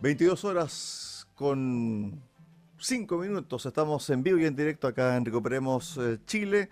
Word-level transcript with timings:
...22 0.00 0.44
horas 0.44 1.26
con 1.34 2.22
5 2.78 3.18
minutos... 3.18 3.66
...estamos 3.66 4.08
en 4.10 4.22
vivo 4.22 4.38
y 4.38 4.44
en 4.44 4.54
directo 4.54 4.86
acá 4.86 5.16
en 5.16 5.24
Recuperemos 5.24 5.98
eh, 5.98 6.18
Chile... 6.24 6.70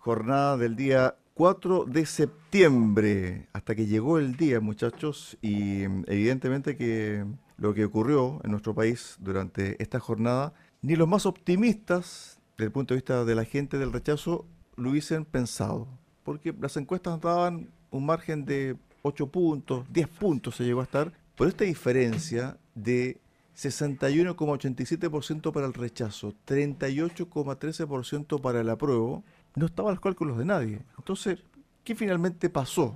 ...jornada 0.00 0.56
del 0.56 0.74
día 0.74 1.14
4 1.34 1.84
de 1.84 2.04
septiembre... 2.04 3.46
...hasta 3.52 3.76
que 3.76 3.86
llegó 3.86 4.18
el 4.18 4.36
día 4.36 4.58
muchachos... 4.58 5.38
...y 5.40 5.84
evidentemente 6.06 6.76
que 6.76 7.24
lo 7.58 7.74
que 7.74 7.84
ocurrió 7.84 8.40
en 8.42 8.50
nuestro 8.50 8.74
país 8.74 9.18
durante 9.20 9.80
esta 9.80 10.00
jornada... 10.00 10.52
...ni 10.82 10.96
los 10.96 11.06
más 11.06 11.26
optimistas... 11.26 12.40
...desde 12.58 12.66
el 12.66 12.72
punto 12.72 12.94
de 12.94 12.98
vista 12.98 13.24
de 13.24 13.36
la 13.36 13.44
gente 13.44 13.78
del 13.78 13.92
rechazo... 13.92 14.46
...lo 14.74 14.90
hubiesen 14.90 15.24
pensado... 15.24 15.86
...porque 16.24 16.52
las 16.60 16.76
encuestas 16.76 17.20
daban 17.20 17.70
un 17.92 18.04
margen 18.04 18.44
de 18.44 18.76
8 19.02 19.28
puntos... 19.28 19.86
...10 19.92 20.08
puntos 20.08 20.56
se 20.56 20.64
llegó 20.64 20.80
a 20.80 20.84
estar... 20.84 21.12
Por 21.36 21.48
esta 21.48 21.64
diferencia 21.64 22.58
de 22.74 23.18
61,87% 23.56 25.52
para 25.52 25.66
el 25.66 25.74
rechazo, 25.74 26.34
38,13% 26.46 28.40
para 28.40 28.60
el 28.60 28.70
apruebo, 28.70 29.22
no 29.54 29.66
estaban 29.66 29.92
los 29.94 30.00
cálculos 30.00 30.38
de 30.38 30.44
nadie. 30.44 30.80
Entonces, 30.98 31.38
¿qué 31.84 31.94
finalmente 31.94 32.50
pasó 32.50 32.94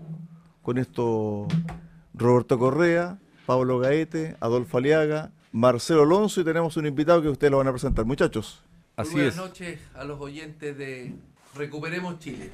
con 0.63 0.79
esto? 0.79 1.47
Roberto 2.19 2.59
Correa, 2.59 3.19
Pablo 3.47 3.79
Gaete, 3.79 4.37
Adolfo 4.41 4.79
Aliaga, 4.79 5.31
Marcelo 5.53 6.03
Alonso 6.03 6.41
y 6.41 6.45
tenemos 6.45 6.77
un 6.77 6.87
invitado 6.87 7.23
que 7.23 7.29
ustedes 7.29 7.51
lo 7.51 7.59
van 7.59 7.69
a 7.69 7.73
presentar. 7.73 8.05
Muchachos. 8.05 8.63
Así 8.97 9.13
buenas 9.13 9.37
noches 9.37 9.81
a 9.95 10.05
los 10.05 10.21
oyentes 10.21 10.77
de 10.77 11.15
Recuperemos 11.55 12.19
Chile. 12.19 12.51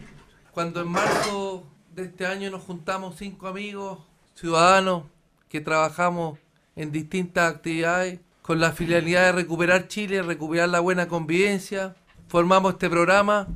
Cuando 0.52 0.82
en 0.82 0.88
marzo 0.88 1.66
de 1.94 2.04
este 2.04 2.26
año 2.26 2.50
nos 2.50 2.62
juntamos 2.62 3.16
cinco 3.16 3.48
amigos, 3.48 4.00
ciudadanos, 4.34 5.04
que 5.48 5.60
trabajamos 5.60 6.38
en 6.76 6.92
distintas 6.92 7.54
actividades 7.54 8.20
con 8.42 8.60
la 8.60 8.72
finalidad 8.72 9.26
de 9.26 9.32
recuperar 9.32 9.88
Chile, 9.88 10.22
recuperar 10.22 10.68
la 10.68 10.80
buena 10.80 11.08
convivencia. 11.08 11.96
Formamos 12.28 12.74
este 12.74 12.90
programa. 12.90 13.48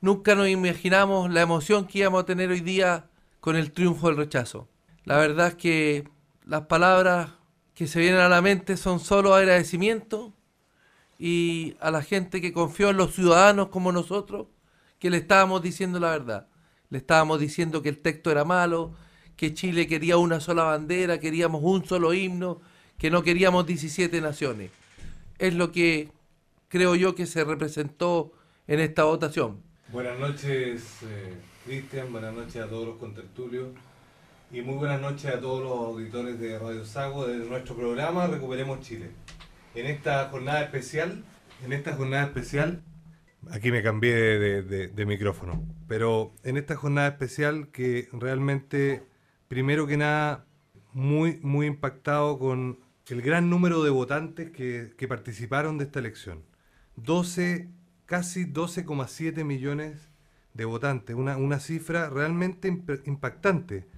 Nunca 0.00 0.34
nos 0.34 0.48
imaginamos 0.48 1.30
la 1.30 1.42
emoción 1.42 1.86
que 1.86 1.98
íbamos 1.98 2.22
a 2.22 2.26
tener 2.26 2.50
hoy 2.50 2.60
día 2.60 3.04
con 3.40 3.56
el 3.56 3.72
triunfo 3.72 4.08
del 4.08 4.16
rechazo. 4.16 4.68
La 5.04 5.18
verdad 5.18 5.48
es 5.48 5.54
que 5.56 6.08
las 6.46 6.62
palabras 6.62 7.32
que 7.74 7.86
se 7.86 8.00
vienen 8.00 8.20
a 8.20 8.28
la 8.28 8.40
mente 8.40 8.76
son 8.76 9.00
solo 9.00 9.34
agradecimiento 9.34 10.32
y 11.18 11.76
a 11.80 11.90
la 11.90 12.02
gente 12.02 12.40
que 12.40 12.52
confió 12.52 12.90
en 12.90 12.96
los 12.96 13.14
ciudadanos 13.14 13.68
como 13.68 13.92
nosotros, 13.92 14.46
que 14.98 15.10
le 15.10 15.18
estábamos 15.18 15.60
diciendo 15.62 16.00
la 16.00 16.10
verdad. 16.10 16.48
Le 16.88 16.98
estábamos 16.98 17.40
diciendo 17.40 17.82
que 17.82 17.90
el 17.90 17.98
texto 17.98 18.30
era 18.30 18.44
malo, 18.44 18.94
que 19.40 19.54
Chile 19.54 19.86
quería 19.86 20.18
una 20.18 20.38
sola 20.38 20.64
bandera, 20.64 21.18
queríamos 21.18 21.62
un 21.64 21.82
solo 21.86 22.12
himno, 22.12 22.60
que 22.98 23.10
no 23.10 23.22
queríamos 23.22 23.66
17 23.66 24.20
naciones. 24.20 24.70
Es 25.38 25.54
lo 25.54 25.72
que 25.72 26.10
creo 26.68 26.94
yo 26.94 27.14
que 27.14 27.24
se 27.24 27.42
representó 27.42 28.34
en 28.66 28.80
esta 28.80 29.04
votación. 29.04 29.62
Buenas 29.90 30.18
noches, 30.18 30.98
eh, 31.04 31.32
Cristian, 31.64 32.12
buenas 32.12 32.34
noches 32.34 32.56
a 32.56 32.68
todos 32.68 32.86
los 32.86 32.98
contertulios 32.98 33.68
y 34.52 34.60
muy 34.60 34.74
buenas 34.74 35.00
noches 35.00 35.34
a 35.34 35.40
todos 35.40 35.62
los 35.62 35.72
auditores 35.72 36.38
de 36.38 36.58
Radio 36.58 36.84
Sago 36.84 37.26
de 37.26 37.38
nuestro 37.38 37.74
programa 37.74 38.26
Recuperemos 38.26 38.80
Chile. 38.80 39.08
En 39.74 39.86
esta 39.86 40.28
jornada 40.28 40.64
especial, 40.64 41.24
en 41.64 41.72
esta 41.72 41.94
jornada 41.94 42.24
especial, 42.24 42.82
aquí 43.50 43.72
me 43.72 43.82
cambié 43.82 44.12
de, 44.14 44.88
de 44.88 45.06
micrófono, 45.06 45.64
pero 45.88 46.34
en 46.44 46.58
esta 46.58 46.76
jornada 46.76 47.08
especial 47.08 47.68
que 47.68 48.10
realmente 48.12 49.08
primero 49.50 49.84
que 49.88 49.96
nada, 49.96 50.46
muy, 50.92 51.40
muy 51.42 51.66
impactado 51.66 52.38
con 52.38 52.78
el 53.08 53.20
gran 53.20 53.50
número 53.50 53.82
de 53.82 53.90
votantes 53.90 54.52
que, 54.52 55.08
participaron 55.08 55.76
de 55.76 55.86
esta 55.86 55.98
elección. 55.98 56.44
12, 56.94 57.68
casi 58.06 58.44
12,7 58.44 59.44
millones 59.44 60.08
de 60.54 60.64
votantes, 60.66 61.16
una, 61.16 61.36
una 61.36 61.58
cifra 61.58 62.08
realmente 62.08 62.68
impactante 63.04 63.88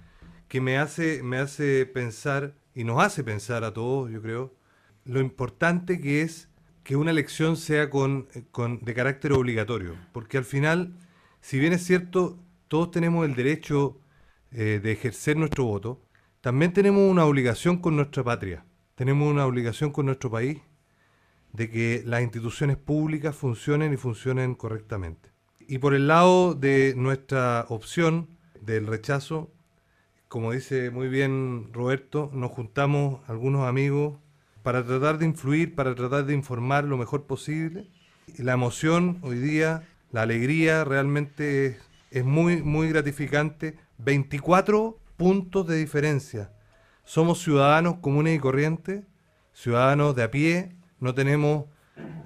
que 0.47 0.59
me 0.59 0.79
hace, 0.79 1.21
me 1.21 1.37
hace 1.37 1.85
pensar 1.85 2.55
y 2.73 2.83
nos 2.83 3.03
hace 3.03 3.23
pensar 3.23 3.63
a 3.63 3.73
todos, 3.73 4.09
yo 4.09 4.23
creo, 4.23 4.55
lo 5.05 5.19
importante 5.19 6.01
que 6.01 6.23
es 6.23 6.49
que 6.83 6.95
una 6.95 7.11
elección 7.11 7.57
sea 7.57 7.91
con, 7.91 8.27
con, 8.49 8.79
de 8.79 8.93
carácter 8.95 9.33
obligatorio, 9.33 9.97
porque 10.13 10.39
al 10.39 10.45
final, 10.45 10.95
si 11.41 11.59
bien 11.59 11.73
es 11.73 11.85
cierto, 11.85 12.39
todos 12.67 12.89
tenemos 12.89 13.23
el 13.27 13.35
derecho 13.35 13.99
eh, 14.53 14.79
de 14.81 14.91
ejercer 14.91 15.37
nuestro 15.37 15.65
voto, 15.65 16.01
también 16.41 16.73
tenemos 16.73 17.09
una 17.09 17.25
obligación 17.25 17.77
con 17.77 17.95
nuestra 17.95 18.23
patria, 18.23 18.65
tenemos 18.95 19.31
una 19.31 19.45
obligación 19.45 19.91
con 19.91 20.05
nuestro 20.05 20.29
país 20.29 20.61
de 21.53 21.69
que 21.69 22.03
las 22.05 22.21
instituciones 22.21 22.77
públicas 22.77 23.35
funcionen 23.35 23.93
y 23.93 23.97
funcionen 23.97 24.55
correctamente. 24.55 25.31
Y 25.59 25.77
por 25.77 25.93
el 25.93 26.07
lado 26.07 26.55
de 26.55 26.93
nuestra 26.97 27.65
opción 27.69 28.27
del 28.59 28.87
rechazo, 28.87 29.51
como 30.27 30.51
dice 30.51 30.89
muy 30.89 31.07
bien 31.07 31.69
Roberto, 31.71 32.29
nos 32.33 32.51
juntamos 32.51 33.21
algunos 33.29 33.67
amigos 33.67 34.17
para 34.63 34.83
tratar 34.83 35.19
de 35.19 35.25
influir, 35.25 35.75
para 35.75 35.93
tratar 35.93 36.25
de 36.25 36.33
informar 36.33 36.85
lo 36.85 36.97
mejor 36.97 37.25
posible. 37.25 37.87
La 38.37 38.53
emoción 38.53 39.19
hoy 39.21 39.37
día, 39.37 39.87
la 40.11 40.23
alegría 40.23 40.83
realmente 40.85 41.67
es, 41.67 41.77
es 42.13 42.23
muy, 42.23 42.61
muy 42.61 42.89
gratificante 42.89 43.75
24 43.97 44.99
puntos 45.17 45.65
de 45.67 45.77
diferencia. 45.77 46.51
Somos 47.03 47.41
ciudadanos 47.41 47.97
comunes 48.01 48.37
y 48.37 48.39
corrientes, 48.39 49.03
ciudadanos 49.51 50.15
de 50.15 50.23
a 50.23 50.29
pie, 50.29 50.75
no 50.99 51.15
tenemos 51.15 51.65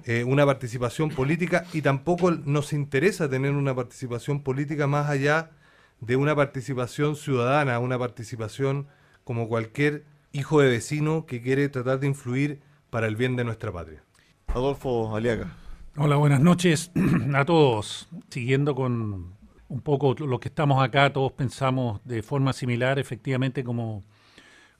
eh, 0.04 0.24
una 0.24 0.44
participación 0.44 1.08
política 1.08 1.64
y 1.72 1.80
tampoco 1.80 2.30
nos 2.30 2.74
interesa 2.74 3.30
tener 3.30 3.52
una 3.52 3.74
participación 3.74 4.42
política 4.42 4.86
más 4.86 5.08
allá 5.08 5.52
de 6.00 6.16
una 6.16 6.36
participación 6.36 7.16
ciudadana, 7.16 7.78
una 7.78 7.98
participación 7.98 8.88
como 9.24 9.48
cualquier 9.48 10.04
hijo 10.32 10.60
de 10.60 10.68
vecino 10.68 11.24
que 11.24 11.40
quiere 11.40 11.66
tratar 11.70 11.98
de 11.98 12.08
influir 12.08 12.60
para 12.90 13.06
el 13.06 13.16
bien 13.16 13.36
de 13.36 13.44
nuestra 13.44 13.72
patria. 13.72 14.04
Adolfo 14.48 15.16
Aliaga. 15.16 15.56
Hola, 15.96 16.16
buenas 16.16 16.40
noches 16.40 16.92
a 17.34 17.46
todos. 17.46 18.08
Siguiendo 18.28 18.74
con 18.74 19.37
un 19.68 19.80
poco 19.80 20.14
lo 20.14 20.40
que 20.40 20.48
estamos 20.48 20.82
acá, 20.82 21.12
todos 21.12 21.32
pensamos 21.32 22.00
de 22.04 22.22
forma 22.22 22.52
similar, 22.52 22.98
efectivamente, 22.98 23.62
como, 23.64 24.02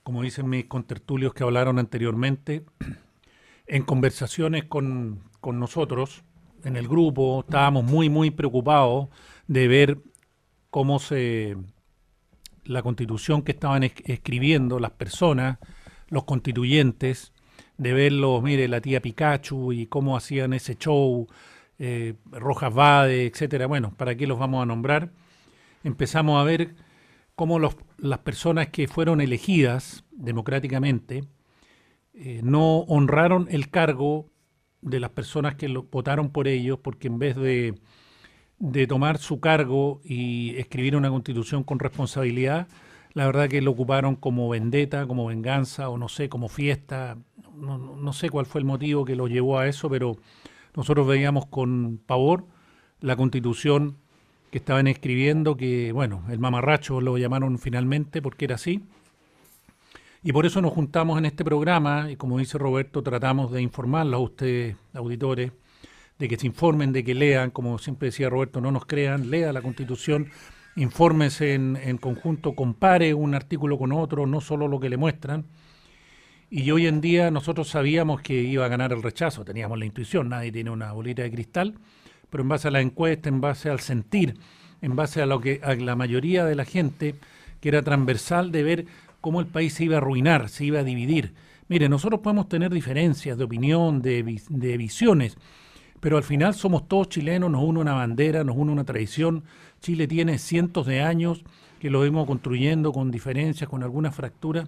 como 0.02 0.22
dicen 0.22 0.48
mis 0.48 0.66
contertulios 0.66 1.34
que 1.34 1.44
hablaron 1.44 1.78
anteriormente, 1.78 2.64
en 3.66 3.82
conversaciones 3.82 4.64
con, 4.64 5.22
con 5.40 5.60
nosotros, 5.60 6.22
en 6.64 6.76
el 6.76 6.88
grupo, 6.88 7.40
estábamos 7.40 7.84
muy, 7.84 8.08
muy 8.08 8.30
preocupados 8.30 9.08
de 9.46 9.68
ver 9.68 9.98
cómo 10.70 10.98
se 10.98 11.56
la 12.64 12.82
constitución 12.82 13.42
que 13.42 13.52
estaban 13.52 13.82
escribiendo 13.82 14.78
las 14.78 14.90
personas, 14.90 15.58
los 16.08 16.24
constituyentes, 16.24 17.32
de 17.78 17.92
verlos, 17.92 18.42
mire, 18.42 18.68
la 18.68 18.80
tía 18.80 19.00
Pikachu 19.00 19.72
y 19.72 19.86
cómo 19.86 20.16
hacían 20.16 20.52
ese 20.52 20.76
show, 20.76 21.26
eh, 21.78 22.14
Rojas 22.30 22.74
Vade, 22.74 23.26
etcétera. 23.26 23.66
Bueno, 23.66 23.92
¿para 23.96 24.16
qué 24.16 24.26
los 24.26 24.38
vamos 24.38 24.62
a 24.62 24.66
nombrar? 24.66 25.12
Empezamos 25.84 26.40
a 26.40 26.44
ver 26.44 26.74
cómo 27.34 27.60
las 27.60 28.18
personas 28.18 28.68
que 28.68 28.88
fueron 28.88 29.20
elegidas 29.20 30.04
democráticamente 30.10 31.22
eh, 32.14 32.40
no 32.42 32.78
honraron 32.80 33.46
el 33.50 33.70
cargo 33.70 34.26
de 34.82 34.98
las 34.98 35.10
personas 35.10 35.54
que 35.54 35.68
votaron 35.68 36.30
por 36.30 36.48
ellos, 36.48 36.80
porque 36.82 37.06
en 37.06 37.18
vez 37.20 37.36
de, 37.36 37.74
de 38.58 38.86
tomar 38.88 39.18
su 39.18 39.38
cargo 39.38 40.00
y 40.04 40.56
escribir 40.56 40.96
una 40.96 41.10
constitución 41.10 41.62
con 41.62 41.78
responsabilidad, 41.78 42.66
la 43.14 43.26
verdad 43.26 43.48
que 43.48 43.62
lo 43.62 43.70
ocuparon 43.70 44.16
como 44.16 44.48
vendetta, 44.48 45.06
como 45.06 45.26
venganza, 45.26 45.88
o 45.90 45.98
no 45.98 46.08
sé, 46.08 46.28
como 46.28 46.48
fiesta. 46.48 47.18
No, 47.54 47.78
no 47.78 48.12
sé 48.12 48.30
cuál 48.30 48.46
fue 48.46 48.60
el 48.60 48.64
motivo 48.64 49.04
que 49.04 49.16
lo 49.16 49.28
llevó 49.28 49.58
a 49.58 49.68
eso, 49.68 49.88
pero 49.88 50.16
nosotros 50.76 51.06
veíamos 51.06 51.46
con 51.46 52.00
pavor 52.06 52.46
la 53.00 53.16
constitución 53.16 53.96
que 54.50 54.58
estaban 54.58 54.86
escribiendo, 54.86 55.56
que 55.56 55.92
bueno, 55.92 56.24
el 56.30 56.38
mamarracho 56.38 57.00
lo 57.00 57.18
llamaron 57.18 57.58
finalmente 57.58 58.22
porque 58.22 58.46
era 58.46 58.54
así. 58.54 58.82
Y 60.22 60.32
por 60.32 60.46
eso 60.46 60.60
nos 60.60 60.72
juntamos 60.72 61.18
en 61.18 61.26
este 61.26 61.44
programa 61.44 62.10
y 62.10 62.16
como 62.16 62.38
dice 62.38 62.58
Roberto, 62.58 63.02
tratamos 63.02 63.52
de 63.52 63.62
informarlos 63.62 64.18
a 64.18 64.22
ustedes, 64.22 64.76
auditores, 64.94 65.52
de 66.18 66.28
que 66.28 66.36
se 66.36 66.46
informen, 66.46 66.92
de 66.92 67.04
que 67.04 67.14
lean, 67.14 67.50
como 67.50 67.78
siempre 67.78 68.06
decía 68.06 68.28
Roberto, 68.28 68.60
no 68.60 68.72
nos 68.72 68.86
crean, 68.86 69.30
lea 69.30 69.52
la 69.52 69.62
Constitución, 69.62 70.28
infórmese 70.74 71.54
en, 71.54 71.76
en 71.76 71.98
conjunto, 71.98 72.54
compare 72.54 73.14
un 73.14 73.34
artículo 73.34 73.78
con 73.78 73.92
otro, 73.92 74.26
no 74.26 74.40
solo 74.40 74.66
lo 74.66 74.80
que 74.80 74.88
le 74.88 74.96
muestran. 74.96 75.46
Y 76.50 76.70
hoy 76.70 76.86
en 76.86 77.02
día 77.02 77.30
nosotros 77.30 77.68
sabíamos 77.68 78.22
que 78.22 78.40
iba 78.40 78.64
a 78.64 78.68
ganar 78.68 78.92
el 78.92 79.02
rechazo, 79.02 79.44
teníamos 79.44 79.78
la 79.78 79.84
intuición, 79.84 80.30
nadie 80.30 80.50
tiene 80.50 80.70
una 80.70 80.92
bolita 80.92 81.20
de 81.20 81.30
cristal, 81.30 81.74
pero 82.30 82.42
en 82.42 82.48
base 82.48 82.68
a 82.68 82.70
la 82.70 82.80
encuesta, 82.80 83.28
en 83.28 83.42
base 83.42 83.68
al 83.68 83.80
sentir, 83.80 84.34
en 84.80 84.96
base 84.96 85.20
a 85.20 85.26
lo 85.26 85.42
que 85.42 85.60
a 85.62 85.74
la 85.74 85.94
mayoría 85.94 86.46
de 86.46 86.54
la 86.54 86.64
gente, 86.64 87.16
que 87.60 87.68
era 87.68 87.82
transversal 87.82 88.50
de 88.50 88.62
ver 88.62 88.86
cómo 89.20 89.40
el 89.40 89.46
país 89.46 89.74
se 89.74 89.84
iba 89.84 89.96
a 89.96 89.98
arruinar, 89.98 90.48
se 90.48 90.64
iba 90.64 90.80
a 90.80 90.84
dividir. 90.84 91.34
Mire, 91.68 91.90
nosotros 91.90 92.20
podemos 92.22 92.48
tener 92.48 92.72
diferencias 92.72 93.36
de 93.36 93.44
opinión, 93.44 94.00
de, 94.00 94.40
de 94.48 94.76
visiones, 94.78 95.36
pero 96.00 96.16
al 96.16 96.22
final 96.22 96.54
somos 96.54 96.88
todos 96.88 97.10
chilenos, 97.10 97.50
nos 97.50 97.62
une 97.62 97.80
una 97.80 97.92
bandera, 97.92 98.42
nos 98.42 98.56
une 98.56 98.72
una 98.72 98.84
tradición. 98.84 99.44
Chile 99.82 100.06
tiene 100.06 100.38
cientos 100.38 100.86
de 100.86 101.02
años 101.02 101.44
que 101.78 101.90
lo 101.90 102.00
vemos 102.00 102.26
construyendo 102.26 102.90
con 102.92 103.10
diferencias, 103.10 103.68
con 103.68 103.82
algunas 103.82 104.14
fracturas, 104.14 104.66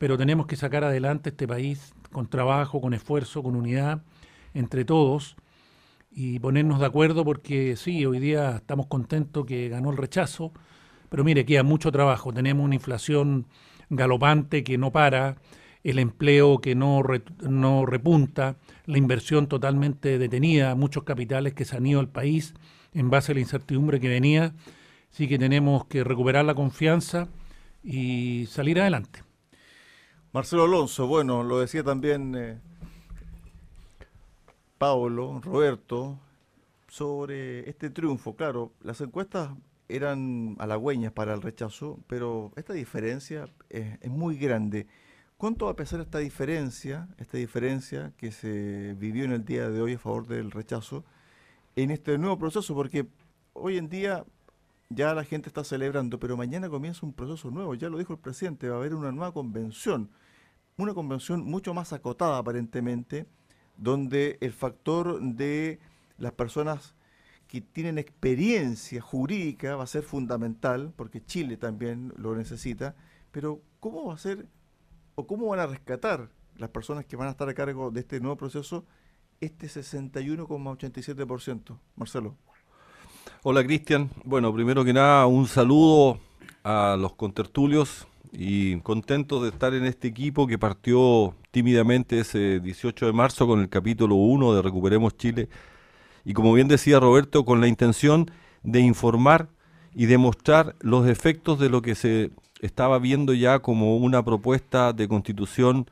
pero 0.00 0.16
tenemos 0.16 0.46
que 0.46 0.56
sacar 0.56 0.82
adelante 0.82 1.28
este 1.28 1.46
país 1.46 1.92
con 2.10 2.26
trabajo, 2.26 2.80
con 2.80 2.94
esfuerzo, 2.94 3.42
con 3.42 3.54
unidad 3.54 4.02
entre 4.54 4.86
todos 4.86 5.36
y 6.10 6.38
ponernos 6.38 6.80
de 6.80 6.86
acuerdo 6.86 7.22
porque 7.22 7.76
sí, 7.76 8.06
hoy 8.06 8.18
día 8.18 8.56
estamos 8.56 8.86
contentos 8.86 9.44
que 9.44 9.68
ganó 9.68 9.90
el 9.90 9.98
rechazo, 9.98 10.54
pero 11.10 11.22
mire, 11.22 11.44
queda 11.44 11.64
mucho 11.64 11.92
trabajo. 11.92 12.32
Tenemos 12.32 12.64
una 12.64 12.76
inflación 12.76 13.46
galopante 13.90 14.64
que 14.64 14.78
no 14.78 14.90
para, 14.90 15.36
el 15.84 15.98
empleo 15.98 16.62
que 16.62 16.74
no, 16.74 17.02
no 17.46 17.84
repunta, 17.84 18.56
la 18.86 18.96
inversión 18.96 19.48
totalmente 19.48 20.18
detenida, 20.18 20.74
muchos 20.76 21.04
capitales 21.04 21.52
que 21.52 21.66
se 21.66 21.76
han 21.76 21.84
ido 21.84 22.00
al 22.00 22.08
país 22.08 22.54
en 22.94 23.10
base 23.10 23.32
a 23.32 23.34
la 23.34 23.42
incertidumbre 23.42 24.00
que 24.00 24.08
venía. 24.08 24.54
Así 25.12 25.28
que 25.28 25.38
tenemos 25.38 25.84
que 25.84 26.04
recuperar 26.04 26.46
la 26.46 26.54
confianza 26.54 27.28
y 27.84 28.46
salir 28.46 28.80
adelante. 28.80 29.29
Marcelo 30.32 30.62
Alonso, 30.62 31.08
bueno, 31.08 31.42
lo 31.42 31.58
decía 31.58 31.82
también 31.82 32.36
eh, 32.36 32.60
Pablo, 34.78 35.40
Roberto, 35.42 36.20
sobre 36.86 37.68
este 37.68 37.90
triunfo. 37.90 38.36
Claro, 38.36 38.70
las 38.80 39.00
encuestas 39.00 39.50
eran 39.88 40.54
halagüeñas 40.60 41.12
para 41.12 41.34
el 41.34 41.42
rechazo, 41.42 41.98
pero 42.06 42.52
esta 42.54 42.72
diferencia 42.74 43.48
es, 43.70 43.98
es 44.00 44.10
muy 44.10 44.36
grande. 44.36 44.86
¿Cuánto 45.36 45.64
va 45.64 45.72
a 45.72 45.76
pesar 45.76 45.98
esta 46.00 46.18
diferencia, 46.18 47.08
esta 47.18 47.36
diferencia 47.36 48.12
que 48.16 48.30
se 48.30 48.94
vivió 48.96 49.24
en 49.24 49.32
el 49.32 49.44
día 49.44 49.68
de 49.68 49.82
hoy 49.82 49.94
a 49.94 49.98
favor 49.98 50.28
del 50.28 50.52
rechazo 50.52 51.04
en 51.74 51.90
este 51.90 52.18
nuevo 52.18 52.38
proceso? 52.38 52.72
Porque 52.76 53.08
hoy 53.52 53.78
en 53.78 53.88
día 53.88 54.24
ya 54.90 55.14
la 55.14 55.24
gente 55.24 55.48
está 55.48 55.64
celebrando, 55.64 56.18
pero 56.18 56.36
mañana 56.36 56.68
comienza 56.68 57.06
un 57.06 57.12
proceso 57.12 57.50
nuevo, 57.50 57.74
ya 57.74 57.88
lo 57.88 57.98
dijo 57.98 58.12
el 58.12 58.18
presidente, 58.18 58.68
va 58.68 58.76
a 58.76 58.78
haber 58.78 58.94
una 58.94 59.12
nueva 59.12 59.32
convención, 59.32 60.10
una 60.82 60.94
convención 60.94 61.44
mucho 61.44 61.74
más 61.74 61.92
acotada 61.92 62.38
aparentemente, 62.38 63.26
donde 63.76 64.38
el 64.40 64.52
factor 64.52 65.20
de 65.20 65.80
las 66.18 66.32
personas 66.32 66.94
que 67.48 67.60
tienen 67.60 67.98
experiencia 67.98 69.00
jurídica 69.00 69.76
va 69.76 69.84
a 69.84 69.88
ser 69.88 70.02
fundamental, 70.04 70.92
porque 70.94 71.24
Chile 71.24 71.56
también 71.56 72.12
lo 72.16 72.36
necesita, 72.36 72.94
pero 73.32 73.60
¿cómo 73.80 74.06
va 74.06 74.14
a 74.14 74.18
ser 74.18 74.46
o 75.16 75.26
cómo 75.26 75.48
van 75.48 75.58
a 75.60 75.66
rescatar 75.66 76.30
las 76.56 76.70
personas 76.70 77.04
que 77.06 77.16
van 77.16 77.28
a 77.28 77.32
estar 77.32 77.48
a 77.48 77.54
cargo 77.54 77.90
de 77.90 78.00
este 78.00 78.20
nuevo 78.20 78.36
proceso 78.36 78.84
este 79.40 79.66
61,87%? 79.66 81.78
Marcelo. 81.96 82.36
Hola 83.42 83.64
Cristian, 83.64 84.10
bueno, 84.24 84.54
primero 84.54 84.84
que 84.84 84.92
nada 84.92 85.26
un 85.26 85.46
saludo 85.46 86.20
a 86.62 86.96
los 86.98 87.14
contertulios 87.14 88.06
y 88.32 88.78
contento 88.80 89.42
de 89.42 89.50
estar 89.50 89.74
en 89.74 89.84
este 89.84 90.08
equipo 90.08 90.46
que 90.46 90.58
partió 90.58 91.34
tímidamente 91.50 92.20
ese 92.20 92.60
18 92.60 93.06
de 93.06 93.12
marzo 93.12 93.46
con 93.46 93.60
el 93.60 93.68
capítulo 93.68 94.14
1 94.14 94.54
de 94.54 94.62
Recuperemos 94.62 95.16
Chile 95.16 95.48
y 96.24 96.34
como 96.34 96.52
bien 96.52 96.68
decía 96.68 97.00
Roberto, 97.00 97.44
con 97.44 97.60
la 97.60 97.66
intención 97.66 98.30
de 98.62 98.80
informar 98.80 99.48
y 99.94 100.06
demostrar 100.06 100.76
los 100.80 101.08
efectos 101.08 101.58
de 101.58 101.70
lo 101.70 101.82
que 101.82 101.94
se 101.94 102.30
estaba 102.60 102.98
viendo 102.98 103.32
ya 103.32 103.60
como 103.60 103.96
una 103.96 104.24
propuesta 104.24 104.92
de 104.92 105.08
constitución 105.08 105.90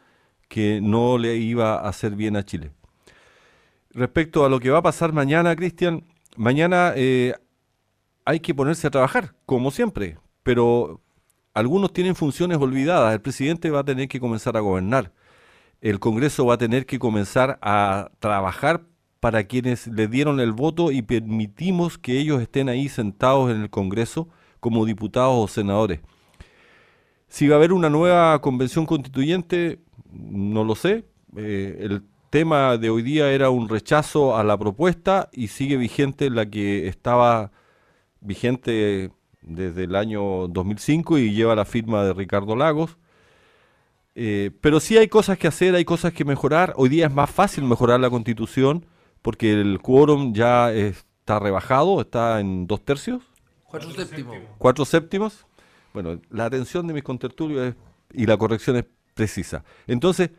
que 0.48 0.80
no 0.82 1.18
le 1.18 1.36
iba 1.36 1.74
a 1.74 1.88
hacer 1.88 2.14
bien 2.14 2.36
a 2.36 2.44
Chile. 2.44 2.72
Respecto 3.90 4.44
a 4.44 4.48
lo 4.48 4.60
que 4.60 4.70
va 4.70 4.78
a 4.78 4.82
pasar 4.82 5.12
mañana, 5.12 5.56
Cristian, 5.56 6.04
mañana 6.36 6.92
eh, 6.94 7.34
hay 8.24 8.40
que 8.40 8.54
ponerse 8.54 8.86
a 8.86 8.90
trabajar, 8.90 9.34
como 9.46 9.70
siempre, 9.70 10.18
pero 10.42 11.00
algunos 11.58 11.92
tienen 11.92 12.14
funciones 12.14 12.58
olvidadas. 12.58 13.12
El 13.12 13.20
presidente 13.20 13.70
va 13.70 13.80
a 13.80 13.84
tener 13.84 14.06
que 14.06 14.20
comenzar 14.20 14.56
a 14.56 14.60
gobernar. 14.60 15.12
El 15.80 15.98
Congreso 15.98 16.46
va 16.46 16.54
a 16.54 16.58
tener 16.58 16.86
que 16.86 17.00
comenzar 17.00 17.58
a 17.62 18.10
trabajar 18.20 18.82
para 19.18 19.42
quienes 19.44 19.88
le 19.88 20.06
dieron 20.06 20.38
el 20.38 20.52
voto 20.52 20.92
y 20.92 21.02
permitimos 21.02 21.98
que 21.98 22.18
ellos 22.20 22.40
estén 22.40 22.68
ahí 22.68 22.88
sentados 22.88 23.50
en 23.50 23.62
el 23.62 23.70
Congreso 23.70 24.28
como 24.60 24.86
diputados 24.86 25.34
o 25.36 25.48
senadores. 25.48 26.00
Si 27.26 27.48
va 27.48 27.56
a 27.56 27.58
haber 27.58 27.72
una 27.72 27.90
nueva 27.90 28.40
convención 28.40 28.86
constituyente, 28.86 29.80
no 30.12 30.62
lo 30.62 30.76
sé. 30.76 31.06
Eh, 31.36 31.78
el 31.80 32.04
tema 32.30 32.76
de 32.76 32.88
hoy 32.88 33.02
día 33.02 33.32
era 33.32 33.50
un 33.50 33.68
rechazo 33.68 34.36
a 34.36 34.44
la 34.44 34.56
propuesta 34.56 35.28
y 35.32 35.48
sigue 35.48 35.76
vigente 35.76 36.30
la 36.30 36.46
que 36.46 36.86
estaba 36.86 37.50
vigente 38.20 39.10
desde 39.48 39.84
el 39.84 39.96
año 39.96 40.48
2005 40.48 41.18
y 41.18 41.32
lleva 41.32 41.54
la 41.54 41.64
firma 41.64 42.04
de 42.04 42.12
Ricardo 42.12 42.54
Lagos. 42.54 42.96
Eh, 44.14 44.50
pero 44.60 44.80
sí 44.80 44.96
hay 44.98 45.08
cosas 45.08 45.38
que 45.38 45.48
hacer, 45.48 45.74
hay 45.74 45.84
cosas 45.84 46.12
que 46.12 46.24
mejorar. 46.24 46.74
Hoy 46.76 46.88
día 46.88 47.06
es 47.06 47.12
más 47.12 47.30
fácil 47.30 47.64
mejorar 47.64 48.00
la 48.00 48.10
constitución 48.10 48.86
porque 49.22 49.52
el 49.52 49.80
quórum 49.80 50.32
ya 50.34 50.72
está 50.72 51.38
rebajado, 51.38 52.00
está 52.00 52.40
en 52.40 52.66
dos 52.66 52.84
tercios. 52.84 53.22
Cuatro 53.64 53.90
séptimos. 53.90 54.36
Cuatro 54.58 54.84
séptimos. 54.84 55.46
Bueno, 55.92 56.20
la 56.30 56.46
atención 56.46 56.86
de 56.86 56.94
mis 56.94 57.02
contertulios 57.02 57.74
y 58.12 58.26
la 58.26 58.36
corrección 58.36 58.76
es 58.76 58.84
precisa. 59.14 59.64
Entonces, 59.86 60.30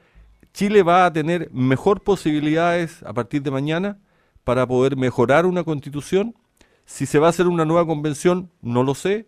Chile 0.54 0.84
va 0.84 1.06
a 1.06 1.13
tener 1.13 1.50
mejor 1.51 2.01
posibilidades 2.01 3.04
a 3.04 3.13
partir 3.13 3.42
de 3.42 3.51
mañana 3.51 4.00
para 4.44 4.66
poder 4.68 4.96
mejorar 4.96 5.46
una 5.46 5.63
constitución. 5.63 6.36
Si 6.89 7.05
se 7.05 7.19
va 7.19 7.27
a 7.27 7.29
hacer 7.29 7.46
una 7.46 7.65
nueva 7.65 7.86
convención, 7.86 8.50
no 8.63 8.81
lo 8.81 8.96
sé, 8.96 9.27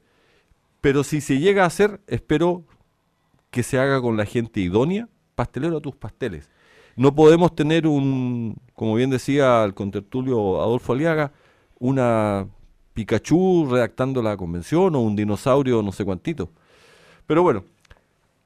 pero 0.82 1.04
si 1.04 1.22
se 1.22 1.38
llega 1.38 1.64
a 1.64 1.68
hacer, 1.68 2.02
espero 2.08 2.64
que 3.52 3.62
se 3.62 3.78
haga 3.78 4.02
con 4.02 4.18
la 4.18 4.26
gente 4.26 4.62
idónea, 4.62 5.08
pastelero 5.36 5.78
a 5.78 5.80
tus 5.80 5.96
pasteles. 5.96 6.50
No 6.96 7.14
podemos 7.14 7.54
tener 7.54 7.86
un, 7.86 8.58
como 8.74 8.96
bien 8.96 9.12
decía 9.12 9.64
el 9.64 9.76
contertulio 9.76 10.60
Adolfo 10.60 10.94
Aliaga, 10.94 11.34
una 11.78 12.48
Pikachu 12.94 13.68
redactando 13.70 14.24
la 14.24 14.36
convención 14.38 14.96
o 14.96 15.00
un 15.00 15.16
dinosaurio 15.16 15.84
no 15.84 15.92
sé 15.92 16.04
cuántito. 16.04 16.50
Pero 17.28 17.44
bueno, 17.44 17.64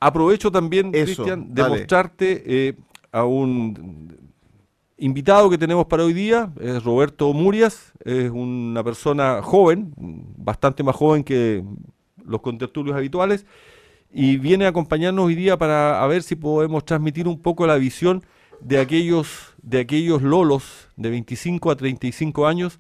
aprovecho 0.01 0.51
también, 0.51 0.91
Cristian, 0.91 1.53
de 1.53 1.63
mostrarte 1.63 2.43
eh, 2.45 2.75
a 3.13 3.23
un 3.23 4.33
invitado 4.97 5.49
que 5.49 5.57
tenemos 5.57 5.87
para 5.87 6.03
hoy 6.03 6.13
día, 6.13 6.51
es 6.59 6.83
Roberto 6.83 7.33
Murias, 7.33 7.93
es 8.03 8.29
una 8.31 8.83
persona 8.83 9.41
joven, 9.41 9.93
bastante 9.97 10.83
más 10.83 10.95
joven 10.95 11.23
que 11.23 11.63
los 12.23 12.41
contertulios 12.41 12.95
habituales, 12.95 13.47
y 14.11 14.37
viene 14.37 14.65
a 14.65 14.69
acompañarnos 14.69 15.25
hoy 15.25 15.33
día 15.35 15.57
para 15.57 16.05
ver 16.07 16.23
si 16.23 16.35
podemos 16.35 16.85
transmitir 16.85 17.27
un 17.27 17.41
poco 17.41 17.67
la 17.67 17.75
visión 17.75 18.23
de 18.61 18.79
aquellos, 18.79 19.53
de 19.61 19.81
aquellos 19.81 20.21
lolos 20.21 20.87
de 20.95 21.09
25 21.09 21.71
a 21.71 21.75
35 21.75 22.47
años 22.47 22.79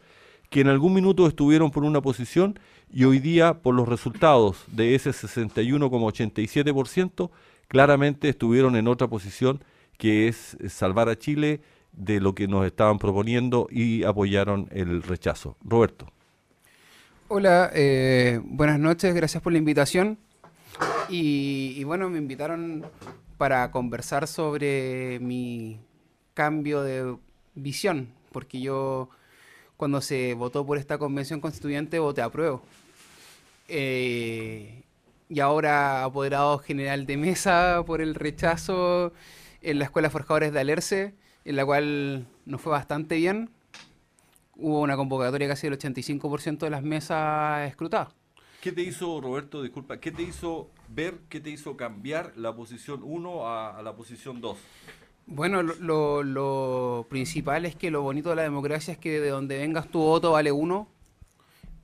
que 0.49 0.61
en 0.61 0.69
algún 0.69 0.93
minuto 0.93 1.27
estuvieron 1.27 1.71
por 1.71 1.83
una 1.83 1.99
posición 2.01 2.57
y 2.89 3.03
hoy 3.03 3.19
día 3.19 3.61
por 3.61 3.75
los 3.75 3.89
resultados 3.89 4.63
de 4.67 4.95
ese 4.95 5.09
61,87% 5.09 7.29
claramente 7.67 8.29
estuvieron 8.29 8.77
en 8.77 8.87
otra 8.87 9.09
posición 9.09 9.61
que 9.97 10.29
es 10.29 10.55
salvar 10.69 11.09
a 11.09 11.17
Chile 11.17 11.59
de 11.95 12.19
lo 12.19 12.35
que 12.35 12.47
nos 12.47 12.65
estaban 12.65 12.99
proponiendo 12.99 13.67
y 13.71 14.03
apoyaron 14.03 14.67
el 14.71 15.03
rechazo. 15.03 15.57
Roberto. 15.63 16.07
Hola, 17.27 17.71
eh, 17.73 18.39
buenas 18.43 18.79
noches, 18.79 19.13
gracias 19.15 19.41
por 19.41 19.51
la 19.51 19.57
invitación. 19.59 20.17
y, 21.09 21.83
bueno, 21.83 22.09
me 22.09 22.17
invitaron 22.17 22.85
para 23.37 23.71
conversar 23.71 24.27
sobre 24.27 25.19
mi 25.19 25.79
cambio 26.33 26.83
de 26.83 27.15
visión, 27.55 28.09
porque 28.31 28.59
yo 28.59 29.09
cuando 29.77 30.01
se 30.01 30.33
votó 30.33 30.65
por 30.65 30.77
esta 30.77 30.97
convención 30.97 31.41
constituyente 31.41 31.99
voté 31.99 32.21
a 32.21 32.29
prueba. 32.29 32.61
Eh, 33.67 34.83
y 35.27 35.39
ahora 35.39 36.03
apoderado 36.03 36.59
general 36.59 37.05
de 37.05 37.17
mesa 37.17 37.83
por 37.85 38.01
el 38.01 38.15
rechazo 38.15 39.11
en 39.61 39.79
la 39.79 39.85
Escuela 39.85 40.09
Forjadores 40.09 40.53
de 40.53 40.59
Alerce, 40.59 41.15
en 41.45 41.55
la 41.55 41.65
cual 41.65 42.27
nos 42.45 42.59
fue 42.59 42.71
bastante 42.71 43.15
bien. 43.15 43.49
Hubo 44.57 44.81
una 44.81 44.97
convocatoria 44.97 45.47
casi 45.47 45.69
del 45.69 45.77
85% 45.79 46.59
de 46.59 46.69
las 46.69 46.83
mesas 46.83 47.69
escrutadas. 47.69 48.09
¿Qué 48.61 48.71
te 48.71 48.81
hizo, 48.81 49.21
Roberto, 49.21 49.61
disculpa, 49.61 49.99
qué 49.99 50.11
te 50.11 50.23
hizo 50.23 50.71
ver, 50.89 51.19
qué 51.29 51.39
te 51.39 51.51
hizo 51.51 51.77
cambiar 51.77 52.33
la 52.35 52.55
posición 52.55 53.01
1 53.03 53.47
a, 53.47 53.77
a 53.77 53.83
la 53.83 53.95
posición 53.95 54.41
2? 54.41 54.57
Bueno, 55.27 55.61
lo, 55.61 55.75
lo, 55.75 56.23
lo, 56.23 57.05
principal 57.09 57.65
es 57.65 57.75
que 57.75 57.91
lo 57.91 58.01
bonito 58.01 58.29
de 58.29 58.37
la 58.37 58.41
democracia 58.41 58.91
es 58.91 58.97
que 58.97 59.19
de 59.19 59.29
donde 59.29 59.57
vengas 59.59 59.87
tu 59.87 59.99
voto 59.99 60.31
vale 60.31 60.51
uno 60.51 60.87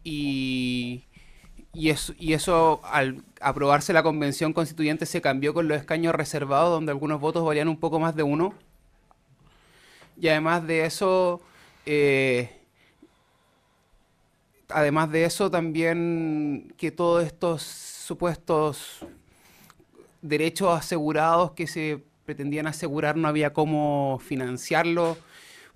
y, 0.03 1.05
y, 1.73 1.89
eso, 1.89 2.13
y 2.17 2.33
eso 2.33 2.81
al 2.83 3.23
aprobarse 3.39 3.93
la 3.93 4.03
convención 4.03 4.53
constituyente 4.53 5.05
se 5.05 5.21
cambió 5.21 5.53
con 5.53 5.67
los 5.67 5.77
escaños 5.77 6.13
reservados 6.13 6.71
donde 6.71 6.91
algunos 6.91 7.19
votos 7.19 7.45
valían 7.45 7.67
un 7.67 7.79
poco 7.79 7.99
más 7.99 8.15
de 8.15 8.23
uno. 8.23 8.53
Y 10.21 10.27
además 10.27 10.67
de 10.67 10.85
eso, 10.85 11.41
eh, 11.87 12.51
además 14.69 15.11
de 15.11 15.25
eso 15.25 15.49
también 15.49 16.75
que 16.77 16.91
todos 16.91 17.25
estos 17.25 17.63
supuestos 17.63 18.99
derechos 20.21 20.77
asegurados 20.77 21.53
que 21.53 21.65
se 21.65 22.03
pretendían 22.23 22.67
asegurar 22.67 23.17
no 23.17 23.27
había 23.27 23.51
cómo 23.51 24.21
financiarlo, 24.23 25.17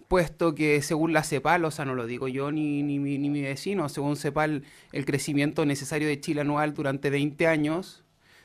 puesto 0.08 0.54
que 0.54 0.84
según 0.84 1.12
la 1.12 1.24
CEPAL, 1.24 1.66
o 1.66 1.72
sea, 1.72 1.86
no 1.86 1.96
lo 1.96 2.06
digo 2.06 2.28
yo 2.28 2.52
ni, 2.52 2.84
ni, 2.84 3.00
ni, 3.00 3.18
ni 3.18 3.32
mi 3.32 3.42
vecino, 3.42 3.90
según 3.90 4.16
CEPAL, 4.16 4.62
el 4.92 5.06
crecimiento 5.06 5.66
necesario 5.66 6.08
de 6.08 6.22
Chile 6.22 6.42
anual 6.42 6.76
durante 6.76 7.10
20 7.10 7.48
años 7.48 8.04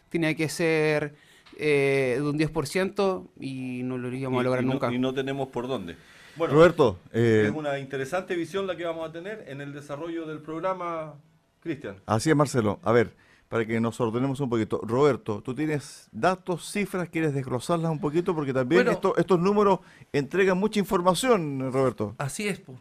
tenía 0.08 0.34
que 0.34 0.48
ser 0.48 1.14
eh, 1.60 2.14
de 2.16 2.22
un 2.22 2.38
10% 2.38 3.28
y 3.38 3.82
no 3.84 3.98
lo 3.98 4.12
íbamos 4.14 4.40
a 4.40 4.44
lograr 4.44 4.64
y 4.64 4.66
no, 4.66 4.72
nunca. 4.74 4.92
Y 4.92 4.98
no 4.98 5.14
tenemos 5.14 5.48
por 5.48 5.68
dónde. 5.68 5.96
Bueno, 6.36 6.54
Roberto, 6.54 6.98
eh, 7.12 7.44
es 7.48 7.54
una 7.54 7.78
interesante 7.78 8.34
visión 8.34 8.66
la 8.66 8.76
que 8.76 8.84
vamos 8.84 9.08
a 9.08 9.12
tener 9.12 9.44
en 9.48 9.60
el 9.60 9.72
desarrollo 9.72 10.26
del 10.26 10.38
programa, 10.40 11.14
Cristian. 11.60 11.96
Así 12.06 12.30
es, 12.30 12.36
Marcelo. 12.36 12.78
A 12.82 12.92
ver, 12.92 13.14
para 13.48 13.66
que 13.66 13.80
nos 13.80 14.00
ordenemos 14.00 14.40
un 14.40 14.48
poquito. 14.48 14.80
Roberto, 14.82 15.42
tú 15.44 15.54
tienes 15.54 16.08
datos, 16.12 16.70
cifras, 16.70 17.08
¿quieres 17.08 17.34
desglosarlas 17.34 17.90
un 17.90 17.98
poquito? 18.00 18.34
Porque 18.34 18.52
también 18.54 18.78
Bueno. 18.84 18.92
esto- 18.92 19.16
estos 19.16 19.40
números 19.40 19.80
entregan 20.12 20.56
mucha 20.56 20.78
información, 20.78 21.72
Roberto. 21.72 22.14
Así 22.18 22.46
es. 22.48 22.60
po. 22.60 22.80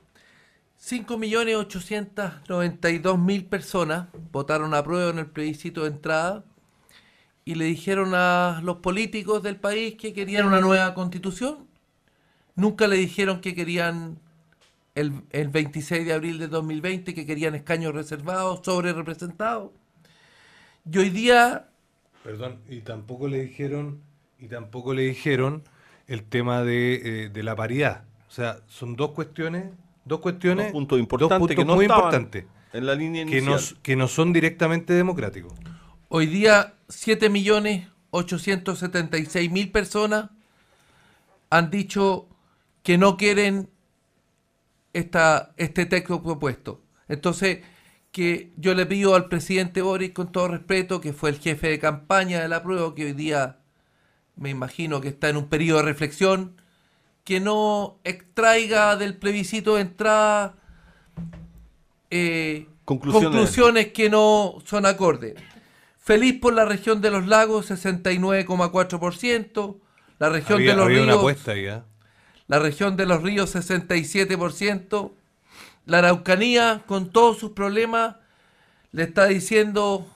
5.892.000 0.82 3.50
personas 3.50 4.08
votaron 4.32 4.74
a 4.74 4.84
prueba 4.84 5.10
en 5.12 5.20
el 5.20 5.26
plebiscito 5.28 5.82
de 5.84 5.90
entrada 5.90 6.44
y 7.50 7.56
le 7.56 7.66
dijeron 7.66 8.14
a 8.14 8.62
los 8.64 8.78
políticos 8.78 9.42
del 9.42 9.56
país 9.56 9.96
que 9.96 10.14
querían 10.14 10.46
una 10.46 10.62
nueva 10.62 10.94
constitución. 10.94 11.66
Nunca 12.56 12.88
le 12.88 12.96
dijeron 12.96 13.42
que 13.42 13.56
querían 13.56 14.20
el, 14.94 15.24
el 15.32 15.48
26 15.48 16.06
de 16.06 16.14
abril 16.14 16.38
de 16.38 16.48
2020, 16.48 17.12
que 17.16 17.26
querían 17.26 17.56
escaños 17.56 17.96
reservados, 17.96 18.60
sobre 18.64 18.94
representados. 18.94 19.72
Y 20.92 21.00
hoy 21.00 21.10
día 21.10 21.70
Perdón, 22.24 22.60
y 22.70 22.82
tampoco 22.82 23.28
le 23.28 23.42
dijeron, 23.42 24.00
y 24.38 24.48
tampoco 24.48 24.94
le 24.94 25.02
dijeron 25.02 25.64
el 26.06 26.26
tema 26.26 26.62
de, 26.62 27.24
eh, 27.24 27.30
de 27.30 27.42
la 27.42 27.56
paridad. 27.56 28.04
O 28.28 28.32
sea, 28.32 28.60
son 28.68 28.96
dos 28.96 29.14
cuestiones, 29.14 29.72
dos 30.06 30.20
cuestiones, 30.20 30.68
Dos 30.68 30.74
puntos 30.74 31.00
importantes 31.00 31.40
puntos 31.40 31.56
que 31.56 31.66
no 31.66 31.76
muy 31.78 31.86
importantes, 31.86 32.46
en 32.74 32.86
la 32.86 32.94
línea 32.94 33.26
que 33.26 33.40
inicial. 33.40 33.60
no, 33.60 33.82
que 33.82 33.96
no 33.96 34.08
son 34.08 34.34
directamente 34.34 34.94
democráticos. 34.94 35.52
Hoy 36.12 36.26
día 36.26 36.74
7.876.000 36.88 39.72
personas 39.72 40.32
han 41.52 41.70
dicho 41.70 42.28
que 42.82 42.98
no 42.98 43.16
quieren 43.16 43.70
esta, 44.94 45.54
este 45.58 45.86
texto 45.86 46.24
propuesto. 46.24 46.82
Entonces, 47.08 47.60
que 48.12 48.52
yo 48.58 48.74
le 48.74 48.88
pido 48.88 49.14
al 49.14 49.28
presidente 49.28 49.84
Boris, 49.84 50.10
con 50.12 50.32
todo 50.32 50.48
respeto, 50.48 51.00
que 51.00 51.14
fue 51.14 51.30
el 51.30 51.38
jefe 51.38 51.70
de 51.70 51.78
campaña 51.78 52.42
de 52.42 52.48
la 52.48 52.64
prueba, 52.64 52.96
que 52.96 53.06
hoy 53.06 53.14
día 53.14 53.60
me 54.36 54.50
imagino 54.50 55.02
que 55.02 55.10
está 55.10 55.30
en 55.30 55.38
un 55.38 55.48
periodo 55.48 55.78
de 55.78 55.86
reflexión, 55.86 56.60
que 57.24 57.40
no 57.40 58.00
extraiga 58.04 58.96
del 58.96 59.16
plebiscito 59.16 59.76
de 59.76 59.82
entrada 59.82 60.56
eh, 62.10 62.66
Conclusiones. 62.84 63.30
conclusiones 63.30 63.94
que 63.94 64.10
no 64.10 64.56
son 64.66 64.88
acordes. 64.88 65.36
Feliz 66.10 66.42
por 66.42 66.54
la 66.56 66.66
región 66.66 67.02
de 67.02 67.12
los 67.12 67.28
lagos, 67.28 67.70
69,4%. 67.70 69.78
La 70.18 70.30
región 70.30 70.56
Había, 70.56 70.72
de 70.72 70.78
los 70.78 70.86
había 70.88 71.04
una 71.04 71.12
ríos, 71.12 71.20
apuesta 71.20 71.52
ahí, 71.52 71.68
la 72.48 72.58
región 72.58 72.98
de 72.98 73.06
los 73.06 73.22
ríos, 73.22 73.56
67%. 73.56 75.12
La 75.86 76.00
Araucanía, 76.00 76.82
con 76.88 77.12
todos 77.12 77.38
sus 77.38 77.52
problemas, 77.52 78.16
le 78.92 79.04
está 79.04 79.28
diciendo 79.28 80.08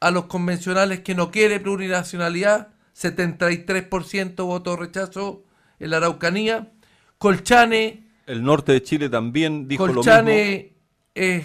a 0.00 0.10
los 0.10 0.24
convencionales 0.28 1.00
que 1.00 1.14
no 1.14 1.30
quiere 1.30 1.60
plurinacionalidad. 1.60 2.68
73% 2.96 4.46
votó 4.46 4.76
rechazo 4.76 5.42
en 5.78 5.90
la 5.90 5.98
Araucanía. 5.98 6.72
Colchane, 7.18 8.06
El 8.24 8.44
norte 8.44 8.72
de 8.72 8.82
Chile 8.82 9.10
también 9.10 9.68
dijo 9.68 9.88
lo 9.88 9.92
mismo. 9.92 10.04
Colchane 10.04 10.72
eh, 11.14 11.44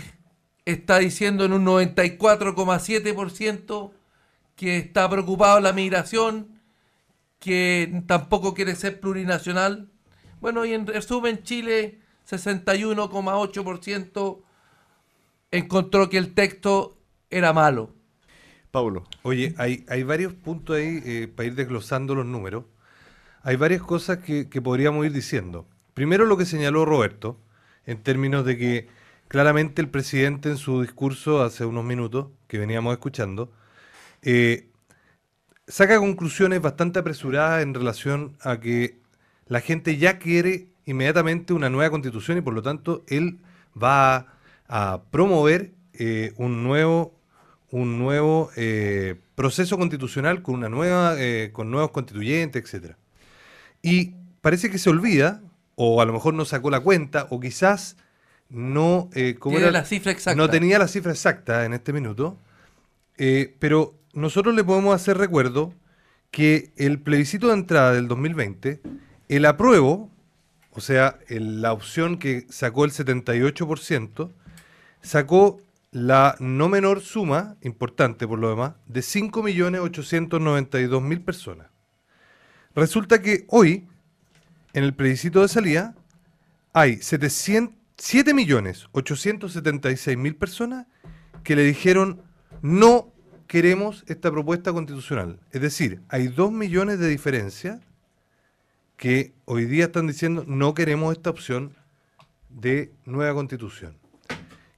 está 0.71 0.99
diciendo 0.99 1.43
en 1.45 1.53
un 1.53 1.65
94,7% 1.65 3.91
que 4.55 4.77
está 4.77 5.09
preocupado 5.09 5.59
la 5.59 5.73
migración, 5.73 6.59
que 7.39 8.03
tampoco 8.07 8.53
quiere 8.53 8.75
ser 8.75 8.99
plurinacional. 8.99 9.89
Bueno, 10.41 10.65
y 10.65 10.73
en 10.73 10.85
resumen, 10.85 11.41
Chile 11.43 11.99
61,8% 12.29 14.41
encontró 15.51 16.09
que 16.09 16.17
el 16.17 16.33
texto 16.33 16.97
era 17.29 17.53
malo. 17.53 17.93
Paulo. 18.71 19.05
Oye, 19.23 19.55
hay, 19.57 19.85
hay 19.87 20.03
varios 20.03 20.33
puntos 20.33 20.75
ahí 20.75 21.01
eh, 21.05 21.31
para 21.33 21.47
ir 21.47 21.55
desglosando 21.55 22.13
los 22.13 22.25
números. 22.25 22.65
Hay 23.41 23.55
varias 23.55 23.81
cosas 23.81 24.17
que, 24.19 24.49
que 24.49 24.61
podríamos 24.61 25.05
ir 25.05 25.13
diciendo. 25.13 25.65
Primero 25.93 26.25
lo 26.25 26.35
que 26.37 26.45
señaló 26.45 26.83
Roberto, 26.85 27.39
en 27.85 28.03
términos 28.03 28.43
de 28.45 28.57
que 28.57 28.89
claramente 29.29 29.81
el 29.81 29.89
presidente 29.89 30.49
en 30.49 30.57
su 30.57 30.81
discurso 30.81 31.41
hace 31.41 31.63
unos 31.63 31.85
minutos, 31.85 32.27
que 32.47 32.57
veníamos 32.57 32.91
escuchando, 32.91 33.53
eh, 34.23 34.69
saca 35.67 35.97
conclusiones 35.99 36.61
bastante 36.61 36.99
apresuradas 36.99 37.63
en 37.63 37.73
relación 37.73 38.35
a 38.41 38.59
que 38.59 38.99
la 39.45 39.61
gente 39.61 39.97
ya 39.97 40.17
quiere 40.17 40.69
inmediatamente 40.85 41.53
una 41.53 41.69
nueva 41.69 41.91
constitución 41.91 42.39
y 42.39 42.41
por 42.41 42.55
lo 42.55 42.63
tanto 42.63 43.03
él 43.07 43.39
va 43.81 44.33
a, 44.67 45.03
promover 45.11 45.73
eh, 45.93 46.33
un 46.37 46.63
nuevo 46.63 47.15
un 47.71 47.99
nuevo 47.99 48.49
eh, 48.55 49.15
proceso 49.35 49.77
constitucional 49.77 50.41
con 50.41 50.55
una 50.55 50.69
nueva 50.69 51.15
con 51.53 51.69
nuevos 51.69 51.91
constituyentes 51.91 52.63
etcétera. 52.63 52.97
Y 53.83 54.15
parece 54.41 54.71
que 54.71 54.79
se 54.79 54.89
olvida 54.89 55.41
o 55.75 56.01
a 56.01 56.05
lo 56.05 56.13
mejor 56.13 56.33
no 56.33 56.45
sacó 56.45 56.71
la 56.71 56.79
cuenta 56.79 57.27
o 57.29 57.39
quizás 57.39 57.95
no 58.49 59.09
eh, 59.13 59.35
¿cómo 59.39 59.55
Tiene 59.57 59.69
era? 59.69 59.79
la 59.79 59.85
cifra 59.85 60.11
exacta. 60.11 60.35
no 60.35 60.49
tenía 60.49 60.79
la 60.79 60.87
cifra 60.87 61.11
exacta 61.11 61.65
en 61.65 61.73
este 61.73 61.93
minuto 61.93 62.37
eh, 63.17 63.55
pero 63.59 63.93
nosotros 64.13 64.55
le 64.55 64.63
podemos 64.63 64.95
hacer 64.95 65.17
recuerdo 65.17 65.73
que 66.31 66.71
el 66.77 66.99
plebiscito 66.99 67.47
de 67.47 67.53
entrada 67.53 67.93
del 67.93 68.07
2020 68.07 68.81
el 69.29 69.45
apruebo 69.45 70.09
o 70.71 70.81
sea 70.81 71.19
el- 71.27 71.61
la 71.61 71.73
opción 71.73 72.17
que 72.17 72.45
sacó 72.49 72.85
el 72.85 72.91
78% 72.91 74.31
sacó 75.01 75.61
la 75.91 76.35
no 76.39 76.69
menor 76.69 77.01
suma, 77.01 77.55
importante 77.61 78.27
por 78.27 78.37
lo 78.37 78.51
demás, 78.51 78.73
de 78.85 79.01
5.892.000 79.01 81.23
personas. 81.23 81.65
Resulta 82.75 83.23
que 83.23 83.45
hoy, 83.47 83.87
en 84.73 84.83
el 84.83 84.93
plebiscito 84.93 85.41
de 85.41 85.47
salida, 85.47 85.95
hay 86.73 86.97
700 87.01 87.73
7.876.000 87.99 90.37
personas 90.37 90.87
que 91.43 91.55
le 91.55 91.63
dijeron 91.63 92.21
no 92.61 93.11
queremos 93.47 94.03
esta 94.07 94.31
propuesta 94.31 94.71
constitucional. 94.71 95.39
Es 95.51 95.61
decir, 95.61 96.01
hay 96.07 96.27
2 96.27 96.51
millones 96.51 96.99
de 96.99 97.09
diferencia 97.09 97.81
que 98.95 99.33
hoy 99.45 99.65
día 99.65 99.85
están 99.85 100.07
diciendo 100.07 100.45
no 100.47 100.73
queremos 100.73 101.15
esta 101.15 101.29
opción 101.29 101.75
de 102.49 102.91
nueva 103.05 103.33
constitución. 103.33 103.97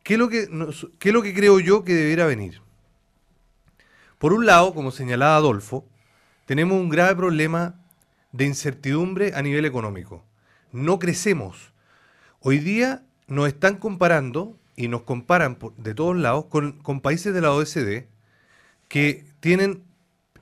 ¿Qué 0.04 0.16
es 0.16 0.20
lo 0.20 0.30
que, 0.30 0.48
qué 1.00 1.10
es 1.10 1.13
lo 1.13 1.22
que 1.22 1.34
creo 1.34 1.60
yo 1.60 1.84
que 1.84 1.94
debiera 1.94 2.25
venir? 2.25 2.62
Por 4.18 4.34
un 4.34 4.46
lado, 4.46 4.74
como 4.74 4.92
señalaba 4.92 5.36
Adolfo, 5.36 5.86
tenemos 6.46 6.80
un 6.80 6.90
grave 6.90 7.16
problema 7.16 7.75
de 8.32 8.46
incertidumbre 8.46 9.34
a 9.36 9.42
nivel 9.42 9.66
económico. 9.66 10.24
No 10.72 11.00
crecemos. 11.00 11.74
Hoy 12.40 12.60
día 12.60 13.04
nos 13.32 13.48
están 13.48 13.78
comparando 13.78 14.58
y 14.76 14.88
nos 14.90 15.04
comparan 15.04 15.56
por- 15.56 15.74
de 15.78 15.94
todos 15.94 16.18
lados 16.18 16.46
con, 16.46 17.02
países 17.02 17.34
de 17.34 17.42
la 17.42 17.52
OSD 17.54 18.06
que 18.90 19.26
tienen 19.40 19.84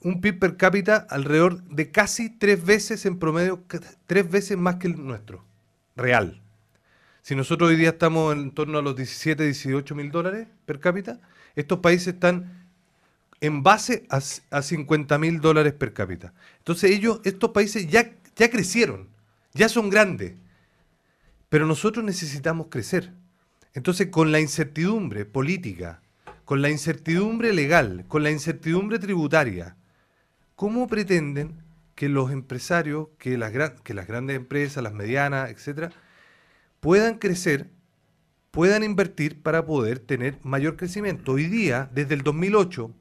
un 0.02 0.22
PIB 0.22 0.40
per 0.40 0.58
cápita 0.58 1.06
alrededor 1.10 1.62
de 1.66 1.92
casi 1.92 2.30
tres 2.30 2.66
veces 2.66 3.06
en 3.06 3.20
promedio, 3.20 3.64
tres 4.08 4.30
veces 4.32 4.58
más 4.58 4.78
que 4.78 4.88
el 4.88 5.06
nuestro, 5.06 5.44
real. 5.96 6.42
Si 7.22 7.36
nosotros 7.36 7.70
hoy 7.70 7.76
día 7.76 7.90
estamos 7.90 8.34
en 8.34 8.52
torno 8.52 8.80
a 8.80 8.82
los 8.82 8.96
17, 8.96 9.44
18 9.44 9.94
mil 9.94 10.10
dólares 10.10 10.48
per 10.66 10.80
cápita, 10.80 11.20
estos 11.56 11.80
países 11.80 12.16
están 12.16 12.66
en 13.42 13.62
base 13.62 14.06
a, 14.10 14.20
a 14.50 14.62
50 14.64 15.18
mil 15.20 15.42
dólares 15.42 15.74
per 15.74 15.94
cápita. 15.94 16.34
Entonces 16.58 16.90
ellos, 16.92 17.22
estos 17.24 17.52
países 17.52 17.88
ya, 17.88 18.10
ya 18.36 18.50
crecieron, 18.50 19.08
ya 19.54 19.70
son 19.70 19.90
grandes, 19.92 20.34
pero 21.50 21.66
nosotros 21.66 22.06
necesitamos 22.06 22.68
crecer. 22.70 23.12
Entonces 23.74 24.08
con 24.08 24.32
la 24.32 24.40
incertidumbre 24.40 25.26
política, 25.26 26.02
con 26.46 26.62
la 26.62 26.70
incertidumbre 26.70 27.54
legal, 27.54 28.06
con 28.08 28.24
la 28.24 28.32
incertidumbre 28.32 29.00
tributaria, 29.00 29.76
¿cómo 30.56 30.88
pretenden 30.88 31.62
que 31.96 32.10
los 32.10 32.32
empresarios, 32.32 33.10
que 33.18 33.38
las, 33.38 33.52
grandes 33.52 34.36
empresas, 34.36 34.84
las 34.84 34.94
medianas, 34.94 35.50
etcétera, 35.52 35.92
puedan 36.80 37.18
crecer, 37.18 37.70
puedan 38.52 38.84
invertir 38.84 39.42
para 39.42 39.66
poder 39.66 40.00
tener 40.00 40.38
mayor 40.44 40.78
crecimiento? 40.78 41.34
Hoy 41.34 41.48
día, 41.48 41.90
desde 41.94 42.14
el 42.14 42.24
2008, 42.24 42.92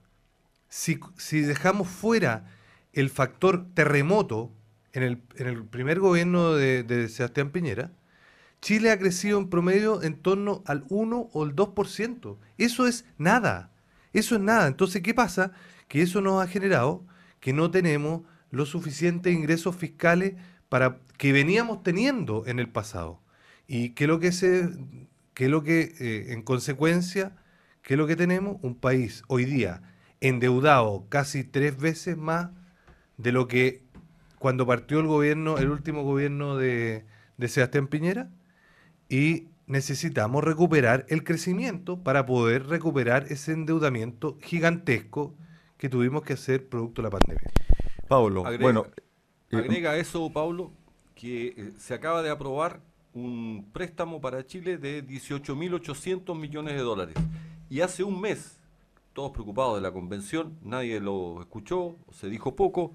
si, 0.68 0.98
dejamos 1.42 1.88
fuera 1.88 2.44
el 2.92 3.08
factor 3.08 3.66
terremoto 3.72 4.52
en 4.92 5.02
el, 5.02 5.64
primer 5.64 6.00
gobierno 6.00 6.54
de, 6.54 6.82
de 6.82 7.08
Sebastián 7.08 7.50
Piñera, 7.50 7.92
Chile 8.60 8.90
ha 8.90 8.98
crecido 8.98 9.38
en 9.38 9.48
promedio 9.48 10.02
en 10.02 10.16
torno 10.16 10.62
al 10.66 10.84
1 10.88 11.30
o 11.32 11.44
el 11.44 11.54
2%. 11.54 12.36
Eso 12.58 12.86
es 12.86 13.04
nada. 13.16 13.70
Eso 14.12 14.34
es 14.34 14.40
nada. 14.40 14.66
Entonces, 14.66 15.02
¿qué 15.02 15.14
pasa? 15.14 15.52
Que 15.86 16.02
eso 16.02 16.20
nos 16.20 16.42
ha 16.42 16.48
generado 16.48 17.04
que 17.40 17.52
no 17.52 17.70
tenemos 17.70 18.22
los 18.50 18.70
suficientes 18.70 19.32
ingresos 19.32 19.76
fiscales 19.76 20.34
para 20.68 20.98
que 21.16 21.32
veníamos 21.32 21.82
teniendo 21.82 22.46
en 22.46 22.58
el 22.58 22.68
pasado. 22.68 23.20
Y 23.66 23.90
que 23.90 24.06
lo 24.06 24.18
que 24.18 24.32
se 24.32 24.70
lo 25.38 25.62
que 25.62 25.94
eh, 26.00 26.32
en 26.32 26.42
consecuencia, 26.42 27.36
que 27.82 27.96
lo 27.96 28.06
que 28.06 28.16
tenemos? 28.16 28.56
Un 28.62 28.74
país 28.74 29.22
hoy 29.28 29.44
día 29.44 29.82
endeudado 30.20 31.06
casi 31.08 31.44
tres 31.44 31.76
veces 31.78 32.16
más 32.16 32.50
de 33.18 33.30
lo 33.30 33.46
que 33.46 33.84
cuando 34.40 34.66
partió 34.66 34.98
el 34.98 35.06
gobierno, 35.06 35.58
el 35.58 35.70
último 35.70 36.02
gobierno 36.02 36.56
de, 36.56 37.04
de 37.36 37.48
Sebastián 37.48 37.86
Piñera, 37.86 38.30
y 39.08 39.48
necesitamos 39.66 40.42
recuperar 40.42 41.04
el 41.08 41.24
crecimiento 41.24 41.98
para 41.98 42.26
poder 42.26 42.66
recuperar 42.66 43.26
ese 43.30 43.52
endeudamiento 43.52 44.38
gigantesco 44.42 45.34
que 45.76 45.88
tuvimos 45.88 46.22
que 46.22 46.32
hacer 46.32 46.68
producto 46.68 47.02
de 47.02 47.08
la 47.08 47.10
pandemia. 47.10 47.50
Pablo, 48.08 48.44
bueno. 48.60 48.86
Eh, 49.50 49.56
agrega 49.56 49.96
eso, 49.96 50.30
Pablo, 50.30 50.72
que 51.14 51.48
eh, 51.48 51.72
se 51.78 51.94
acaba 51.94 52.22
de 52.22 52.30
aprobar 52.30 52.80
un 53.14 53.66
préstamo 53.72 54.20
para 54.20 54.44
Chile 54.46 54.78
de 54.78 55.06
18.800 55.06 56.38
millones 56.38 56.74
de 56.74 56.80
dólares. 56.80 57.14
Y 57.70 57.80
hace 57.80 58.02
un 58.02 58.20
mes, 58.20 58.58
todos 59.12 59.32
preocupados 59.32 59.76
de 59.76 59.82
la 59.82 59.92
convención, 59.92 60.56
nadie 60.62 61.00
lo 61.00 61.40
escuchó, 61.40 61.96
se 62.12 62.28
dijo 62.28 62.56
poco, 62.56 62.92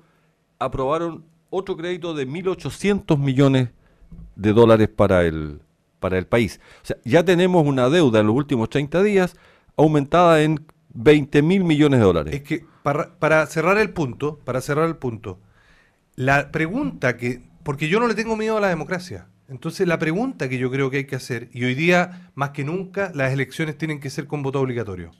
aprobaron 0.60 1.25
otro 1.50 1.77
crédito 1.77 2.13
de 2.13 2.27
1.800 2.27 3.17
millones 3.17 3.70
de 4.36 4.53
dólares 4.53 4.89
para 4.89 5.24
el, 5.25 5.60
para 6.04 6.18
el 6.18 6.28
país. 6.28 6.60
O 6.84 6.86
sea, 6.86 6.98
ya 7.06 7.24
tenemos 7.24 7.66
una 7.66 7.90
deuda 7.90 8.20
en 8.20 8.28
los 8.28 8.36
últimos 8.36 8.70
30 8.70 9.02
días 9.04 9.38
aumentada 9.78 10.44
en 10.44 10.66
20 10.94 11.42
mil 11.42 11.64
millones 11.64 12.02
de 12.02 12.06
dólares. 12.06 12.36
Es 12.36 12.44
que 12.44 12.66
para, 12.84 13.46
cerrar 13.48 13.78
el 13.78 13.92
punto, 13.92 14.38
para 14.44 14.60
cerrar 14.60 14.90
el 14.90 14.98
punto, 14.98 15.40
la 16.18 16.52
pregunta 16.52 17.16
que, 17.16 17.42
porque 17.64 17.88
yo 17.88 18.02
no 18.02 18.10
le 18.10 18.16
tengo 18.16 18.36
miedo 18.36 18.58
a 18.58 18.60
la 18.60 18.68
democracia, 18.68 19.28
entonces 19.48 19.88
la 19.88 19.98
pregunta 19.98 20.50
que 20.50 20.58
yo 20.58 20.70
creo 20.70 20.89
que 20.92 20.98
hay 20.98 21.06
que 21.06 21.16
hacer, 21.16 21.48
y 21.54 21.63
hoy 21.63 21.74
día 21.74 22.32
más 22.36 22.50
que 22.50 22.66
nunca 22.66 23.10
las 23.16 23.32
elecciones 23.32 23.78
tienen 23.78 24.02
que 24.02 24.10
ser 24.10 24.28
con 24.28 24.44
voto 24.44 24.60
obligatorio, 24.60 25.12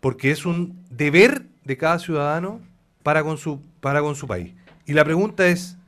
porque 0.00 0.30
es 0.30 0.44
un 0.44 0.84
deber 0.90 1.46
de 1.64 1.78
cada 1.78 1.98
ciudadano 1.98 2.60
para 3.02 3.24
con 3.24 3.38
su, 3.38 3.62
para 3.80 4.02
con 4.02 4.14
su 4.14 4.26
país. 4.26 4.52
Y 4.84 4.92
la 4.92 5.06
pregunta 5.06 5.46
es, 5.46 5.78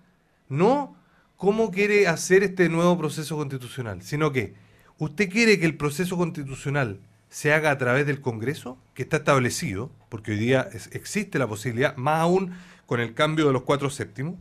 no 0.48 0.96
cómo 1.44 1.70
quiere 1.70 2.08
hacer 2.08 2.42
este 2.42 2.70
nuevo 2.70 2.96
proceso 2.96 3.36
constitucional, 3.36 4.00
sino 4.00 4.32
que 4.32 4.54
usted 4.96 5.28
quiere 5.28 5.58
que 5.58 5.66
el 5.66 5.76
proceso 5.76 6.16
constitucional 6.16 7.00
se 7.28 7.52
haga 7.52 7.70
a 7.70 7.76
través 7.76 8.06
del 8.06 8.22
Congreso, 8.22 8.78
que 8.94 9.02
está 9.02 9.18
establecido, 9.18 9.90
porque 10.08 10.32
hoy 10.32 10.38
día 10.38 10.66
existe 10.92 11.38
la 11.38 11.46
posibilidad, 11.46 11.96
más 11.96 12.20
aún 12.20 12.52
con 12.86 12.98
el 12.98 13.12
cambio 13.12 13.46
de 13.46 13.52
los 13.52 13.60
cuatro 13.60 13.90
séptimos, 13.90 14.36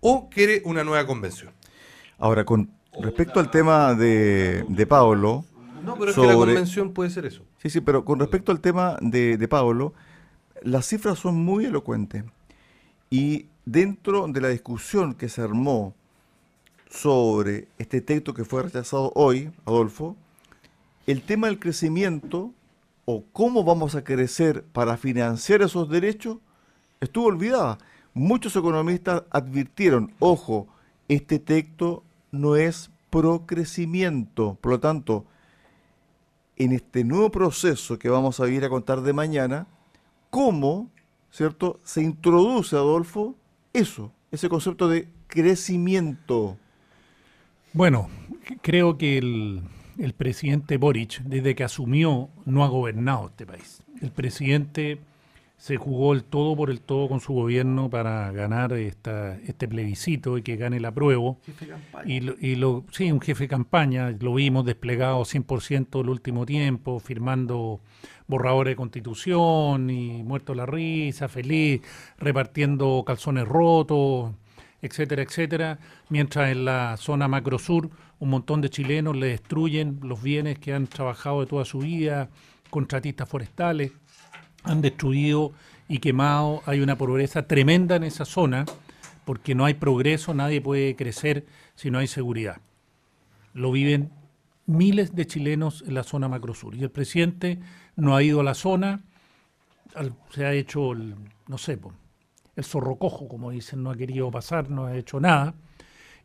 o 0.00 0.30
quiere 0.30 0.62
una 0.64 0.82
nueva 0.82 1.06
convención. 1.06 1.52
Ahora, 2.18 2.46
con 2.46 2.70
respecto 3.02 3.38
al 3.38 3.50
tema 3.50 3.92
de, 3.92 4.64
de 4.66 4.86
Pablo... 4.86 5.44
No, 5.84 5.98
pero 5.98 6.10
es 6.10 6.16
que 6.16 6.26
la 6.26 6.34
convención 6.36 6.94
puede 6.94 7.10
ser 7.10 7.26
eso. 7.26 7.42
Sí, 7.58 7.68
sí, 7.68 7.82
pero 7.82 8.02
con 8.06 8.18
respecto 8.18 8.50
al 8.50 8.60
tema 8.60 8.96
de, 9.02 9.36
de 9.36 9.46
Pablo, 9.46 9.92
las 10.62 10.86
cifras 10.86 11.18
son 11.18 11.34
muy 11.34 11.66
elocuentes. 11.66 12.24
Y 13.10 13.48
dentro 13.66 14.26
de 14.26 14.40
la 14.40 14.48
discusión 14.48 15.12
que 15.12 15.28
se 15.28 15.42
armó 15.42 15.94
sobre 16.90 17.68
este 17.78 18.00
texto 18.00 18.34
que 18.34 18.44
fue 18.44 18.62
rechazado 18.62 19.12
hoy, 19.14 19.52
Adolfo, 19.64 20.16
el 21.06 21.22
tema 21.22 21.46
del 21.46 21.58
crecimiento 21.58 22.52
o 23.04 23.24
cómo 23.32 23.64
vamos 23.64 23.94
a 23.94 24.04
crecer 24.04 24.64
para 24.64 24.96
financiar 24.96 25.62
esos 25.62 25.88
derechos 25.88 26.38
estuvo 27.00 27.26
olvidada. 27.26 27.78
Muchos 28.14 28.56
economistas 28.56 29.22
advirtieron, 29.30 30.12
ojo, 30.18 30.66
este 31.08 31.38
texto 31.38 32.02
no 32.32 32.56
es 32.56 32.90
pro 33.10 33.46
crecimiento, 33.46 34.58
por 34.60 34.72
lo 34.72 34.80
tanto, 34.80 35.26
en 36.56 36.72
este 36.72 37.04
nuevo 37.04 37.30
proceso 37.30 37.98
que 37.98 38.08
vamos 38.08 38.40
a 38.40 38.48
ir 38.48 38.64
a 38.64 38.70
contar 38.70 39.02
de 39.02 39.12
mañana, 39.12 39.66
¿cómo, 40.30 40.90
cierto, 41.30 41.78
se 41.84 42.02
introduce, 42.02 42.74
Adolfo, 42.74 43.36
eso, 43.72 44.10
ese 44.32 44.48
concepto 44.48 44.88
de 44.88 45.08
crecimiento? 45.26 46.56
Bueno, 47.76 48.08
creo 48.62 48.96
que 48.96 49.18
el, 49.18 49.60
el 49.98 50.14
presidente 50.14 50.78
Boric, 50.78 51.20
desde 51.24 51.54
que 51.54 51.62
asumió, 51.62 52.30
no 52.46 52.64
ha 52.64 52.68
gobernado 52.68 53.26
este 53.26 53.44
país. 53.44 53.82
El 54.00 54.12
presidente 54.12 54.98
se 55.58 55.76
jugó 55.76 56.14
el 56.14 56.24
todo 56.24 56.56
por 56.56 56.70
el 56.70 56.80
todo 56.80 57.06
con 57.06 57.20
su 57.20 57.34
gobierno 57.34 57.90
para 57.90 58.32
ganar 58.32 58.72
esta, 58.72 59.36
este 59.40 59.68
plebiscito 59.68 60.38
y 60.38 60.42
que 60.42 60.56
gane 60.56 60.78
el 60.78 60.86
apruebo. 60.86 61.36
Y, 62.06 62.20
lo, 62.20 62.36
y 62.40 62.54
lo, 62.54 62.86
sí, 62.92 63.12
un 63.12 63.20
jefe 63.20 63.44
de 63.44 63.48
campaña, 63.48 64.10
lo 64.20 64.32
vimos 64.32 64.64
desplegado 64.64 65.20
100% 65.20 66.00
el 66.00 66.08
último 66.08 66.46
tiempo, 66.46 66.98
firmando 66.98 67.82
borradores 68.26 68.72
de 68.72 68.76
constitución 68.76 69.90
y 69.90 70.22
muerto 70.22 70.54
la 70.54 70.64
risa, 70.64 71.28
feliz, 71.28 71.82
repartiendo 72.16 73.04
calzones 73.06 73.46
rotos, 73.46 74.32
etcétera, 74.82 75.22
etcétera, 75.22 75.78
mientras 76.08 76.50
en 76.50 76.64
la 76.64 76.96
zona 76.96 77.28
macro 77.28 77.58
sur 77.58 77.90
un 78.18 78.30
montón 78.30 78.60
de 78.60 78.70
chilenos 78.70 79.16
le 79.16 79.28
destruyen 79.28 79.98
los 80.02 80.22
bienes 80.22 80.58
que 80.58 80.72
han 80.72 80.86
trabajado 80.86 81.40
de 81.40 81.46
toda 81.46 81.64
su 81.64 81.80
vida, 81.80 82.30
contratistas 82.70 83.28
forestales, 83.28 83.92
han 84.64 84.80
destruido 84.80 85.52
y 85.88 85.98
quemado, 85.98 86.62
hay 86.66 86.80
una 86.80 86.96
pobreza 86.96 87.46
tremenda 87.46 87.96
en 87.96 88.04
esa 88.04 88.24
zona, 88.24 88.64
porque 89.24 89.54
no 89.54 89.64
hay 89.64 89.74
progreso, 89.74 90.34
nadie 90.34 90.60
puede 90.60 90.96
crecer 90.96 91.46
si 91.74 91.90
no 91.90 91.98
hay 91.98 92.06
seguridad. 92.06 92.60
Lo 93.54 93.72
viven 93.72 94.10
miles 94.66 95.14
de 95.14 95.26
chilenos 95.26 95.84
en 95.86 95.94
la 95.94 96.02
zona 96.02 96.28
macrosur. 96.28 96.74
Y 96.74 96.82
el 96.82 96.90
presidente 96.90 97.58
no 97.94 98.16
ha 98.16 98.22
ido 98.22 98.40
a 98.40 98.44
la 98.44 98.54
zona, 98.54 99.04
se 100.30 100.44
ha 100.44 100.52
hecho, 100.52 100.92
el, 100.92 101.14
no 101.48 101.58
sé, 101.58 101.78
el 102.56 102.64
zorro 102.64 102.96
cojo, 102.96 103.28
como 103.28 103.50
dicen, 103.50 103.82
no 103.82 103.90
ha 103.90 103.96
querido 103.96 104.30
pasar, 104.30 104.70
no 104.70 104.86
ha 104.86 104.96
hecho 104.96 105.20
nada. 105.20 105.54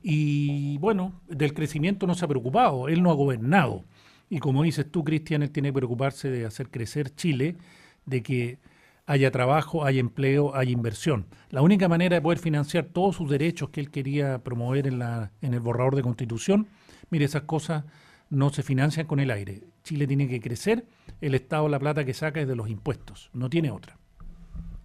Y 0.02 0.78
bueno, 0.80 1.22
del 1.28 1.54
crecimiento 1.54 2.08
no 2.08 2.15
se 2.15 2.26
ha 2.26 2.28
preocupado, 2.28 2.88
él 2.88 3.04
no 3.04 3.12
ha 3.12 3.15
gobernado. 3.15 3.84
Y 4.30 4.39
como 4.39 4.63
dices 4.63 4.89
tú, 4.89 5.04
Cristian, 5.04 5.44
él 5.44 5.52
tiene 5.52 5.70
que 5.70 5.74
preocuparse 5.74 6.30
de 6.30 6.46
hacer 6.46 6.70
crecer 6.70 7.13
Chile, 7.13 7.58
de 8.06 8.24
que 8.24 8.60
haya 9.06 9.30
trabajo, 9.30 9.84
haya 9.84 10.00
empleo, 10.00 10.56
haya 10.56 10.72
inversión. 10.72 11.28
La 11.50 11.62
única 11.62 11.89
manera 11.89 12.15
de 12.15 12.22
poder 12.22 12.39
financiar 12.39 12.86
todos 12.86 13.17
sus 13.17 13.30
derechos 13.30 13.70
que 13.70 13.82
él 13.82 13.91
quería 13.91 14.39
promover 14.39 14.88
en, 14.88 15.00
la, 15.00 15.32
en 15.41 15.54
el 15.54 15.60
borrador 15.60 15.96
de 15.96 16.02
constitución, 16.02 16.67
mire, 17.10 17.26
esas 17.26 17.44
cosas 17.44 17.84
no 18.30 18.50
se 18.52 18.63
financian 18.63 19.06
con 19.06 19.20
el 19.20 19.32
aire. 19.32 19.63
Chile 19.84 20.08
tiene 20.08 20.30
que 20.30 20.39
crecer, 20.39 20.86
el 21.20 21.36
Estado 21.36 21.67
la 21.67 21.80
plata 21.80 22.06
que 22.06 22.13
saca 22.13 22.39
es 22.39 22.48
de 22.48 22.56
los 22.56 22.70
impuestos, 22.70 23.30
no 23.34 23.50
tiene 23.50 23.70
otra. 23.70 24.00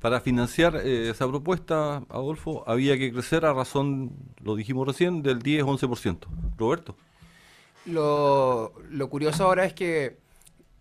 Para 0.01 0.21
financiar 0.21 0.77
eh, 0.77 1.11
esa 1.11 1.27
propuesta, 1.27 2.03
Adolfo, 2.09 2.65
había 2.67 2.99
que 2.99 3.13
crecer 3.13 3.47
a 3.47 3.53
razón, 3.53 4.13
lo 4.43 4.55
dijimos 4.55 4.87
recién, 4.87 5.23
del 5.23 5.43
10-11%. 5.43 6.27
Roberto. 6.57 6.97
Lo, 7.87 8.73
curioso 9.09 9.45
ahora 9.45 9.65
es 9.65 9.73
que 9.73 10.19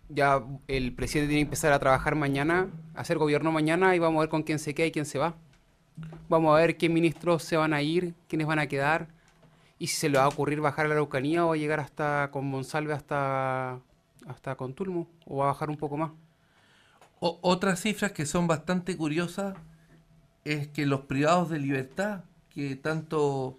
ya 0.08 0.42
el 0.66 0.92
presidente 0.92 1.28
tiene 1.28 1.42
que 1.42 1.46
empezar 1.46 1.72
a 1.72 1.78
trabajar 1.78 2.16
mañana, 2.16 2.68
a 2.94 3.00
hacer 3.00 3.16
gobierno 3.18 3.52
mañana 3.52 3.94
y 3.94 3.98
vamos 3.98 4.18
a 4.18 4.22
ver 4.22 4.28
con 4.28 4.42
quién 4.42 4.58
se 4.58 4.74
queda 4.74 4.86
y 4.86 4.92
quién 4.92 5.06
se 5.06 5.18
va. 5.18 5.36
Vamos 6.28 6.54
a 6.54 6.60
ver 6.60 6.76
qué 6.76 6.88
ministros 6.88 7.42
se 7.42 7.56
van 7.56 7.72
a 7.72 7.80
ir, 7.80 8.14
quiénes 8.28 8.46
van 8.46 8.58
a 8.58 8.66
quedar 8.66 9.08
y 9.78 9.86
si 9.86 9.96
se 9.96 10.08
le 10.08 10.18
va 10.18 10.24
a 10.24 10.28
ocurrir 10.28 10.60
bajar 10.60 10.86
a 10.86 10.88
la 10.88 10.94
Araucanía 10.94 11.46
o 11.46 11.54
llegar 11.54 11.80
hasta 11.80 12.30
con 12.32 12.46
Monsalve 12.46 12.92
hasta, 12.92 13.78
hasta 14.26 14.56
Contulmo 14.56 15.06
o 15.26 15.38
va 15.38 15.44
a 15.44 15.48
bajar 15.48 15.70
un 15.70 15.76
poco 15.76 15.96
más. 15.96 16.10
Otras 17.20 17.80
cifras 17.80 18.12
que 18.12 18.26
son 18.26 18.46
bastante 18.46 18.96
curiosas 18.96 19.56
es 20.44 20.68
que 20.68 20.86
los 20.86 21.02
privados 21.02 21.50
de 21.50 21.58
libertad, 21.58 22.24
que 22.50 22.76
tanto 22.76 23.58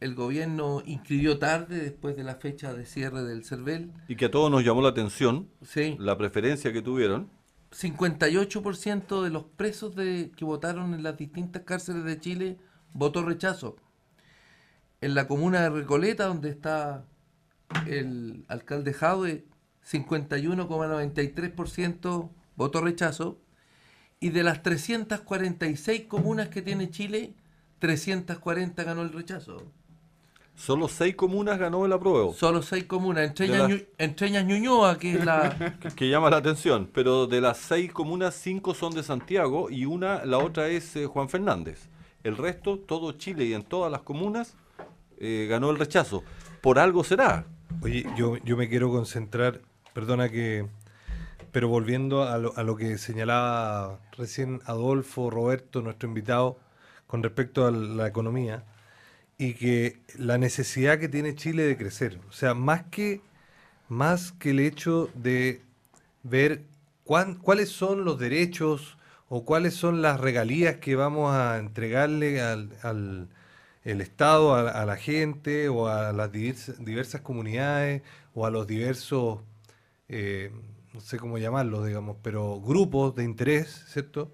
el 0.00 0.16
gobierno 0.16 0.82
inscribió 0.84 1.38
tarde 1.38 1.78
después 1.78 2.16
de 2.16 2.24
la 2.24 2.34
fecha 2.34 2.74
de 2.74 2.84
cierre 2.86 3.22
del 3.22 3.44
CERVEL. 3.44 3.92
Y 4.08 4.16
que 4.16 4.24
a 4.26 4.30
todos 4.30 4.50
nos 4.50 4.64
llamó 4.64 4.82
la 4.82 4.88
atención 4.88 5.48
sí. 5.62 5.96
la 6.00 6.18
preferencia 6.18 6.72
que 6.72 6.82
tuvieron. 6.82 7.30
58% 7.70 9.22
de 9.22 9.30
los 9.30 9.44
presos 9.44 9.94
de, 9.94 10.32
que 10.36 10.44
votaron 10.44 10.92
en 10.94 11.04
las 11.04 11.16
distintas 11.16 11.62
cárceles 11.62 12.02
de 12.04 12.18
Chile 12.18 12.58
votó 12.92 13.24
rechazo. 13.24 13.76
En 15.00 15.14
la 15.14 15.28
comuna 15.28 15.62
de 15.62 15.70
Recoleta, 15.70 16.26
donde 16.26 16.50
está 16.50 17.06
el 17.86 18.44
alcalde 18.48 18.92
Jaude, 18.92 19.46
51,93% 19.88 22.30
votó 22.56 22.80
rechazo. 22.80 23.38
Y 24.20 24.30
de 24.30 24.44
las 24.44 24.62
346 24.62 26.02
comunas 26.02 26.48
que 26.48 26.62
tiene 26.62 26.90
Chile, 26.90 27.34
340 27.80 28.84
ganó 28.84 29.02
el 29.02 29.12
rechazo. 29.12 29.72
Solo 30.54 30.86
seis 30.86 31.16
comunas 31.16 31.58
ganó 31.58 31.84
el 31.86 31.92
apruebo. 31.92 32.34
Solo 32.34 32.62
seis 32.62 32.84
comunas, 32.84 33.24
entre 33.24 34.26
ellas 34.28 34.44
Ñuñoa, 34.44 34.98
que 34.98 35.14
es 35.14 35.24
la... 35.24 35.78
que, 35.96 36.08
llama 36.08 36.30
la 36.30 36.36
atención, 36.36 36.88
pero 36.92 37.26
de 37.26 37.40
las 37.40 37.58
seis 37.58 37.90
comunas, 37.92 38.34
cinco 38.34 38.74
son 38.74 38.94
de 38.94 39.02
Santiago 39.02 39.70
y 39.70 39.86
una, 39.86 40.24
la 40.24 40.38
otra 40.38 40.68
es 40.68 40.94
eh, 40.94 41.06
Juan 41.06 41.28
Fernández. 41.28 41.88
El 42.22 42.36
resto, 42.36 42.78
todo 42.78 43.12
Chile 43.12 43.46
y 43.46 43.54
en 43.54 43.62
todas 43.62 43.90
las 43.90 44.02
comunas, 44.02 44.54
eh, 45.18 45.46
ganó 45.50 45.70
el 45.70 45.78
rechazo. 45.78 46.22
Por 46.60 46.78
algo 46.78 47.02
será. 47.02 47.46
Oye, 47.80 48.06
yo, 48.16 48.36
yo 48.44 48.56
me 48.56 48.68
quiero 48.68 48.90
concentrar, 48.90 49.62
perdona 49.94 50.28
que... 50.28 50.66
Pero 51.52 51.68
volviendo 51.68 52.24
a 52.24 52.38
lo, 52.38 52.76
que 52.76 52.98
señalaba 52.98 54.00
recién 54.16 54.60
Adolfo, 54.64 55.30
Roberto, 55.30 55.82
nuestro 55.82 56.08
invitado, 56.08 56.58
con 57.06 57.22
respecto 57.22 57.66
a 57.66 57.70
la 57.70 58.06
economía 58.06 58.64
y 59.38 59.54
que 59.54 60.00
la 60.16 60.38
necesidad 60.38 60.98
que 60.98 61.08
tiene 61.08 61.34
Chile 61.34 61.64
de 61.64 61.76
crecer. 61.76 62.20
O 62.28 62.32
sea, 62.32 62.54
más 62.54 62.84
que, 62.84 63.20
más 63.88 64.32
que 64.32 64.50
el 64.50 64.60
hecho 64.60 65.10
de 65.14 65.62
ver 66.22 66.62
cuáles 67.04 67.68
son 67.68 68.04
los 68.04 68.18
derechos 68.18 68.96
o 69.28 69.44
cuáles 69.44 69.74
son 69.74 70.02
las 70.02 70.20
regalías 70.20 70.76
que 70.76 70.96
vamos 70.96 71.34
a 71.34 71.58
entregarle 71.58 72.40
al, 72.40 72.70
al 72.82 73.28
el 73.84 74.00
Estado 74.00 74.54
a, 74.54 74.84
la 74.86 74.96
gente 74.96 75.68
o 75.68 75.88
a 75.88 76.12
las 76.12 76.30
diversas, 76.32 77.20
comunidades 77.22 78.02
o 78.34 78.46
a 78.46 78.50
los 78.50 78.66
diversos, 78.66 79.40
eh, 80.08 80.52
no 80.92 81.00
sé 81.00 81.18
cómo 81.18 81.38
llamarlos, 81.38 81.86
digamos, 81.86 82.16
pero 82.22 82.60
grupos 82.60 83.14
de 83.14 83.24
interés, 83.24 83.84
¿cierto? 83.88 84.32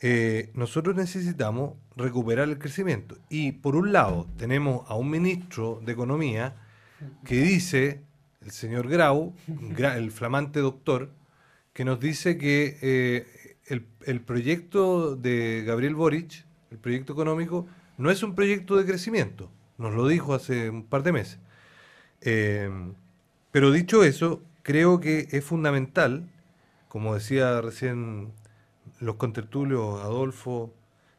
Eh, 0.00 0.50
nosotros 0.54 0.94
necesitamos 0.96 1.74
recuperar 1.96 2.48
el 2.48 2.58
crecimiento. 2.58 3.16
Y 3.28 3.52
por 3.52 3.76
un 3.76 3.92
lado, 3.92 4.28
tenemos 4.36 4.88
a 4.88 4.94
un 4.94 5.10
ministro 5.10 5.80
de 5.84 5.92
Economía 5.92 6.56
que 7.24 7.36
dice, 7.36 8.02
el 8.40 8.50
señor 8.50 8.88
Grau, 8.88 9.34
el 9.78 10.10
flamante 10.10 10.60
doctor, 10.60 11.10
que 11.72 11.84
nos 11.84 12.00
dice 12.00 12.38
que 12.38 12.78
eh, 12.82 13.56
el, 14.04 14.20
proyecto 14.20 15.14
de 15.14 15.62
Gabriel 15.64 15.94
Boric, 15.94 16.44
el 16.70 16.78
proyecto 16.78 17.12
económico, 17.12 17.66
no 17.98 18.10
es 18.10 18.22
un 18.22 18.34
proyecto 18.34 18.76
de 18.76 18.84
crecimiento. 18.84 19.50
Nos 19.76 19.94
lo 19.94 20.08
dijo 20.08 20.34
hace 20.34 20.70
un 20.70 20.84
par 20.84 21.04
de 21.04 21.12
meses. 21.12 21.38
Eh, 22.20 22.68
pero 23.52 23.70
dicho 23.70 24.02
eso, 24.02 24.42
creo 24.68 25.00
que 25.00 25.28
es 25.30 25.42
fundamental, 25.42 26.28
como 26.88 27.14
decía 27.14 27.62
recién 27.62 28.34
los 29.00 29.14
contertulios, 29.14 29.98
Adolfo, 30.02 30.74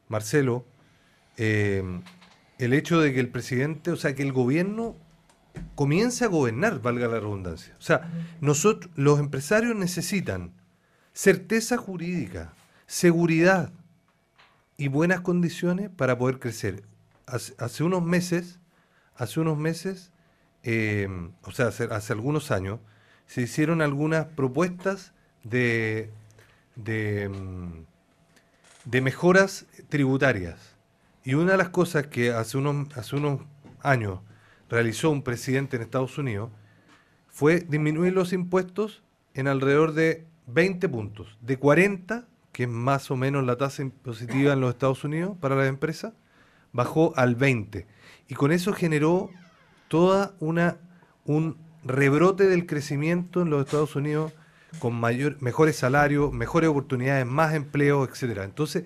Marcelo, 0.07 0.67
eh, 1.35 1.83
el 2.59 2.73
hecho 2.73 3.01
de 3.01 3.12
que 3.12 3.19
el 3.19 3.29
presidente, 3.29 3.89
o 3.89 3.95
sea, 3.95 4.13
que 4.13 4.21
el 4.21 4.33
gobierno 4.33 4.95
comience 5.73 6.25
a 6.25 6.27
gobernar, 6.27 6.79
valga 6.79 7.07
la 7.07 7.19
redundancia. 7.19 7.75
O 7.79 7.81
sea, 7.81 8.12
nosotros, 8.39 8.91
los 8.95 9.19
empresarios 9.19 9.75
necesitan 9.75 10.53
certeza 11.13 11.75
jurídica, 11.75 12.53
seguridad 12.85 13.73
y 14.77 14.89
buenas 14.89 15.21
condiciones 15.21 15.89
para 15.89 16.19
poder 16.19 16.38
crecer. 16.38 16.83
Hace, 17.25 17.83
unos 17.83 18.03
meses, 18.03 18.59
hace 19.15 19.39
unos 19.39 19.57
meses, 19.57 20.12
eh, 20.62 21.07
o 21.41 21.51
sea, 21.51 21.69
hace 21.69 22.13
algunos 22.13 22.51
años, 22.51 22.79
se 23.29 23.43
hicieron 23.43 23.81
algunas 23.81 24.25
propuestas 24.25 25.13
de 25.45 26.11
Mm, 26.79 27.83
de, 28.85 29.01
mejoras 29.01 29.65
tributarias. 29.89 30.75
Y 31.23 31.33
una 31.33 31.53
de 31.53 31.57
las 31.57 31.69
cosas 31.69 32.07
que 32.07 32.31
hace 32.31 32.57
unos, 32.57 32.95
hace 32.97 33.15
unos 33.17 33.41
años 33.81 34.19
realizó 34.69 35.09
un 35.09 35.23
presidente 35.23 35.75
en 35.75 35.81
Estados 35.81 36.17
Unidos 36.17 36.49
fue 37.27 37.59
disminuir 37.59 38.13
los 38.13 38.33
impuestos 38.33 39.03
en 39.33 39.47
alrededor 39.47 39.93
de 39.93 40.25
20 40.47 40.87
puntos, 40.89 41.37
de 41.41 41.57
40, 41.57 42.25
que 42.51 42.63
es 42.63 42.69
más 42.69 43.11
o 43.11 43.15
menos 43.15 43.45
la 43.45 43.57
tasa 43.57 43.81
impositiva 43.81 44.53
en 44.53 44.61
los 44.61 44.71
Estados 44.71 45.03
Unidos 45.03 45.37
para 45.39 45.55
las 45.55 45.67
empresas, 45.67 46.13
bajó 46.71 47.13
al 47.15 47.35
20. 47.35 47.87
Y 48.27 48.35
con 48.35 48.51
eso 48.51 48.73
generó 48.73 49.29
toda 49.87 50.33
una 50.39 50.77
un 51.25 51.57
rebrote 51.83 52.47
del 52.47 52.65
crecimiento 52.65 53.41
en 53.41 53.49
los 53.49 53.65
Estados 53.65 53.95
Unidos 53.95 54.33
con 54.79 54.93
mayor, 54.93 55.37
mejores 55.41 55.77
salarios, 55.77 56.31
mejores 56.31 56.69
oportunidades, 56.69 57.25
más 57.25 57.53
empleo, 57.53 58.03
etcétera. 58.05 58.43
Entonces, 58.43 58.85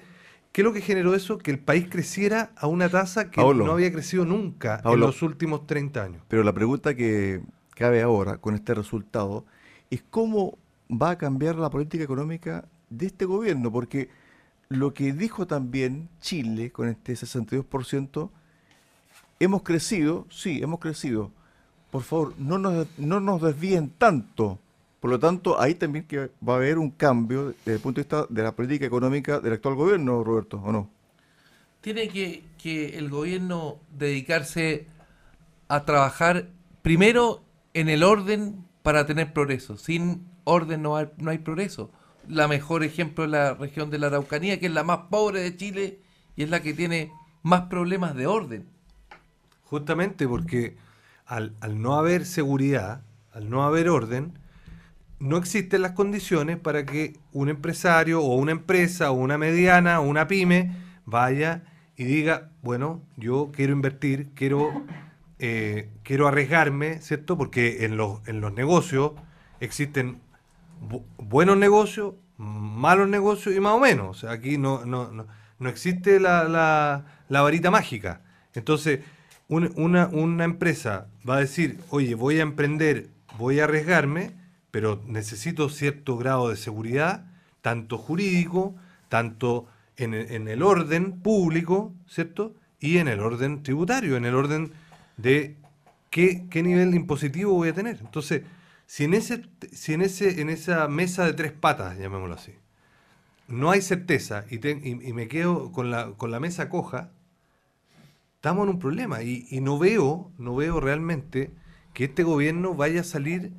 ¿qué 0.51 0.62
es 0.62 0.65
lo 0.65 0.73
que 0.73 0.82
generó 0.82 1.13
eso? 1.13 1.38
Que 1.38 1.51
el 1.51 1.60
país 1.60 1.88
creciera 1.89 2.51
a 2.56 2.67
una 2.67 2.89
tasa 2.89 3.29
que 3.29 3.41
no 3.41 3.71
había 3.71 3.91
crecido 3.91 4.25
nunca 4.25 4.82
en 4.84 4.99
los 4.99 5.21
últimos 5.21 5.67
30 5.67 6.03
años. 6.03 6.23
Pero 6.27 6.43
la 6.43 6.53
pregunta 6.53 6.95
que 6.95 7.41
cabe 7.75 8.01
ahora 8.01 8.38
con 8.38 8.56
este 8.56 8.73
resultado 8.73 9.45
es 9.89 10.03
cómo 10.10 10.58
va 10.89 11.12
a 11.12 11.17
cambiar 11.17 11.56
la 11.56 11.69
política 11.69 12.03
económica 12.03 12.65
de 12.89 13.08
este 13.08 13.25
gobierno, 13.25 13.71
porque 13.71 14.10
lo 14.69 14.93
que 14.93 15.13
dijo 15.13 15.47
también 15.47 16.10
Chile 16.19 16.71
con 16.71 16.88
este 16.88 17.13
62%, 17.13 18.29
hemos 19.39 19.63
crecido, 19.63 20.27
sí, 20.29 20.62
hemos 20.62 20.79
crecido. 20.79 21.32
Por 21.93 22.03
favor, 22.03 22.34
no 22.38 22.58
nos, 22.58 22.88
no 22.97 23.21
nos 23.21 23.41
desvíen 23.41 23.91
tanto 23.97 24.60
por 25.03 25.12
lo 25.12 25.19
tanto, 25.19 25.60
ahí 25.60 25.75
también 25.75 26.08
que 26.08 26.32
va 26.47 26.53
a 26.53 26.56
haber 26.56 26.77
un 26.77 26.89
cambio 26.89 27.47
desde 27.47 27.73
el 27.73 27.79
punto 27.82 27.99
de 27.99 28.03
vista 28.03 28.25
de 28.29 28.41
la 28.41 28.56
política 28.56 28.86
económica 28.86 29.41
del 29.41 29.51
actual 29.51 29.75
gobierno, 29.75 30.23
Roberto, 30.23 30.62
¿o 30.63 30.71
no? 30.71 30.89
Tiene 31.82 32.08
que, 32.08 32.97
el 32.97 33.10
gobierno 33.10 33.79
dedicarse 33.91 34.88
a 35.67 35.84
trabajar 35.84 36.47
primero 36.82 37.43
en 37.73 37.89
el 37.89 38.01
orden 38.01 38.63
para 38.82 39.06
tener 39.06 39.34
progreso. 39.34 39.77
Sin 39.77 40.25
orden 40.45 40.82
no 40.82 40.95
hay, 40.95 41.10
no 41.17 41.32
hay 41.32 41.39
progreso. 41.39 41.91
La 42.29 42.47
mejor 42.47 42.86
ejemplo 42.86 43.25
es 43.25 43.29
la 43.29 43.56
región 43.56 43.89
de 43.89 43.97
la 43.97 44.08
Araucanía, 44.08 44.58
que 44.58 44.67
es 44.67 44.71
la 44.71 44.86
más 44.86 44.99
pobre 45.10 45.41
de 45.41 45.58
Chile 45.58 45.99
y 46.38 46.43
es 46.43 46.49
la 46.49 46.62
que 46.62 46.73
tiene 46.73 47.12
más 47.41 47.63
problemas 47.63 48.15
de 48.15 48.25
orden. 48.25 48.69
Justamente 49.65 50.29
porque 50.29 50.77
al, 51.25 51.55
no 51.81 51.95
haber 51.95 52.25
seguridad, 52.25 53.01
al 53.31 53.49
no 53.49 53.63
haber 53.63 53.89
orden, 53.89 54.38
no 55.19 55.38
existen 55.38 55.81
las 55.81 55.93
condiciones 55.93 56.57
para 56.57 56.86
que 56.86 57.17
un 57.31 57.49
empresario 57.49 58.21
o 58.21 58.36
una 58.36 58.51
empresa 58.51 59.12
o 59.12 59.13
una 59.13 59.38
mediana 59.38 59.99
o 59.99 60.03
una 60.03 60.27
pyme 60.27 60.75
vaya 61.05 61.63
y 61.95 62.03
diga, 62.03 62.49
bueno, 62.62 63.01
yo 63.15 63.51
quiero 63.53 63.71
invertir, 63.73 64.29
quiero, 64.33 64.86
eh, 65.39 65.91
quiero 66.03 66.27
arriesgarme, 66.27 67.01
¿cierto? 67.01 67.38
Porque 67.38 67.86
en 67.86 67.97
los, 67.97 68.27
en 68.27 68.41
los 68.41 68.53
negocios 68.53 69.13
existen 69.59 70.21
buenos 71.17 71.57
negocios, 71.57 72.15
malos 72.38 73.07
negocios 73.07 73.55
y 73.55 73.59
más 73.59 73.73
o 73.73 73.79
menos. 73.79 74.23
Aquí 74.23 74.57
no, 74.57 74.86
no, 74.86 75.12
no, 75.12 75.69
existe 75.69 76.19
la, 76.19 76.43
la, 77.29 77.41
varita 77.41 77.71
mágica. 77.71 78.21
Entonces, 78.53 78.99
una, 79.54 80.08
una 80.08 80.44
empresa 80.44 81.08
va 81.28 81.38
a 81.38 81.39
decir, 81.39 81.80
oye, 81.89 82.16
voy 82.16 82.39
a 82.39 82.44
emprender, 82.44 83.10
voy 83.38 83.60
a 83.60 83.66
arriesgarme, 83.66 84.32
pero 84.72 85.02
necesito 85.06 85.70
cierto 85.70 86.18
grado 86.18 86.50
de 86.50 86.56
seguridad, 86.56 87.26
tanto 87.62 87.98
jurídico, 87.98 88.76
tanto 89.10 89.68
en, 89.98 90.13
el 90.48 90.63
orden 90.63 91.20
público, 91.22 91.94
¿cierto? 92.08 92.56
Y 92.80 92.98
en 92.98 93.08
el 93.08 93.20
orden 93.20 93.63
tributario, 93.63 94.18
en 94.18 94.26
el 94.26 94.36
orden 94.36 94.74
de 95.18 95.56
qué, 96.10 96.46
qué 96.50 96.63
nivel 96.63 96.96
impositivo 96.96 97.54
voy 97.54 97.70
a 97.70 97.74
tener. 97.74 98.00
Entonces, 98.02 98.44
Si 98.86 99.06
en, 99.06 99.13
ese, 99.13 99.44
si 99.72 99.94
en, 99.94 100.02
ese, 100.02 100.42
en 100.42 100.50
esa 100.50 100.88
mesa 100.88 101.26
de 101.26 101.34
tres 101.34 101.52
patas, 101.52 101.98
llamémoslo 101.98 102.36
así, 102.36 102.54
no 103.48 103.72
hay 103.72 103.82
certeza 103.82 104.46
y, 104.50 104.56
y, 104.68 105.13
me 105.13 105.28
quedo 105.28 105.72
con 105.72 105.92
la, 105.92 106.12
con 106.18 106.32
la 106.32 106.39
mesa 106.39 106.70
coja, 106.70 107.12
estamos 108.43 108.65
en 108.65 108.71
un 108.71 108.79
problema. 108.79 109.23
Y, 109.23 109.62
no 109.62 109.79
veo, 109.79 110.29
no 110.38 110.53
veo 110.58 110.82
realmente 110.82 111.49
que 111.93 112.03
este 112.03 112.23
gobierno 112.23 112.73
vaya 112.73 112.99
a 112.99 113.03
salir 113.06 113.53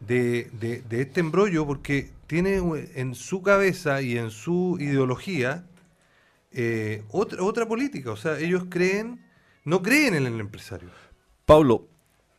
de, 0.00 0.50
este 0.88 1.20
embrollo 1.20 1.66
porque 1.66 2.10
tiene 2.26 2.56
en 2.94 3.14
su 3.14 3.42
cabeza 3.42 4.00
y 4.00 4.16
en 4.16 4.30
su 4.30 4.78
ideología 4.80 5.66
eh, 6.52 7.02
otra, 7.10 7.42
otra 7.42 7.68
política. 7.68 8.12
O 8.12 8.16
sea, 8.16 8.38
ellos 8.38 8.64
creen, 8.70 9.20
no 9.66 9.82
creen 9.82 10.14
en 10.14 10.24
el 10.24 10.40
empresario. 10.40 10.88
Pablo, 11.44 11.86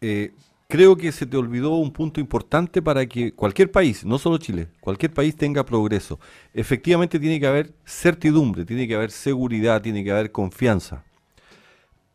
eh, 0.01 0.31
creo 0.67 0.97
que 0.97 1.11
se 1.11 1.27
te 1.27 1.37
olvidó 1.37 1.75
un 1.75 1.93
punto 1.93 2.19
importante 2.19 2.81
para 2.81 3.05
que 3.05 3.31
cualquier 3.31 3.71
país, 3.71 4.03
no 4.03 4.17
solo 4.17 4.39
Chile, 4.39 4.69
cualquier 4.79 5.13
país 5.13 5.35
tenga 5.35 5.63
progreso. 5.63 6.19
Efectivamente 6.51 7.19
tiene 7.19 7.39
que 7.39 7.45
haber 7.45 7.75
certidumbre, 7.85 8.65
tiene 8.65 8.87
que 8.87 8.95
haber 8.95 9.11
seguridad, 9.11 9.83
tiene 9.83 10.03
que 10.03 10.11
haber 10.11 10.31
confianza. 10.31 11.03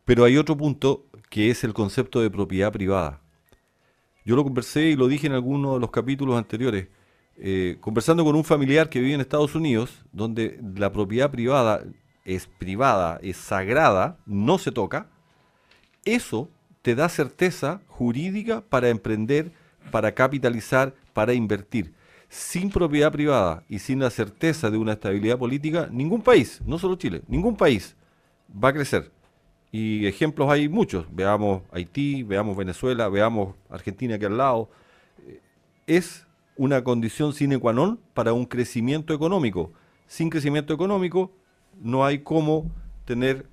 Pero 0.07 0.23
hay 0.23 0.37
otro 0.37 0.55
punto 0.55 1.05
que 1.29 1.49
es 1.49 1.65
el 1.65 1.73
concepto 1.73 2.21
de 2.21 2.31
propiedad 2.31 2.71
privada. 2.71 3.19
Yo 4.23 4.37
lo 4.37 4.43
conversé 4.45 4.83
y 4.83 4.95
lo 4.95 5.09
dije 5.09 5.27
en 5.27 5.33
algunos 5.33 5.73
de 5.73 5.79
los 5.81 5.91
capítulos 5.91 6.37
anteriores. 6.37 6.87
Eh, 7.35 7.75
conversando 7.81 8.23
con 8.23 8.33
un 8.33 8.45
familiar 8.45 8.87
que 8.87 9.01
vive 9.01 9.15
en 9.15 9.19
Estados 9.19 9.53
Unidos, 9.53 10.05
donde 10.13 10.61
la 10.77 10.93
propiedad 10.93 11.29
privada 11.29 11.83
es 12.23 12.47
privada, 12.47 13.19
es 13.21 13.35
sagrada, 13.35 14.17
no 14.25 14.57
se 14.57 14.71
toca, 14.71 15.09
eso 16.05 16.49
te 16.83 16.95
da 16.95 17.09
certeza 17.09 17.81
jurídica 17.87 18.61
para 18.61 18.87
emprender, 18.87 19.51
para 19.91 20.13
capitalizar, 20.13 20.95
para 21.11 21.33
invertir. 21.33 21.93
Sin 22.29 22.69
propiedad 22.69 23.11
privada 23.11 23.65
y 23.67 23.79
sin 23.79 23.99
la 23.99 24.09
certeza 24.09 24.71
de 24.71 24.77
una 24.77 24.93
estabilidad 24.93 25.37
política, 25.37 25.89
ningún 25.91 26.21
país, 26.21 26.61
no 26.65 26.79
solo 26.79 26.95
Chile, 26.95 27.23
ningún 27.27 27.57
país 27.57 27.97
va 28.49 28.69
a 28.69 28.73
crecer. 28.73 29.16
Y 29.79 30.07
ejemplos 30.07 30.49
hay 30.49 30.67
muchos. 30.67 31.05
Veamos 31.11 31.61
Haití, 31.71 32.23
veamos 32.23 32.57
Venezuela, 32.57 33.09
veamos 33.09 33.53
Argentina 33.69 34.15
aquí 34.15 34.25
al 34.25 34.35
lado. 34.35 34.71
Es 35.85 36.25
una 36.55 36.83
condición 36.83 37.31
sine 37.31 37.59
qua 37.59 37.73
non 37.73 37.99
para 38.15 38.33
un 38.33 38.47
crecimiento 38.47 39.13
económico. 39.13 39.71
Sin 40.07 40.31
crecimiento 40.31 40.73
económico 40.73 41.31
no 41.79 42.03
hay 42.03 42.23
cómo 42.23 42.71
tener 43.05 43.45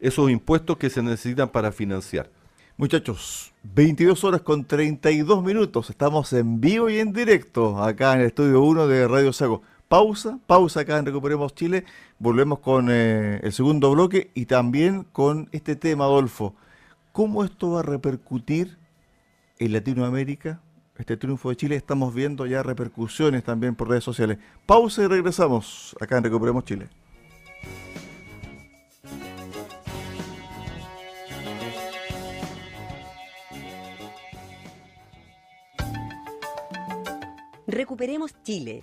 esos 0.00 0.30
impuestos 0.30 0.78
que 0.78 0.88
se 0.88 1.02
necesitan 1.02 1.50
para 1.50 1.72
financiar. 1.72 2.30
Muchachos, 2.78 3.52
22 3.64 4.24
horas 4.24 4.40
con 4.40 4.64
32 4.64 5.44
minutos. 5.44 5.90
Estamos 5.90 6.32
en 6.32 6.58
vivo 6.58 6.88
y 6.88 7.00
en 7.00 7.12
directo 7.12 7.82
acá 7.82 8.14
en 8.14 8.20
el 8.20 8.26
estudio 8.28 8.62
1 8.62 8.86
de 8.86 9.06
Radio 9.06 9.30
Sago. 9.34 9.60
Pausa, 9.94 10.40
pausa 10.48 10.80
acá 10.80 10.98
en 10.98 11.06
Recuperemos 11.06 11.54
Chile. 11.54 11.84
Volvemos 12.18 12.58
con 12.58 12.88
eh, 12.90 13.38
el 13.44 13.52
segundo 13.52 13.92
bloque 13.92 14.32
y 14.34 14.46
también 14.46 15.04
con 15.04 15.48
este 15.52 15.76
tema, 15.76 16.02
Adolfo. 16.02 16.56
¿Cómo 17.12 17.44
esto 17.44 17.70
va 17.70 17.78
a 17.78 17.82
repercutir 17.84 18.76
en 19.60 19.72
Latinoamérica? 19.72 20.60
Este 20.98 21.16
triunfo 21.16 21.50
de 21.50 21.54
Chile, 21.54 21.76
estamos 21.76 22.12
viendo 22.12 22.44
ya 22.44 22.64
repercusiones 22.64 23.44
también 23.44 23.76
por 23.76 23.88
redes 23.88 24.02
sociales. 24.02 24.38
Pausa 24.66 25.04
y 25.04 25.06
regresamos 25.06 25.94
acá 26.00 26.18
en 26.18 26.24
Recuperemos 26.24 26.64
Chile. 26.64 26.88
Recuperemos 37.68 38.34
Chile. 38.42 38.82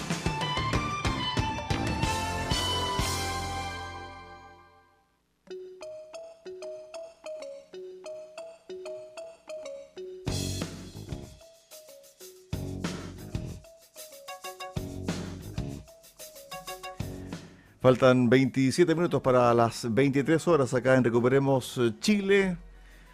Faltan 17.81 18.29
27 18.29 18.93
minutos 18.93 19.23
para 19.23 19.51
las 19.55 19.91
23 19.91 20.47
horas 20.47 20.71
acá 20.75 20.93
en 20.93 21.03
Recuperemos 21.03 21.81
Chile. 21.99 22.55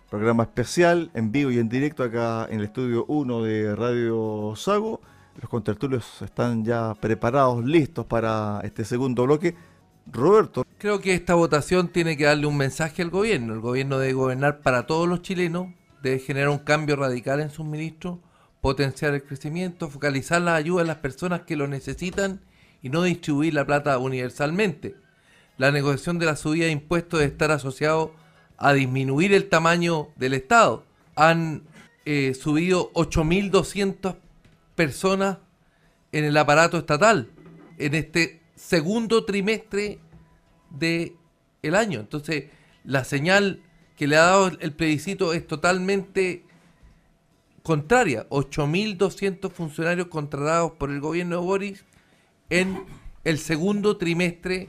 Programa 0.09 0.43
especial 0.43 1.09
en 1.13 1.31
vivo 1.31 1.51
y 1.51 1.59
en 1.59 1.69
directo 1.69 2.03
acá 2.03 2.49
en 2.49 2.59
el 2.59 2.65
estudio 2.65 3.05
1 3.07 3.43
de 3.43 3.73
Radio 3.77 4.53
Sago. 4.57 4.99
Los 5.39 5.49
contertulios 5.49 6.21
están 6.21 6.65
ya 6.65 6.93
preparados, 6.95 7.63
listos 7.63 8.05
para 8.07 8.59
este 8.65 8.83
segundo 8.83 9.23
bloque. 9.23 9.55
Roberto. 10.05 10.65
Creo 10.77 10.99
que 10.99 11.13
esta 11.13 11.35
votación 11.35 11.87
tiene 11.87 12.17
que 12.17 12.25
darle 12.25 12.45
un 12.45 12.57
mensaje 12.57 13.01
al 13.01 13.09
gobierno. 13.09 13.53
El 13.53 13.61
gobierno 13.61 13.99
debe 13.99 14.11
gobernar 14.11 14.59
para 14.59 14.85
todos 14.85 15.07
los 15.07 15.21
chilenos, 15.21 15.67
debe 16.03 16.19
generar 16.19 16.49
un 16.49 16.59
cambio 16.59 16.97
radical 16.97 17.39
en 17.39 17.51
sus 17.51 17.65
ministros, 17.65 18.19
potenciar 18.59 19.13
el 19.13 19.23
crecimiento, 19.23 19.87
focalizar 19.87 20.41
la 20.41 20.55
ayuda 20.55 20.81
a 20.81 20.85
las 20.85 20.97
personas 20.97 21.43
que 21.43 21.55
lo 21.55 21.69
necesitan 21.69 22.41
y 22.81 22.89
no 22.89 23.03
distribuir 23.03 23.53
la 23.53 23.65
plata 23.65 23.97
universalmente. 23.97 24.95
La 25.57 25.71
negociación 25.71 26.19
de 26.19 26.27
la 26.27 26.35
subida 26.35 26.65
de 26.65 26.71
impuestos 26.71 27.19
debe 27.19 27.31
estar 27.31 27.51
asociado 27.51 28.13
a 28.57 28.73
disminuir 28.73 29.33
el 29.33 29.49
tamaño 29.49 30.09
del 30.15 30.33
Estado. 30.33 30.83
Han 31.15 31.63
eh, 32.05 32.33
subido 32.33 32.91
8.200 32.93 34.15
personas 34.75 35.37
en 36.11 36.23
el 36.23 36.37
aparato 36.37 36.77
estatal 36.77 37.29
en 37.77 37.95
este 37.95 38.41
segundo 38.55 39.25
trimestre 39.25 39.99
del 40.69 41.15
el 41.61 41.75
año. 41.75 41.99
Entonces, 41.99 42.45
la 42.83 43.03
señal 43.03 43.61
que 43.95 44.07
le 44.07 44.15
ha 44.15 44.21
dado 44.21 44.47
el 44.47 44.73
plebiscito 44.73 45.33
es 45.33 45.45
totalmente 45.45 46.45
contraria. 47.63 48.27
8.200 48.29 49.51
funcionarios 49.51 50.07
contratados 50.07 50.73
por 50.73 50.91
el 50.91 51.01
gobierno 51.01 51.39
de 51.39 51.45
Boris 51.45 51.85
en 52.49 52.83
el 53.23 53.39
segundo 53.39 53.97
trimestre 53.97 54.67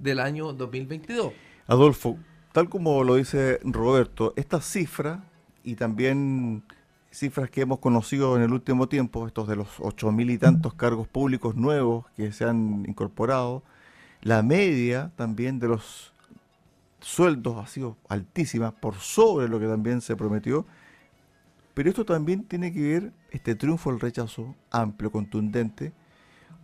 del 0.00 0.20
año 0.20 0.52
2022. 0.52 1.32
Adolfo, 1.66 2.18
tal 2.52 2.68
como 2.68 3.02
lo 3.04 3.16
dice 3.16 3.60
Roberto, 3.64 4.34
esta 4.36 4.60
cifra 4.60 5.24
y 5.62 5.76
también 5.76 6.62
cifras 7.10 7.48
que 7.48 7.62
hemos 7.62 7.78
conocido 7.78 8.36
en 8.36 8.42
el 8.42 8.52
último 8.52 8.88
tiempo, 8.88 9.26
estos 9.26 9.48
de 9.48 9.56
los 9.56 9.68
ocho 9.78 10.10
mil 10.12 10.30
y 10.30 10.38
tantos 10.38 10.74
cargos 10.74 11.08
públicos 11.08 11.54
nuevos 11.54 12.06
que 12.16 12.32
se 12.32 12.44
han 12.44 12.84
incorporado, 12.86 13.62
la 14.20 14.42
media 14.42 15.12
también 15.16 15.58
de 15.58 15.68
los 15.68 16.12
sueldos 17.00 17.56
ha 17.62 17.66
sido 17.66 17.96
altísima, 18.08 18.72
por 18.72 18.96
sobre 18.96 19.48
lo 19.48 19.60
que 19.60 19.66
también 19.66 20.00
se 20.00 20.16
prometió, 20.16 20.66
pero 21.72 21.88
esto 21.88 22.04
también 22.04 22.44
tiene 22.44 22.72
que 22.72 22.80
ver, 22.80 23.12
este 23.30 23.54
triunfo 23.54 23.90
del 23.90 24.00
rechazo 24.00 24.54
amplio, 24.70 25.10
contundente, 25.10 25.92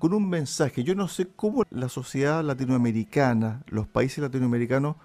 con 0.00 0.14
un 0.14 0.28
mensaje. 0.28 0.82
Yo 0.82 0.94
no 0.94 1.06
sé 1.08 1.28
cómo 1.36 1.62
la 1.70 1.90
sociedad 1.90 2.42
latinoamericana, 2.42 3.62
los 3.68 3.86
países 3.86 4.18
latinoamericanos, 4.18 4.96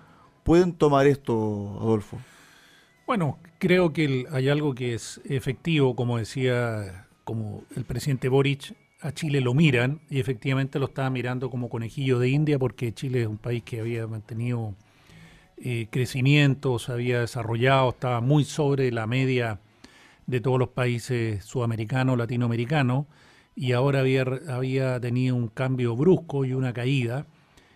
pueden 0.43 0.71
tomar 0.71 1.05
esto, 1.05 1.77
Adolfo. 1.81 2.17
Bueno, 3.05 3.37
creo 3.59 3.91
que 3.91 4.25
hay 4.31 4.47
algo 4.47 4.73
que 4.73 4.93
es 4.93 5.19
efectivo, 5.25 5.97
como 5.97 6.17
decía 6.17 7.07
como 7.25 7.63
el 7.75 7.83
presidente 7.83 8.29
Boric, 8.29 8.73
a 9.01 9.11
Chile 9.11 9.41
lo 9.41 9.53
miran 9.53 9.99
y 10.09 10.21
efectivamente 10.21 10.79
lo 10.79 10.85
estaba 10.85 11.09
mirando 11.09 11.49
como 11.49 11.67
conejillo 11.67 12.17
de 12.17 12.29
India 12.29 12.57
porque 12.57 12.93
Chile 12.93 13.23
es 13.23 13.27
un 13.27 13.37
país 13.37 13.63
que 13.63 13.81
había 13.81 14.07
mantenido 14.07 14.75
eh, 15.57 15.87
crecimiento, 15.91 16.79
se 16.79 16.93
había 16.93 17.19
desarrollado, 17.19 17.89
estaba 17.89 18.21
muy 18.21 18.45
sobre 18.45 18.91
la 18.93 19.07
media 19.07 19.59
de 20.25 20.39
todos 20.39 20.57
los 20.57 20.69
países 20.69 21.43
sudamericanos, 21.43 22.17
latinoamericanos 22.17 23.07
y 23.55 23.71
ahora 23.71 24.01
había, 24.01 24.25
había 24.49 24.99
tenido 24.99 25.35
un 25.35 25.47
cambio 25.47 25.95
brusco 25.95 26.45
y 26.45 26.53
una 26.53 26.73
caída, 26.73 27.25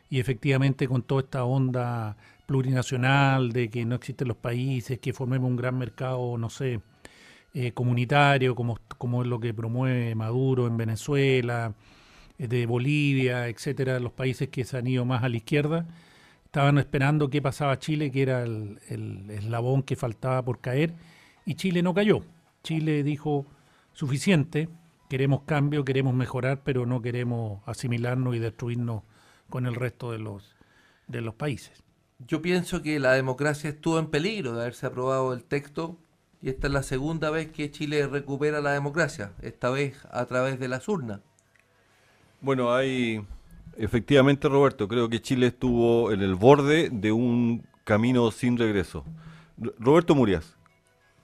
y 0.10 0.20
efectivamente 0.20 0.88
con 0.88 1.04
toda 1.04 1.22
esta 1.22 1.46
onda 1.46 2.18
plurinacional 2.46 3.52
de 3.54 3.70
que 3.70 3.86
no 3.86 3.96
existen 3.96 4.28
los 4.28 4.38
países, 4.38 5.00
que 5.00 5.14
formemos 5.14 5.50
un 5.50 5.56
gran 5.56 5.78
mercado, 5.78 6.38
no 6.38 6.50
sé, 6.50 6.82
eh, 7.54 7.72
comunitario, 7.72 8.56
como, 8.56 8.80
como 8.98 9.22
es 9.22 9.28
lo 9.28 9.40
que 9.40 9.54
promueve 9.54 10.14
Maduro 10.16 10.68
en 10.68 10.78
Venezuela, 10.78 11.74
de 12.38 12.66
Bolivia, 12.66 13.48
etcétera, 13.48 14.00
los 14.00 14.14
países 14.14 14.50
que 14.50 14.64
se 14.66 14.78
han 14.78 14.88
ido 14.88 15.06
más 15.06 15.24
a 15.24 15.30
la 15.30 15.38
izquierda, 15.38 15.88
estaban 16.46 16.78
esperando 16.78 17.30
qué 17.30 17.42
pasaba 17.42 17.80
Chile, 17.80 18.12
que 18.12 18.22
era 18.22 18.44
el, 18.44 18.80
el 18.90 19.30
eslabón 19.30 19.84
que 19.84 19.96
faltaba 19.96 20.44
por 20.44 20.60
caer, 20.60 20.94
y 21.46 21.56
Chile 21.56 21.82
no 21.84 21.94
cayó. 21.94 22.22
Chile 22.64 23.04
dijo 23.04 23.46
suficiente, 23.94 24.70
queremos 25.10 25.42
cambio, 25.42 25.84
queremos 25.84 26.14
mejorar, 26.14 26.62
pero 26.64 26.86
no 26.86 27.02
queremos 27.02 27.62
asimilarnos 27.66 28.36
y 28.36 28.40
destruirnos 28.40 29.04
con 29.50 29.66
el 29.66 29.76
resto 29.76 30.12
de 30.12 30.20
los, 30.20 30.56
de 31.08 31.20
los 31.22 31.34
países. 31.34 31.84
Yo 32.20 32.42
pienso 32.42 32.82
que 32.82 33.00
la 33.00 33.14
democracia 33.14 33.70
estuvo 33.70 34.00
en 34.00 34.08
peligro 34.08 34.54
de 34.54 34.62
haberse 34.62 34.86
aprobado 34.86 35.34
el 35.34 35.44
texto 35.44 35.98
y 36.42 36.50
esta 36.50 36.68
es 36.68 36.74
la 36.74 36.84
segunda 36.84 37.32
vez 37.32 37.52
que 37.52 37.72
Chile 37.72 38.08
recupera 38.08 38.62
la 38.62 38.72
democracia, 38.72 39.34
esta 39.42 39.70
vez 39.70 40.06
a 40.12 40.26
través 40.26 40.60
de 40.60 40.68
las 40.68 40.88
urnas. 40.88 41.22
Bueno, 42.42 42.74
hay 42.74 43.26
efectivamente, 43.78 44.48
Roberto, 44.48 44.88
creo 44.88 45.10
que 45.10 45.22
Chile 45.22 45.48
estuvo 45.48 46.12
en 46.12 46.22
el 46.22 46.36
borde 46.36 46.90
de 46.90 47.12
un 47.12 47.66
camino 47.84 48.30
sin 48.32 48.58
regreso. 48.58 49.04
Roberto 49.80 50.14
Murias, 50.14 50.56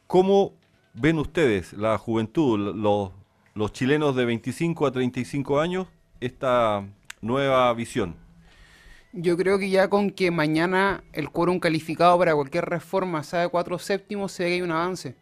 ¿cómo 0.07 0.53
ven 0.93 1.19
ustedes, 1.19 1.73
la 1.73 1.97
juventud, 1.97 2.73
los, 2.75 3.11
los 3.55 3.71
chilenos 3.71 4.17
de 4.17 4.25
25 4.25 4.85
a 4.85 4.91
35 4.91 5.61
años, 5.61 5.87
esta 6.19 6.85
nueva 7.21 7.73
visión? 7.73 8.15
Yo 9.13 9.37
creo 9.37 9.57
que 9.57 9.69
ya 9.69 9.89
con 9.89 10.11
que 10.11 10.29
mañana 10.29 11.05
el 11.13 11.29
quórum 11.29 11.59
calificado 11.59 12.19
para 12.19 12.35
cualquier 12.35 12.65
reforma 12.65 13.23
sea 13.23 13.39
de 13.39 13.47
cuatro 13.47 13.79
séptimos, 13.79 14.33
se 14.33 14.43
ve 14.43 14.49
que 14.49 14.55
hay 14.55 14.61
un 14.61 14.71
avance. 14.71 15.15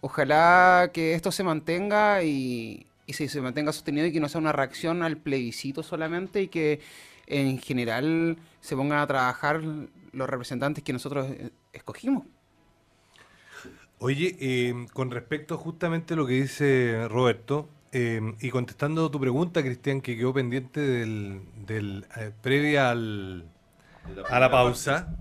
Ojalá 0.00 0.90
que 0.94 1.12
esto 1.12 1.30
se 1.30 1.44
mantenga 1.44 2.22
y, 2.22 2.86
se 3.06 3.40
mantenga 3.42 3.72
sostenido 3.72 4.06
y 4.06 4.12
que 4.12 4.20
no 4.20 4.28
sea 4.30 4.40
una 4.40 4.52
reacción 4.52 5.02
al 5.02 5.18
plebiscito 5.18 5.82
solamente 5.82 6.42
y 6.42 6.48
que 6.48 6.80
en 7.26 7.58
general 7.58 8.38
se 8.62 8.74
pongan 8.74 9.00
a 9.00 9.06
trabajar 9.06 9.60
los 10.12 10.30
representantes 10.30 10.82
que 10.82 10.94
nosotros 10.94 11.26
eh, 11.28 11.50
escogimos. 11.74 12.24
Oye, 14.00 14.36
eh, 14.40 14.86
con 14.92 15.10
respecto 15.10 15.58
justamente 15.58 16.14
a 16.14 16.16
lo 16.16 16.26
que 16.26 16.34
dice 16.34 17.08
Roberto, 17.08 17.68
eh, 17.90 18.20
y 18.40 18.50
contestando 18.50 19.10
tu 19.10 19.18
pregunta, 19.18 19.62
Cristian, 19.62 20.00
que 20.02 20.16
quedó 20.16 20.34
pendiente 20.34 20.80
del, 20.80 21.40
del 21.66 22.06
eh, 22.16 22.32
previa 22.42 22.90
al, 22.90 23.46
a 24.28 24.38
la 24.38 24.50
pausa, 24.50 25.16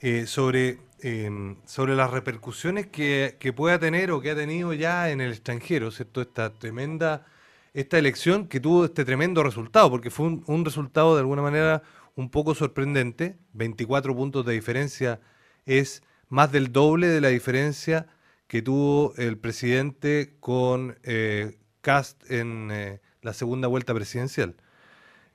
eh, 0.00 0.26
sobre, 0.26 0.78
em, 1.00 1.56
sobre 1.64 1.94
las 1.94 2.10
repercusiones 2.10 2.88
que, 2.88 3.36
que, 3.40 3.52
pueda 3.54 3.78
tener 3.78 4.10
o 4.10 4.20
que 4.20 4.30
ha 4.30 4.36
tenido 4.36 4.74
ya 4.74 5.10
en 5.10 5.22
el 5.22 5.32
extranjero, 5.32 5.90
¿cierto? 5.90 6.20
Esta 6.20 6.52
tremenda, 6.52 7.24
esta 7.72 7.98
elección 7.98 8.46
que 8.46 8.60
tuvo 8.60 8.84
este 8.84 9.04
tremendo 9.06 9.42
resultado, 9.42 9.90
porque 9.90 10.10
fue 10.10 10.26
un, 10.26 10.44
un 10.46 10.64
resultado 10.66 11.14
de 11.14 11.20
alguna 11.20 11.42
manera 11.42 11.82
un 12.14 12.30
poco 12.30 12.54
sorprendente, 12.54 13.36
24 13.54 14.14
puntos 14.14 14.44
de 14.44 14.52
diferencia 14.52 15.20
es 15.64 16.02
más 16.32 16.50
del 16.50 16.72
doble 16.72 17.08
de 17.08 17.20
la 17.20 17.28
diferencia 17.28 18.06
que 18.46 18.62
tuvo 18.62 19.14
el 19.18 19.36
presidente 19.36 20.34
con 20.40 20.96
eh, 21.02 21.58
Cast 21.82 22.30
en 22.30 22.70
eh, 22.72 23.00
la 23.20 23.34
segunda 23.34 23.68
vuelta 23.68 23.92
presidencial. 23.92 24.56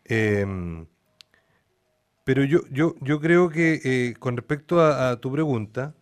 Eh, 0.06 0.44
pero 2.24 2.44
yo, 2.44 2.62
yo, 2.72 2.96
yo 3.00 3.22
creo 3.22 3.50
que 3.50 3.80
eh, 3.84 4.16
con 4.18 4.38
respecto 4.38 4.82
a, 4.82 5.12
a 5.12 5.22
tu 5.22 5.32
pregunta, 5.32 5.94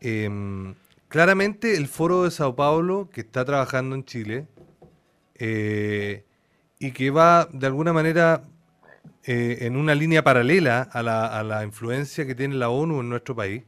em, 0.00 0.74
claramente 1.08 1.74
el 1.78 1.88
Foro 1.88 2.24
de 2.24 2.30
Sao 2.30 2.54
Paulo, 2.54 3.08
que 3.10 3.22
está 3.22 3.46
trabajando 3.46 3.94
en 3.94 4.04
Chile, 4.04 4.46
eh, 5.36 6.26
y 6.78 6.92
que 6.92 7.10
va 7.10 7.48
de 7.50 7.66
alguna 7.66 7.94
manera 7.94 8.42
en 9.24 9.76
una 9.76 9.94
línea 9.94 10.22
paralela 10.22 10.82
a 10.82 11.02
la, 11.02 11.26
a 11.26 11.42
la 11.44 11.64
influencia 11.64 12.26
que 12.26 12.34
tiene 12.34 12.56
la 12.56 12.68
ONU 12.68 13.00
en 13.00 13.08
nuestro 13.08 13.34
país, 13.36 13.62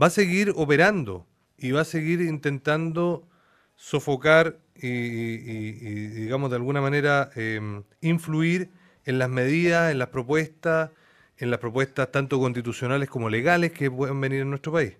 va 0.00 0.06
a 0.06 0.10
seguir 0.10 0.52
operando 0.56 1.26
y 1.58 1.70
va 1.72 1.82
a 1.82 1.84
seguir 1.84 2.20
intentando 2.20 3.28
sofocar 3.76 4.58
y, 4.74 5.36
digamos, 6.08 6.50
de 6.50 6.56
alguna 6.56 6.80
manera 6.80 7.30
eh, 7.36 7.82
influir 8.00 8.70
en 9.04 9.18
las 9.18 9.28
medidas, 9.28 9.92
en 9.92 9.98
las 9.98 10.08
propuestas, 10.08 10.90
en 11.36 11.50
las 11.50 11.60
propuestas 11.60 12.10
tanto 12.10 12.38
constitucionales 12.38 13.08
como 13.08 13.30
legales 13.30 13.72
que 13.72 13.90
pueden 13.90 14.20
venir 14.20 14.40
en 14.40 14.50
nuestro 14.50 14.72
país. 14.72 14.96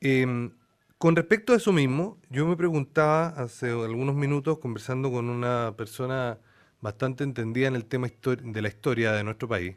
Eh, 0.00 0.50
con 0.98 1.14
respecto 1.14 1.52
a 1.52 1.56
eso 1.56 1.72
mismo, 1.72 2.18
yo 2.30 2.46
me 2.46 2.56
preguntaba 2.56 3.28
hace 3.28 3.70
algunos 3.70 4.14
minutos, 4.14 4.58
conversando 4.58 5.10
con 5.10 5.28
una 5.28 5.74
persona 5.76 6.38
bastante 6.80 7.22
entendida 7.22 7.68
en 7.68 7.76
el 7.76 7.84
tema 7.84 8.08
de 8.08 8.62
la 8.62 8.68
historia 8.68 9.12
de 9.12 9.22
nuestro 9.22 9.46
país, 9.46 9.76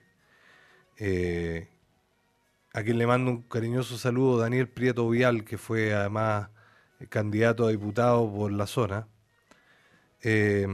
eh, 0.98 1.67
a 2.73 2.84
quien 2.84 2.97
le 2.97 3.08
mando 3.08 3.32
un 3.32 3.41
cariñoso 3.43 3.97
saludo, 3.97 4.39
Daniel 4.39 4.67
Prieto 4.67 5.10
Vial, 5.10 5.43
que 5.43 5.58
fue 5.58 5.93
además 5.93 6.49
candidato 7.10 7.65
a 7.65 7.71
diputado 7.71 8.32
por 8.32 8.51
la 8.51 8.67
zona, 8.67 9.08
eh, 10.21 10.67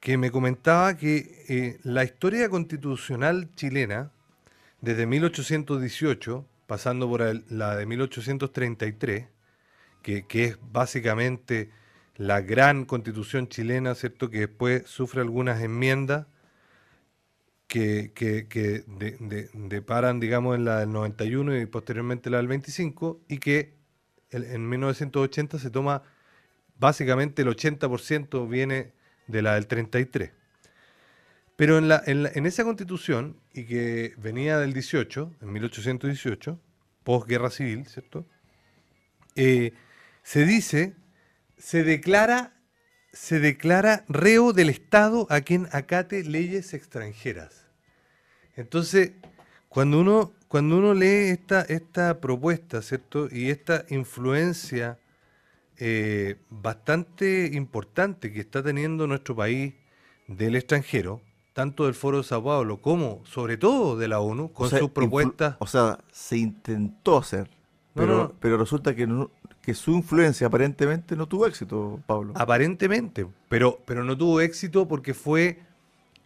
que 0.00 0.16
me 0.16 0.30
comentaba 0.30 0.96
que 0.96 1.44
eh, 1.48 1.78
la 1.82 2.04
historia 2.04 2.48
constitucional 2.48 3.50
chilena, 3.54 4.10
desde 4.80 5.06
1818, 5.06 6.46
pasando 6.66 7.08
por 7.08 7.20
la 7.50 7.76
de 7.76 7.86
1833, 7.86 9.26
que, 10.02 10.26
que, 10.26 10.44
es 10.44 10.58
básicamente 10.72 11.70
la 12.16 12.40
gran 12.40 12.86
constitución 12.86 13.48
chilena, 13.48 13.94
¿cierto? 13.94 14.30
Que 14.30 14.40
después 14.40 14.84
sufre 14.86 15.20
algunas 15.20 15.62
enmiendas 15.62 16.26
que, 17.70 18.10
que, 18.16 18.48
que 18.48 18.82
de, 18.88 19.16
de, 19.20 19.48
deparan, 19.54 20.18
digamos, 20.18 20.56
en 20.56 20.64
la 20.64 20.80
del 20.80 20.90
91 20.90 21.56
y 21.56 21.66
posteriormente 21.66 22.28
la 22.28 22.38
del 22.38 22.48
25, 22.48 23.20
y 23.28 23.38
que 23.38 23.76
en 24.32 24.68
1980 24.68 25.60
se 25.60 25.70
toma 25.70 26.02
básicamente 26.80 27.42
el 27.42 27.48
80% 27.48 28.48
viene 28.48 28.90
de 29.28 29.42
la 29.42 29.54
del 29.54 29.68
33. 29.68 30.32
Pero 31.54 31.78
en, 31.78 31.86
la, 31.86 32.02
en, 32.06 32.24
la, 32.24 32.30
en, 32.34 32.44
esa 32.44 32.64
constitución, 32.64 33.36
y 33.54 33.66
que 33.66 34.14
venía 34.16 34.58
del 34.58 34.72
18, 34.72 35.32
en 35.40 35.52
1818, 35.52 36.58
posguerra 37.04 37.50
civil, 37.50 37.86
¿cierto? 37.86 38.26
Eh, 39.36 39.74
se 40.24 40.44
dice, 40.44 40.96
se 41.56 41.84
declara, 41.84 42.52
se 43.12 43.38
declara 43.38 44.04
reo 44.08 44.52
del 44.52 44.70
Estado 44.70 45.28
a 45.30 45.42
quien 45.42 45.68
acate 45.70 46.24
leyes 46.24 46.74
extranjeras. 46.74 47.59
Entonces, 48.56 49.12
cuando 49.68 50.00
uno 50.00 50.32
cuando 50.50 50.78
uno 50.78 50.94
lee 50.94 51.30
esta, 51.30 51.62
esta 51.62 52.20
propuesta, 52.20 52.82
¿cierto? 52.82 53.28
Y 53.30 53.50
esta 53.50 53.84
influencia 53.88 54.98
eh, 55.76 56.38
bastante 56.50 57.50
importante 57.52 58.32
que 58.32 58.40
está 58.40 58.60
teniendo 58.60 59.06
nuestro 59.06 59.36
país 59.36 59.74
del 60.26 60.56
extranjero, 60.56 61.20
tanto 61.52 61.84
del 61.84 61.94
Foro 61.94 62.18
de 62.18 62.24
Sao 62.24 62.42
Paulo 62.42 62.82
como, 62.82 63.24
sobre 63.26 63.58
todo, 63.58 63.96
de 63.96 64.08
la 64.08 64.18
ONU, 64.18 64.52
con 64.52 64.66
o 64.66 64.70
sea, 64.70 64.80
sus 64.80 64.90
propuestas. 64.90 65.54
O 65.60 65.68
sea, 65.68 66.00
se 66.10 66.38
intentó 66.38 67.18
hacer, 67.18 67.48
pero, 67.94 68.06
no, 68.08 68.22
no. 68.24 68.32
pero 68.40 68.58
resulta 68.58 68.92
que, 68.96 69.06
no, 69.06 69.30
que 69.62 69.72
su 69.72 69.92
influencia 69.92 70.48
aparentemente 70.48 71.14
no 71.14 71.28
tuvo 71.28 71.46
éxito, 71.46 72.00
Pablo. 72.08 72.32
Aparentemente, 72.34 73.24
pero, 73.48 73.78
pero 73.86 74.02
no 74.02 74.18
tuvo 74.18 74.40
éxito 74.40 74.88
porque 74.88 75.14
fue, 75.14 75.60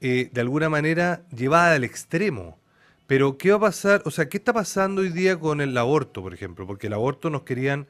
eh, 0.07 0.29
de 0.31 0.41
alguna 0.43 0.69
manera, 0.69 1.23
llevada 1.35 1.77
al 1.77 1.83
extremo. 1.83 2.59
Pero, 3.07 3.39
¿qué 3.39 3.53
va 3.53 3.57
a 3.57 3.61
pasar? 3.61 4.03
O 4.05 4.11
sea, 4.11 4.29
¿qué 4.29 4.37
está 4.37 4.53
pasando 4.53 5.01
hoy 5.01 5.09
día 5.09 5.41
con 5.41 5.63
el 5.63 5.75
aborto, 5.79 6.21
por 6.21 6.35
ejemplo? 6.35 6.67
Porque 6.67 6.89
el 6.89 6.93
aborto 6.93 7.31
nos 7.31 7.45
querían... 7.45 7.87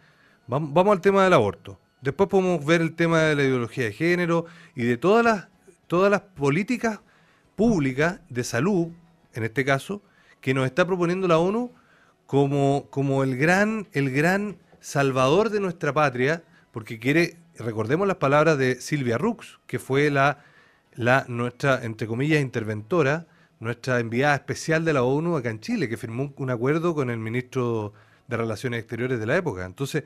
Vamos, 0.46 0.72
vamos 0.72 0.92
al 0.92 1.00
tema 1.00 1.24
del 1.24 1.32
aborto. 1.32 1.80
Después 2.02 2.28
podemos 2.28 2.64
ver 2.64 2.82
el 2.82 2.94
tema 2.94 3.22
de 3.22 3.34
la 3.34 3.42
ideología 3.42 3.86
de 3.86 3.92
género 3.92 4.46
y 4.76 4.84
de 4.84 4.96
todas 4.96 5.24
las, 5.24 5.48
todas 5.88 6.08
las 6.08 6.20
políticas 6.20 7.00
públicas 7.56 8.20
de 8.28 8.44
salud, 8.44 8.92
en 9.32 9.42
este 9.42 9.64
caso, 9.64 10.00
que 10.40 10.54
nos 10.54 10.66
está 10.66 10.86
proponiendo 10.86 11.26
la 11.26 11.38
ONU 11.38 11.72
como, 12.26 12.86
como 12.90 13.24
el, 13.24 13.36
gran, 13.36 13.88
el 13.92 14.12
gran 14.12 14.58
salvador 14.78 15.50
de 15.50 15.58
nuestra 15.58 15.92
patria, 15.92 16.44
porque 16.70 17.00
quiere, 17.00 17.38
recordemos 17.58 18.06
las 18.06 18.18
palabras 18.18 18.56
de 18.56 18.80
Silvia 18.80 19.18
Rux, 19.18 19.58
que 19.66 19.80
fue 19.80 20.12
la, 20.12 20.44
la 20.96 21.24
nuestra, 21.28 21.84
entre 21.84 22.06
comillas, 22.06 22.40
interventora, 22.40 23.26
nuestra 23.60 24.00
enviada 24.00 24.34
especial 24.34 24.84
de 24.84 24.92
la 24.92 25.02
ONU 25.02 25.36
acá 25.36 25.50
en 25.50 25.60
Chile, 25.60 25.88
que 25.88 25.96
firmó 25.96 26.32
un 26.36 26.50
acuerdo 26.50 26.94
con 26.94 27.10
el 27.10 27.18
ministro 27.18 27.92
de 28.28 28.36
Relaciones 28.36 28.80
Exteriores 28.80 29.18
de 29.18 29.26
la 29.26 29.36
época. 29.36 29.64
Entonces, 29.64 30.04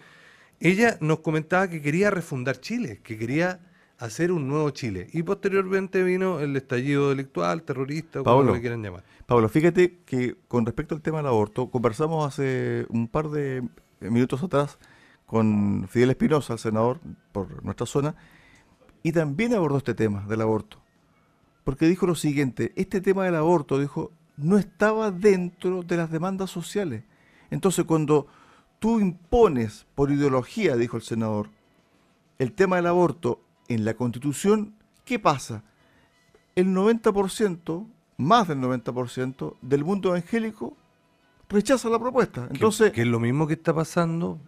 ella 0.61 0.97
nos 1.01 1.20
comentaba 1.20 1.68
que 1.68 1.80
quería 1.80 2.11
refundar 2.11 2.61
Chile, 2.61 3.01
que 3.03 3.18
quería 3.18 3.61
hacer 3.99 4.32
un 4.32 4.49
nuevo 4.49 4.70
Chile. 4.70 5.09
Y 5.12 5.22
posteriormente 5.22 6.03
vino 6.03 6.41
el 6.41 6.57
estallido 6.57 7.11
delictual, 7.11 7.62
terrorista, 7.62 8.22
Pablo, 8.22 8.41
como 8.43 8.55
lo 8.55 8.61
quieran 8.61 8.82
llamar. 8.82 9.05
Pablo, 9.26 9.49
fíjate 9.49 9.99
que 10.05 10.36
con 10.49 10.64
respecto 10.64 10.95
al 10.95 11.03
tema 11.03 11.18
del 11.18 11.26
aborto, 11.26 11.70
conversamos 11.70 12.26
hace 12.26 12.86
un 12.89 13.09
par 13.09 13.28
de 13.28 13.62
minutos 14.01 14.43
atrás 14.43 14.78
con 15.26 15.86
Fidel 15.89 16.11
Espinosa, 16.11 16.55
el 16.55 16.59
senador 16.59 17.01
por 17.32 17.62
nuestra 17.62 17.86
zona, 17.86 18.14
y 19.03 19.12
también 19.12 19.55
abordó 19.55 19.78
este 19.78 19.94
tema 19.94 20.24
del 20.26 20.40
aborto. 20.40 20.78
porque 21.64 21.86
dijo 21.86 22.07
lo 22.07 22.14
siguiente, 22.14 22.72
este 22.76 23.03
tema 23.03 23.26
del 23.26 23.34
aborto, 23.34 23.78
dijo, 23.78 24.11
no 24.38 24.57
estaba 24.57 25.11
dentro 25.11 25.82
de 25.82 25.99
las 25.99 26.11
demandas 26.11 26.51
sociales. 26.51 27.05
Entonces, 27.51 27.84
cuando 27.84 28.26
tú 28.78 29.01
impones 29.01 29.86
por 29.94 30.11
ideología, 30.11 30.76
dijo 30.76 30.96
el 30.96 31.03
senador, 31.03 31.51
el 32.38 32.53
tema 32.53 32.76
del 32.76 32.86
aborto 32.86 33.42
en 33.68 33.84
la 33.84 33.94
Constitución, 33.94 34.74
¿qué 35.05 35.18
pasa? 35.18 35.62
El 36.55 36.68
90%, 36.68 37.86
más 38.16 38.49
del 38.49 38.59
90% 38.61 39.57
del 39.61 39.84
mundo 39.84 40.11
evangélico 40.11 40.76
rechaza 41.49 41.88
la 41.88 41.99
propuesta. 41.99 42.49
Entonces, 42.51 42.92
que, 42.92 43.03
es 43.03 43.07
lo 43.07 43.20
mismo 43.20 43.46
que 43.46 43.55
está 43.55 43.74
pasando 43.74 44.38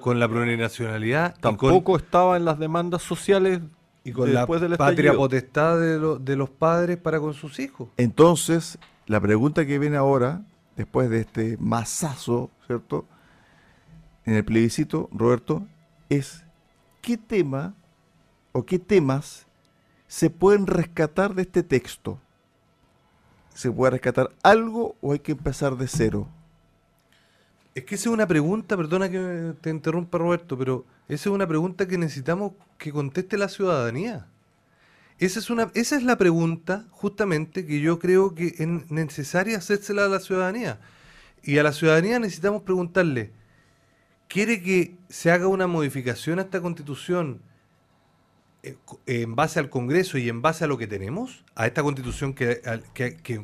con 0.00 0.18
la 0.20 0.28
plurinacionalidad. 0.28 1.36
Tampoco 1.40 1.96
estaba 1.96 2.36
en 2.36 2.44
las 2.44 2.58
demandas 2.58 3.02
sociales 3.02 3.60
y 4.04 4.12
con 4.12 4.32
la 4.32 4.46
patria 4.46 5.14
potestad 5.14 5.78
de, 5.80 6.18
de 6.20 6.36
los 6.36 6.50
padres 6.50 6.96
para 6.96 7.18
con 7.18 7.34
sus 7.34 7.58
hijos. 7.58 7.88
Entonces, 7.96 8.78
la 9.06 9.20
pregunta 9.20 9.66
que 9.66 9.78
viene 9.78 9.96
ahora, 9.96 10.42
después 10.76 11.10
de 11.10 11.20
este 11.20 11.56
masazo, 11.58 12.50
¿cierto? 12.66 13.06
En 14.24 14.34
el 14.34 14.44
plebiscito, 14.44 15.08
Roberto, 15.12 15.66
es 16.08 16.44
qué 17.00 17.16
tema 17.16 17.74
o 18.52 18.64
qué 18.64 18.78
temas 18.78 19.46
se 20.08 20.30
pueden 20.30 20.66
rescatar 20.66 21.34
de 21.34 21.42
este 21.42 21.62
texto. 21.62 22.18
¿Se 23.54 23.70
puede 23.70 23.92
rescatar 23.92 24.30
algo 24.42 24.96
o 25.00 25.12
hay 25.12 25.18
que 25.20 25.32
empezar 25.32 25.76
de 25.76 25.88
cero? 25.88 26.28
Es 27.76 27.84
que 27.84 27.96
esa 27.96 28.08
es 28.08 28.14
una 28.14 28.26
pregunta, 28.26 28.74
perdona 28.74 29.10
que 29.10 29.52
te 29.60 29.68
interrumpa 29.68 30.16
Roberto, 30.16 30.56
pero 30.56 30.86
esa 31.10 31.28
es 31.28 31.34
una 31.34 31.46
pregunta 31.46 31.86
que 31.86 31.98
necesitamos 31.98 32.52
que 32.78 32.90
conteste 32.90 33.36
la 33.36 33.50
ciudadanía. 33.50 34.28
Esa 35.18 35.40
es, 35.40 35.50
una, 35.50 35.70
esa 35.74 35.96
es 35.96 36.02
la 36.02 36.16
pregunta 36.16 36.86
justamente 36.90 37.66
que 37.66 37.82
yo 37.82 37.98
creo 37.98 38.34
que 38.34 38.46
es 38.46 38.90
necesaria 38.90 39.58
hacérsela 39.58 40.06
a 40.06 40.08
la 40.08 40.20
ciudadanía. 40.20 40.80
Y 41.42 41.58
a 41.58 41.62
la 41.62 41.74
ciudadanía 41.74 42.18
necesitamos 42.18 42.62
preguntarle, 42.62 43.32
¿quiere 44.26 44.62
que 44.62 44.96
se 45.10 45.30
haga 45.30 45.46
una 45.46 45.66
modificación 45.66 46.38
a 46.38 46.42
esta 46.42 46.62
constitución 46.62 47.42
en 49.06 49.36
base 49.36 49.58
al 49.60 49.70
Congreso 49.70 50.18
y 50.18 50.28
en 50.28 50.42
base 50.42 50.64
a 50.64 50.66
lo 50.66 50.78
que 50.78 50.86
tenemos? 50.86 51.44
¿A 51.54 51.66
esta 51.66 51.82
constitución 51.82 52.34
que, 52.34 52.60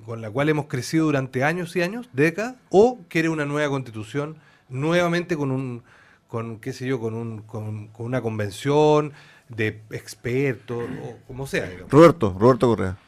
con 0.04 0.20
la 0.20 0.30
cual 0.30 0.48
hemos 0.48 0.66
crecido 0.66 1.06
durante 1.06 1.44
años 1.44 1.74
y 1.76 1.82
años, 1.82 2.08
décadas? 2.12 2.56
¿O 2.70 2.98
quiere 3.08 3.28
una 3.28 3.44
nueva 3.44 3.68
constitución 3.68 4.36
nuevamente 4.68 5.36
con 5.36 5.50
un, 5.50 5.82
con 6.26 6.58
qué 6.58 6.72
sé 6.72 6.86
yo, 6.86 6.98
con, 7.00 7.14
un, 7.14 7.42
con 7.42 7.90
una 7.98 8.20
convención? 8.20 9.12
de 9.56 9.82
expertos 9.90 10.84
o 11.02 11.16
como 11.26 11.46
sea. 11.46 11.70
Roberto, 11.88 12.34
Roberto 12.38 12.68
Correa. 12.68 12.98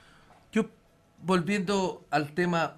Yo, 0.53 0.67
volviendo 1.23 2.05
al 2.11 2.33
tema 2.33 2.77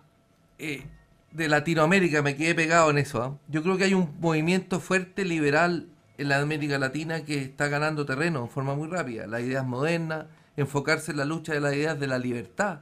eh, 0.59 0.85
de 1.33 1.49
Latinoamérica, 1.49 2.23
me 2.23 2.37
quedé 2.37 2.55
pegado 2.55 2.91
en 2.91 2.99
eso. 2.99 3.23
¿ah? 3.23 3.39
Yo 3.49 3.63
creo 3.63 3.77
que 3.77 3.85
hay 3.85 3.95
un 3.95 4.15
movimiento 4.21 4.81
fuerte 4.81 5.25
liberal 5.25 5.89
en 6.19 6.29
la 6.29 6.41
América 6.41 6.79
Latina 6.79 7.25
que 7.25 7.43
está 7.43 7.69
ganando 7.69 8.07
terreno 8.07 8.43
de 8.43 8.49
forma 8.49 8.75
muy 8.75 8.89
rápida. 8.89 9.27
Las 9.27 9.43
ideas 9.43 9.67
modernas, 9.67 10.27
enfocarse 10.57 11.11
en 11.13 11.19
la 11.19 11.25
lucha 11.25 11.53
de 11.53 11.61
las 11.61 11.75
ideas 11.75 11.99
de 11.99 12.07
la 12.07 12.19
libertad. 12.19 12.81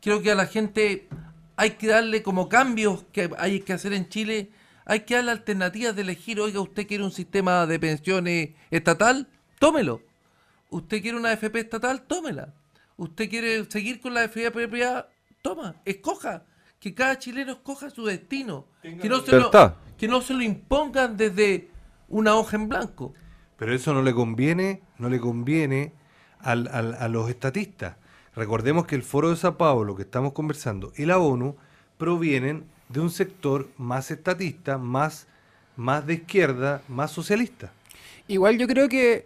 Creo 0.00 0.22
que 0.22 0.30
a 0.30 0.34
la 0.34 0.46
gente 0.46 1.08
hay 1.56 1.72
que 1.72 1.88
darle 1.88 2.22
como 2.22 2.48
cambios 2.48 3.04
que 3.12 3.30
hay 3.38 3.60
que 3.60 3.74
hacer 3.74 3.92
en 3.92 4.08
Chile, 4.08 4.50
hay 4.86 5.00
que 5.00 5.14
darle 5.14 5.32
alternativas 5.32 5.94
de 5.94 6.02
elegir, 6.02 6.40
oiga, 6.40 6.60
usted 6.60 6.86
quiere 6.86 7.04
un 7.04 7.12
sistema 7.12 7.66
de 7.66 7.78
pensiones 7.78 8.50
estatal, 8.70 9.28
tómelo. 9.58 10.02
Usted 10.70 11.02
quiere 11.02 11.18
una 11.18 11.32
FP 11.32 11.60
estatal, 11.60 12.02
tómela. 12.02 12.54
Usted 12.96 13.28
quiere 13.28 13.64
seguir 13.70 14.00
con 14.00 14.14
la 14.14 14.24
FP 14.24 14.68
privada, 14.68 15.10
toma, 15.42 15.76
escoja. 15.84 16.44
Que 16.78 16.94
cada 16.94 17.18
chileno 17.18 17.52
escoja 17.52 17.90
su 17.90 18.06
destino. 18.06 18.66
Que 18.82 19.08
no, 19.08 19.20
se 19.20 19.38
lo, 19.38 19.50
que 19.98 20.08
no 20.08 20.22
se 20.22 20.32
lo 20.32 20.42
impongan 20.42 21.16
desde 21.16 21.69
una 22.10 22.34
hoja 22.36 22.56
en 22.56 22.68
blanco. 22.68 23.14
Pero 23.56 23.74
eso 23.74 23.94
no 23.94 24.02
le 24.02 24.12
conviene, 24.12 24.82
no 24.98 25.08
le 25.08 25.18
conviene 25.18 25.94
al, 26.38 26.68
a 26.68 27.08
los 27.08 27.30
estatistas. 27.30 27.96
Recordemos 28.34 28.86
que 28.86 28.94
el 28.94 29.02
Foro 29.02 29.30
de 29.30 29.36
Sao 29.36 29.56
Paulo 29.56 29.96
que 29.96 30.02
estamos 30.02 30.32
conversando 30.32 30.92
y 30.96 31.06
la 31.06 31.18
ONU 31.18 31.56
provienen 31.96 32.64
de 32.88 33.00
un 33.00 33.10
sector 33.10 33.68
más 33.76 34.10
estatista, 34.10 34.78
más, 34.78 35.26
más 35.76 36.06
de 36.06 36.14
izquierda, 36.14 36.82
más 36.88 37.10
socialista. 37.10 37.72
Igual 38.28 38.58
yo 38.58 38.66
creo 38.66 38.88
que 38.88 39.24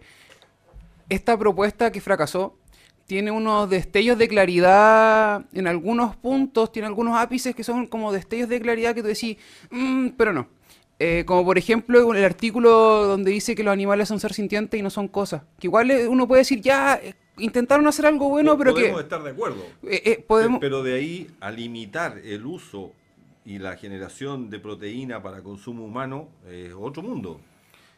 esta 1.09 1.37
propuesta 1.37 1.91
que 1.91 2.01
fracasó 2.01 2.57
tiene 3.05 3.31
unos 3.31 3.69
destellos 3.69 4.17
de 4.17 4.27
claridad 4.27 5.45
en 5.53 5.67
algunos 5.67 6.15
puntos, 6.15 6.71
tiene 6.71 6.87
algunos 6.87 7.15
ápices 7.17 7.55
que 7.55 7.63
son 7.63 7.85
como 7.87 8.11
destellos 8.11 8.49
de 8.49 8.59
claridad 8.59 8.95
que 8.95 9.01
tú 9.01 9.07
decís, 9.07 9.37
mm, 9.69 10.09
pero 10.17 10.33
no. 10.33 10.47
Eh, 10.97 11.23
como 11.25 11.43
por 11.43 11.57
ejemplo 11.57 12.13
el 12.13 12.23
artículo 12.23 13.05
donde 13.05 13.31
dice 13.31 13.53
que 13.53 13.63
los 13.63 13.73
animales 13.73 14.07
son 14.07 14.19
ser 14.21 14.31
sintientes 14.33 14.79
y 14.79 14.83
no 14.83 14.89
son 14.89 15.07
cosas. 15.07 15.43
Que 15.59 15.67
igual 15.67 15.91
eh, 15.91 16.07
uno 16.07 16.27
puede 16.27 16.41
decir, 16.41 16.61
ya, 16.61 16.95
eh, 16.95 17.13
intentaron 17.37 17.85
hacer 17.87 18.05
algo 18.05 18.29
bueno, 18.29 18.57
pero 18.57 18.73
que... 18.73 18.81
Podemos 18.81 19.03
estar 19.03 19.23
de 19.23 19.31
acuerdo. 19.31 19.63
podemos... 20.27 20.59
Pero 20.61 20.83
de 20.83 20.93
ahí 20.93 21.27
a 21.41 21.51
limitar 21.51 22.19
el 22.19 22.45
uso 22.45 22.93
y 23.45 23.59
la 23.59 23.75
generación 23.75 24.49
de 24.49 24.59
proteína 24.59 25.21
para 25.21 25.41
consumo 25.43 25.85
humano 25.85 26.29
es 26.49 26.73
otro 26.73 27.03
mundo. 27.03 27.41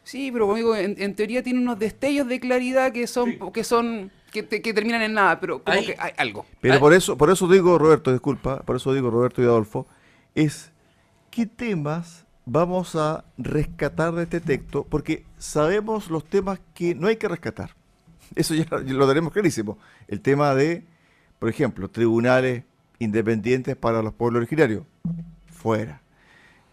Sí, 0.02 0.30
pero 0.32 0.52
digo, 0.54 0.74
en, 0.74 1.14
teoría 1.14 1.42
tiene 1.42 1.60
unos 1.60 1.78
destellos 1.78 2.26
de 2.28 2.40
claridad 2.40 2.92
que 2.92 3.06
son, 3.06 3.52
que 3.52 3.62
son, 3.62 4.10
que, 4.32 4.42
terminan 4.42 5.02
en 5.02 5.12
nada, 5.12 5.38
pero 5.38 5.62
como 5.62 5.82
que 5.82 5.96
hay 5.98 6.12
algo. 6.16 6.46
Pero 6.62 6.80
por 6.80 6.94
eso, 6.94 7.18
por 7.18 7.30
eso 7.30 7.46
digo, 7.46 7.78
Roberto, 7.78 8.10
disculpa, 8.10 8.60
por 8.62 8.76
eso 8.76 8.92
digo, 8.94 9.10
Roberto 9.10 9.42
y 9.42 9.44
Adolfo, 9.44 9.86
es 10.34 10.72
qué 11.30 11.44
temas 11.44 12.24
vamos 12.50 12.96
a 12.96 13.24
rescatar 13.36 14.14
de 14.14 14.24
este 14.24 14.40
texto, 14.40 14.84
porque 14.88 15.24
sabemos 15.36 16.10
los 16.10 16.24
temas 16.24 16.60
que 16.74 16.94
no 16.94 17.08
hay 17.08 17.16
que 17.16 17.28
rescatar. 17.28 17.74
Eso 18.34 18.54
ya 18.54 18.66
lo 18.70 19.08
tenemos 19.08 19.32
clarísimo. 19.32 19.78
El 20.06 20.20
tema 20.20 20.54
de, 20.54 20.84
por 21.38 21.48
ejemplo, 21.48 21.88
tribunales 21.88 22.64
independientes 22.98 23.76
para 23.76 24.02
los 24.02 24.12
pueblos 24.14 24.40
originarios, 24.40 24.84
fuera 25.46 26.00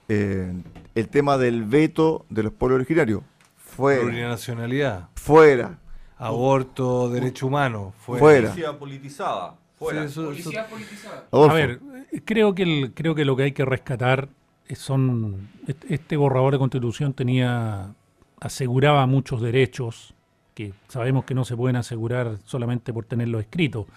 eh, 0.07 0.53
el 0.93 1.07
tema 1.09 1.37
del 1.37 1.63
veto 1.63 2.25
de 2.29 2.43
los 2.43 2.53
pueblos 2.53 2.77
originarios. 2.77 3.21
Fuera. 3.57 4.29
nacionalidad. 4.29 5.09
Fuera. 5.15 5.79
Aborto, 6.17 7.09
derecho 7.09 7.47
humano. 7.47 7.93
Fuera. 7.97 8.49
Policía 8.49 8.79
politizada. 8.79 9.55
Fuera. 9.77 10.07
Policía 10.07 10.67
politizada. 10.67 11.25
A 11.31 11.53
ver, 11.53 11.81
creo 12.23 12.55
que, 12.55 12.63
el, 12.63 12.93
creo 12.93 13.15
que 13.15 13.25
lo 13.25 13.35
que 13.35 13.43
hay 13.43 13.51
que 13.51 13.65
rescatar 13.65 14.29
son. 14.73 15.49
Este 15.89 16.17
borrador 16.17 16.53
de 16.53 16.59
constitución 16.59 17.13
tenía. 17.13 17.93
aseguraba 18.39 19.05
muchos 19.05 19.41
derechos 19.41 20.13
que 20.53 20.73
sabemos 20.87 21.25
que 21.25 21.35
no 21.35 21.43
se 21.43 21.57
pueden 21.57 21.75
asegurar 21.75 22.37
solamente 22.45 22.93
por 22.93 23.05
tenerlo 23.05 23.39
escrito 23.39 23.87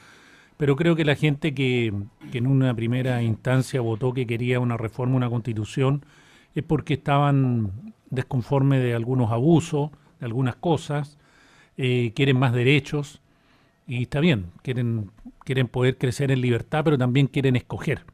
pero 0.58 0.74
creo 0.74 0.96
que 0.96 1.04
la 1.04 1.14
gente 1.14 1.54
que, 1.54 1.94
en 2.32 2.46
una 2.46 2.74
primera 2.74 3.22
instancia 3.22 3.80
votó 3.80 4.12
que 4.12 4.26
quería 4.26 4.58
una 4.60 4.76
reforma, 4.76 5.16
una 5.16 5.30
constitución, 5.30 6.04
es 6.54 6.64
porque 6.64 6.94
estaban 6.94 7.94
desconformes 8.10 8.82
de 8.82 8.92
algunos 8.92 9.30
abusos, 9.30 9.90
de 10.18 10.26
algunas 10.26 10.56
cosas, 10.56 11.16
eh, 11.76 12.12
quieren 12.14 12.40
más 12.40 12.52
derechos, 12.52 13.20
y 13.86 14.02
está 14.02 14.18
bien, 14.18 14.46
quieren, 14.62 15.12
quieren 15.44 15.68
poder 15.68 15.96
crecer 15.96 16.32
en 16.32 16.40
libertad, 16.40 16.82
pero 16.84 16.98
también 16.98 17.28
quieren 17.28 17.54
escoger. 17.54 18.04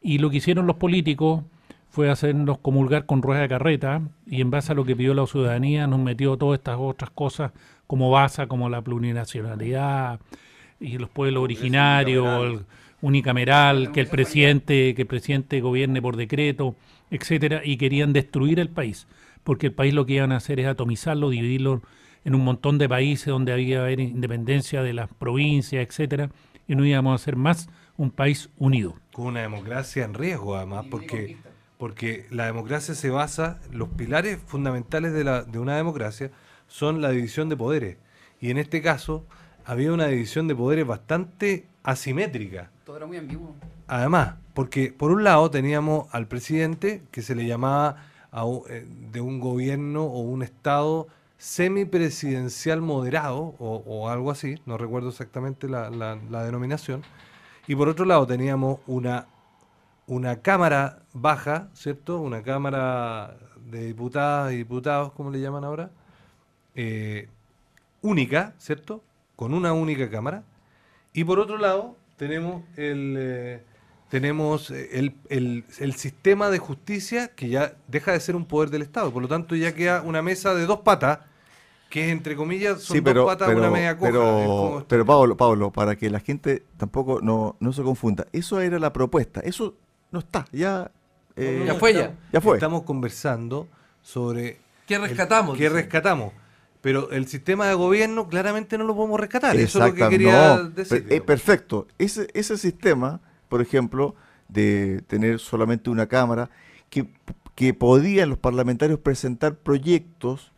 Y 0.00 0.18
lo 0.18 0.30
que 0.30 0.38
hicieron 0.38 0.66
los 0.66 0.76
políticos 0.76 1.44
fue 1.94 2.10
hacernos 2.10 2.58
comulgar 2.58 3.06
con 3.06 3.22
rueda 3.22 3.42
de 3.42 3.48
carreta 3.48 4.02
y 4.26 4.40
en 4.40 4.50
base 4.50 4.72
a 4.72 4.74
lo 4.74 4.84
que 4.84 4.96
pidió 4.96 5.14
la 5.14 5.28
ciudadanía 5.28 5.86
nos 5.86 6.00
metió 6.00 6.36
todas 6.36 6.58
estas 6.58 6.76
otras 6.76 7.10
cosas 7.10 7.52
como 7.86 8.10
base, 8.10 8.48
como 8.48 8.68
la 8.68 8.82
plurinacionalidad, 8.82 10.18
y 10.80 10.98
los 10.98 11.08
pueblos 11.08 11.44
originarios, 11.44 12.62
unicameral, 13.00 13.92
que 13.92 14.00
el 14.00 14.08
presidente, 14.08 14.96
que 14.96 15.02
el 15.02 15.06
presidente 15.06 15.60
gobierne 15.60 16.02
por 16.02 16.16
decreto, 16.16 16.74
etcétera, 17.12 17.60
y 17.64 17.76
querían 17.76 18.12
destruir 18.12 18.58
el 18.58 18.70
país, 18.70 19.06
porque 19.44 19.68
el 19.68 19.72
país 19.72 19.94
lo 19.94 20.04
que 20.04 20.14
iban 20.14 20.32
a 20.32 20.38
hacer 20.38 20.58
es 20.58 20.66
atomizarlo, 20.66 21.30
dividirlo 21.30 21.80
en 22.24 22.34
un 22.34 22.42
montón 22.42 22.76
de 22.76 22.88
países 22.88 23.26
donde 23.28 23.52
había 23.52 23.82
haber 23.82 24.00
independencia 24.00 24.82
de 24.82 24.94
las 24.94 25.08
provincias, 25.14 25.86
etcétera, 25.86 26.30
y 26.66 26.74
no 26.74 26.84
íbamos 26.84 27.20
a 27.20 27.24
ser 27.24 27.36
más 27.36 27.68
un 27.96 28.10
país 28.10 28.50
unido. 28.58 28.96
Con 29.12 29.26
una 29.26 29.42
democracia 29.42 30.04
en 30.04 30.14
riesgo, 30.14 30.56
además, 30.56 30.86
porque, 30.90 31.36
porque 31.84 32.24
la 32.30 32.46
democracia 32.46 32.94
se 32.94 33.10
basa, 33.10 33.60
los 33.70 33.90
pilares 33.90 34.38
fundamentales 34.46 35.12
de, 35.12 35.22
la, 35.22 35.42
de 35.42 35.58
una 35.58 35.76
democracia 35.76 36.30
son 36.66 37.02
la 37.02 37.10
división 37.10 37.50
de 37.50 37.58
poderes. 37.58 37.98
Y 38.40 38.50
en 38.50 38.56
este 38.56 38.80
caso, 38.80 39.26
había 39.66 39.92
una 39.92 40.06
división 40.06 40.48
de 40.48 40.56
poderes 40.56 40.86
bastante 40.86 41.68
asimétrica. 41.82 42.70
Todo 42.86 42.96
era 42.96 43.04
muy 43.04 43.18
ambiguo. 43.18 43.54
Además, 43.86 44.36
porque 44.54 44.94
por 44.96 45.10
un 45.10 45.24
lado 45.24 45.50
teníamos 45.50 46.08
al 46.14 46.26
presidente 46.26 47.02
que 47.10 47.20
se 47.20 47.34
le 47.34 47.44
llamaba 47.44 48.06
eh, 48.70 48.86
de 49.12 49.20
un 49.20 49.38
gobierno 49.38 50.04
o 50.04 50.20
un 50.20 50.42
estado 50.42 51.08
semipresidencial 51.36 52.80
moderado 52.80 53.56
o, 53.58 54.08
algo 54.08 54.30
así, 54.30 54.58
no 54.64 54.78
recuerdo 54.78 55.10
exactamente 55.10 55.68
la, 55.68 55.90
denominación. 56.46 57.02
Y 57.66 57.74
por 57.74 57.90
otro 57.90 58.06
lado 58.06 58.26
teníamos 58.26 58.80
una, 58.86 59.26
una 60.06 60.42
Cámara 60.42 61.00
baja, 61.12 61.68
¿cierto? 61.74 62.20
Una 62.20 62.42
Cámara 62.42 63.36
de 63.70 63.86
diputadas 63.86 64.52
y 64.52 64.56
diputados, 64.56 65.12
como 65.12 65.30
le 65.30 65.40
llaman 65.40 65.64
ahora, 65.64 65.90
eh, 66.74 67.28
única, 68.02 68.54
¿cierto? 68.58 69.02
Con 69.36 69.54
una 69.54 69.72
única 69.72 70.10
Cámara. 70.10 70.44
Y 71.12 71.24
por 71.24 71.38
otro 71.38 71.58
lado 71.58 71.96
tenemos 72.16 72.62
el... 72.76 73.16
Eh, 73.18 73.62
tenemos 74.10 74.70
el, 74.70 75.14
el, 75.28 75.94
sistema 75.94 76.48
de 76.48 76.58
justicia 76.58 77.28
que 77.34 77.48
ya 77.48 77.74
deja 77.88 78.12
de 78.12 78.20
ser 78.20 78.36
un 78.36 78.44
poder 78.44 78.70
del 78.70 78.82
Estado. 78.82 79.10
Por 79.10 79.22
lo 79.22 79.28
tanto, 79.28 79.56
ya 79.56 79.74
queda 79.74 80.02
una 80.02 80.22
mesa 80.22 80.54
de 80.54 80.66
dos 80.66 80.80
patas, 80.80 81.18
que 81.90 82.10
entre 82.10 82.36
comillas 82.36 82.80
son 82.80 83.02
dos 83.02 83.26
patas 83.26 83.48
una 83.48 83.70
media 83.70 83.96
coja. 83.96 84.12
Pero, 84.12 84.84
pero 84.86 85.04
Pablo, 85.04 85.36
Pablo, 85.36 85.72
para 85.72 85.96
que 85.96 86.10
la 86.10 86.20
gente 86.20 86.62
tampoco 86.76 87.20
no, 87.22 87.56
no 87.58 87.72
se 87.72 87.82
confunda, 87.82 88.28
eso 88.32 88.60
era 88.60 88.78
la 88.78 88.92
propuesta. 88.92 89.40
Eso 89.40 89.74
no 90.14 90.20
está, 90.20 90.46
ya... 90.50 90.90
Eh, 91.36 91.64
ya 91.66 91.74
fue 91.74 91.92
ya. 91.92 92.14
Ya 92.32 92.40
fue. 92.40 92.56
Estamos 92.56 92.82
conversando 92.82 93.68
sobre... 94.00 94.60
¿Qué 94.86 94.98
rescatamos? 94.98 95.58
¿Qué 95.58 95.68
rescatamos? 95.68 96.32
Pero 96.80 97.10
el 97.10 97.26
sistema 97.26 97.66
de 97.66 97.74
gobierno 97.74 98.28
claramente 98.28 98.78
no 98.78 98.84
lo 98.84 98.94
podemos 98.94 99.20
rescatar. 99.20 99.56
Eso 99.56 99.78
es 99.84 99.90
lo 99.90 99.94
que 99.94 100.08
quería 100.08 100.58
decir. 100.58 101.06
Eh, 101.10 101.20
perfecto. 101.20 101.86
Ese, 101.98 102.28
ese 102.34 102.56
sistema 102.56 103.20
por 103.54 103.62
ejemplo, 103.62 104.16
de 104.48 105.02
tener 105.06 105.38
solamente 105.38 105.88
una 105.88 106.08
Cámara, 106.08 106.50
que, 106.90 107.06
que 107.54 107.72
podían 107.72 108.28
los 108.28 108.38
parlamentarios 108.38 108.98
presentar 108.98 109.54
proyectos 109.54 110.50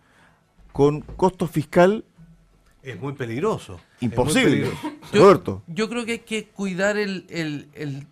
con 0.72 1.02
costo 1.02 1.46
fiscal. 1.46 2.06
Es 2.82 2.98
muy 2.98 3.12
peligroso. 3.12 3.78
Imposible. 4.00 4.70
Yo, 5.12 5.62
yo, 5.66 5.88
creo 5.90 6.06
que 6.06 6.12
hay 6.12 6.18
que 6.20 6.48
cuidar 6.48 6.96
el, 6.96 7.26
el, 7.28 7.68
el, 7.74 8.06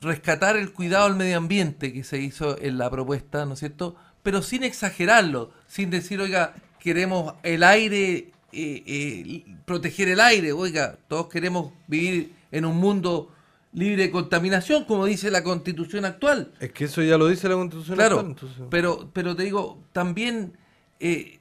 rescatar 0.00 0.56
el 0.56 0.72
cuidado 0.72 1.06
al 1.06 1.16
medio 1.16 1.36
ambiente 1.36 1.92
que 1.92 2.04
se 2.04 2.18
hizo 2.18 2.60
en 2.60 2.78
la 2.78 2.90
propuesta, 2.90 3.46
¿no 3.46 3.54
es 3.54 3.60
cierto? 3.60 3.96
Pero 4.22 4.42
sin 4.42 4.64
exagerarlo, 4.64 5.50
sin 5.66 5.90
decir, 5.90 6.20
oiga, 6.20 6.54
queremos 6.78 7.34
el 7.42 7.62
aire, 7.62 8.32
eh, 8.52 8.82
eh, 8.86 9.44
proteger 9.64 10.08
el 10.08 10.20
aire, 10.20 10.52
oiga, 10.52 10.98
todos 11.08 11.28
queremos 11.28 11.72
vivir 11.86 12.32
en 12.52 12.64
un 12.64 12.76
mundo 12.76 13.30
libre 13.72 14.04
de 14.04 14.10
contaminación, 14.10 14.84
como 14.84 15.04
dice 15.06 15.30
la 15.30 15.42
constitución 15.42 16.04
actual. 16.04 16.52
Es 16.60 16.72
que 16.72 16.84
eso 16.84 17.02
ya 17.02 17.18
lo 17.18 17.26
dice 17.26 17.48
la 17.48 17.56
constitución 17.56 18.00
actual. 18.00 18.34
Claro, 18.34 18.68
pero, 18.70 19.10
pero 19.12 19.34
te 19.34 19.42
digo, 19.42 19.78
también 19.92 20.56
eh, 21.00 21.40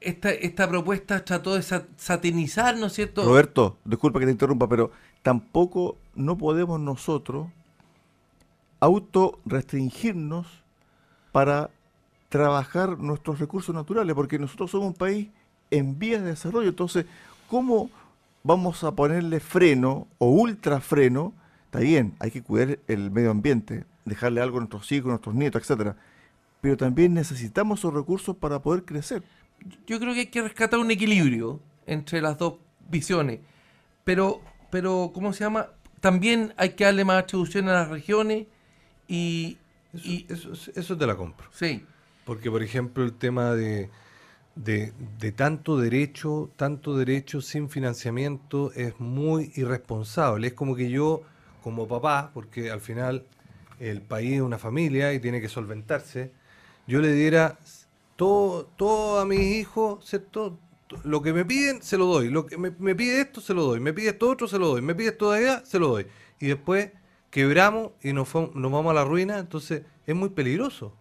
esta, 0.00 0.30
esta 0.30 0.68
propuesta 0.68 1.24
trató 1.24 1.54
de 1.54 1.62
satinizar, 1.96 2.76
¿no 2.76 2.86
es 2.86 2.92
cierto? 2.92 3.24
Roberto, 3.24 3.78
disculpa 3.84 4.18
que 4.18 4.26
te 4.26 4.32
interrumpa, 4.32 4.68
pero 4.68 4.90
tampoco 5.22 5.96
no 6.14 6.36
podemos 6.36 6.80
nosotros 6.80 7.48
auto 8.84 9.40
restringirnos 9.44 10.46
para 11.32 11.70
trabajar 12.28 12.98
nuestros 12.98 13.38
recursos 13.38 13.74
naturales, 13.74 14.14
porque 14.14 14.38
nosotros 14.38 14.70
somos 14.70 14.88
un 14.88 14.94
país 14.94 15.28
en 15.70 15.98
vías 15.98 16.22
de 16.22 16.30
desarrollo. 16.30 16.68
Entonces, 16.68 17.06
¿cómo 17.48 17.90
vamos 18.42 18.84
a 18.84 18.94
ponerle 18.94 19.40
freno 19.40 20.06
o 20.18 20.28
ultra 20.28 20.80
freno 20.80 21.32
Está 21.74 21.82
bien, 21.82 22.14
hay 22.20 22.30
que 22.30 22.40
cuidar 22.40 22.78
el 22.86 23.10
medio 23.10 23.32
ambiente, 23.32 23.84
dejarle 24.04 24.40
algo 24.40 24.58
a 24.58 24.60
nuestros 24.60 24.92
hijos, 24.92 25.08
a 25.08 25.14
nuestros 25.14 25.34
nietos, 25.34 25.60
etcétera. 25.60 25.96
Pero 26.60 26.76
también 26.76 27.14
necesitamos 27.14 27.80
esos 27.80 27.92
recursos 27.92 28.36
para 28.36 28.62
poder 28.62 28.84
crecer. 28.84 29.24
Yo 29.84 29.98
creo 29.98 30.14
que 30.14 30.20
hay 30.20 30.26
que 30.26 30.40
rescatar 30.40 30.78
un 30.78 30.92
equilibrio 30.92 31.58
entre 31.86 32.22
las 32.22 32.38
dos 32.38 32.58
visiones. 32.88 33.40
Pero, 34.04 34.40
pero 34.70 35.10
¿cómo 35.12 35.32
se 35.32 35.42
llama? 35.42 35.70
También 35.98 36.54
hay 36.56 36.76
que 36.76 36.84
darle 36.84 37.04
más 37.04 37.24
atribución 37.24 37.68
a 37.68 37.72
las 37.72 37.88
regiones 37.88 38.46
y... 39.08 39.58
Eso, 40.28 40.52
eso, 40.74 40.98
te 40.98 41.06
la 41.06 41.16
compro. 41.16 41.46
Sí. 41.52 41.84
Porque, 42.24 42.50
por 42.50 42.64
ejemplo, 42.64 43.04
el 43.04 43.12
tema 43.12 43.54
de, 43.54 43.90
de, 44.56 44.92
de, 45.20 45.30
tanto 45.30 45.78
derecho, 45.78 46.50
tanto 46.56 46.96
derecho 46.96 47.40
sin 47.40 47.70
financiamiento 47.70 48.72
es 48.72 48.98
muy 48.98 49.52
irresponsable. 49.54 50.48
Es 50.48 50.54
como 50.54 50.74
que 50.74 50.90
yo 50.90 51.22
como 51.62 51.86
papá, 51.86 52.32
porque 52.34 52.72
al 52.72 52.80
final 52.80 53.24
el 53.78 54.02
país 54.02 54.34
es 54.34 54.40
una 54.40 54.58
familia 54.58 55.12
y 55.12 55.20
tiene 55.20 55.40
que 55.40 55.48
solventarse, 55.48 56.32
yo 56.86 57.00
le 57.00 57.12
diera 57.12 57.58
todo, 58.16 58.66
todo 58.76 59.18
a 59.18 59.24
mis 59.24 59.40
hijos, 59.40 60.04
¿cierto? 60.04 60.58
Lo 61.02 61.22
que 61.22 61.32
me 61.32 61.44
piden, 61.44 61.82
se 61.82 61.96
lo 61.96 62.06
doy. 62.06 62.28
Lo 62.28 62.46
que 62.46 62.58
me, 62.58 62.94
pide 62.94 63.22
esto, 63.22 63.40
se 63.40 63.54
lo 63.54 63.64
doy. 63.64 63.80
Me 63.80 63.92
pide 63.92 64.10
esto 64.10 64.30
otro, 64.30 64.46
se 64.46 64.58
lo 64.58 64.68
doy. 64.68 64.82
Me 64.82 64.94
pide 64.94 65.08
esto 65.08 65.32
de 65.32 65.38
allá, 65.38 65.64
se 65.64 65.78
lo 65.78 65.88
doy. 65.88 66.06
Y 66.38 66.46
después 66.46 66.90
quebramos 67.34 67.90
y 68.00 68.12
nos, 68.12 68.32
nos 68.32 68.70
vamos 68.70 68.92
a 68.92 68.94
la 68.94 69.04
ruina, 69.04 69.40
entonces 69.40 69.82
es 70.06 70.14
muy 70.14 70.28
peligroso. 70.28 70.94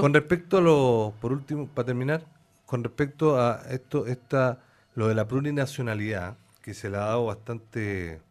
con 0.00 0.14
respecto 0.14 0.56
a 0.56 0.60
lo, 0.62 1.12
por 1.20 1.30
último, 1.30 1.66
para 1.66 1.84
terminar, 1.84 2.24
con 2.64 2.82
respecto 2.82 3.38
a 3.38 3.60
esto, 3.68 4.06
esta, 4.06 4.60
lo 4.94 5.08
de 5.08 5.14
la 5.14 5.28
plurinacionalidad, 5.28 6.38
que 6.62 6.72
se 6.72 6.88
le 6.88 6.96
ha 6.96 7.00
dado 7.00 7.26
bastante 7.26 8.22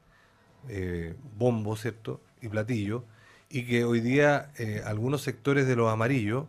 eh, 0.67 1.13
bombo, 1.37 1.75
¿cierto? 1.75 2.19
Y 2.41 2.47
platillo, 2.47 3.03
y 3.49 3.67
que 3.67 3.83
hoy 3.83 4.01
día 4.01 4.51
eh, 4.57 4.81
algunos 4.83 5.21
sectores 5.21 5.67
de 5.67 5.75
los 5.75 5.93
amarillos, 5.93 6.45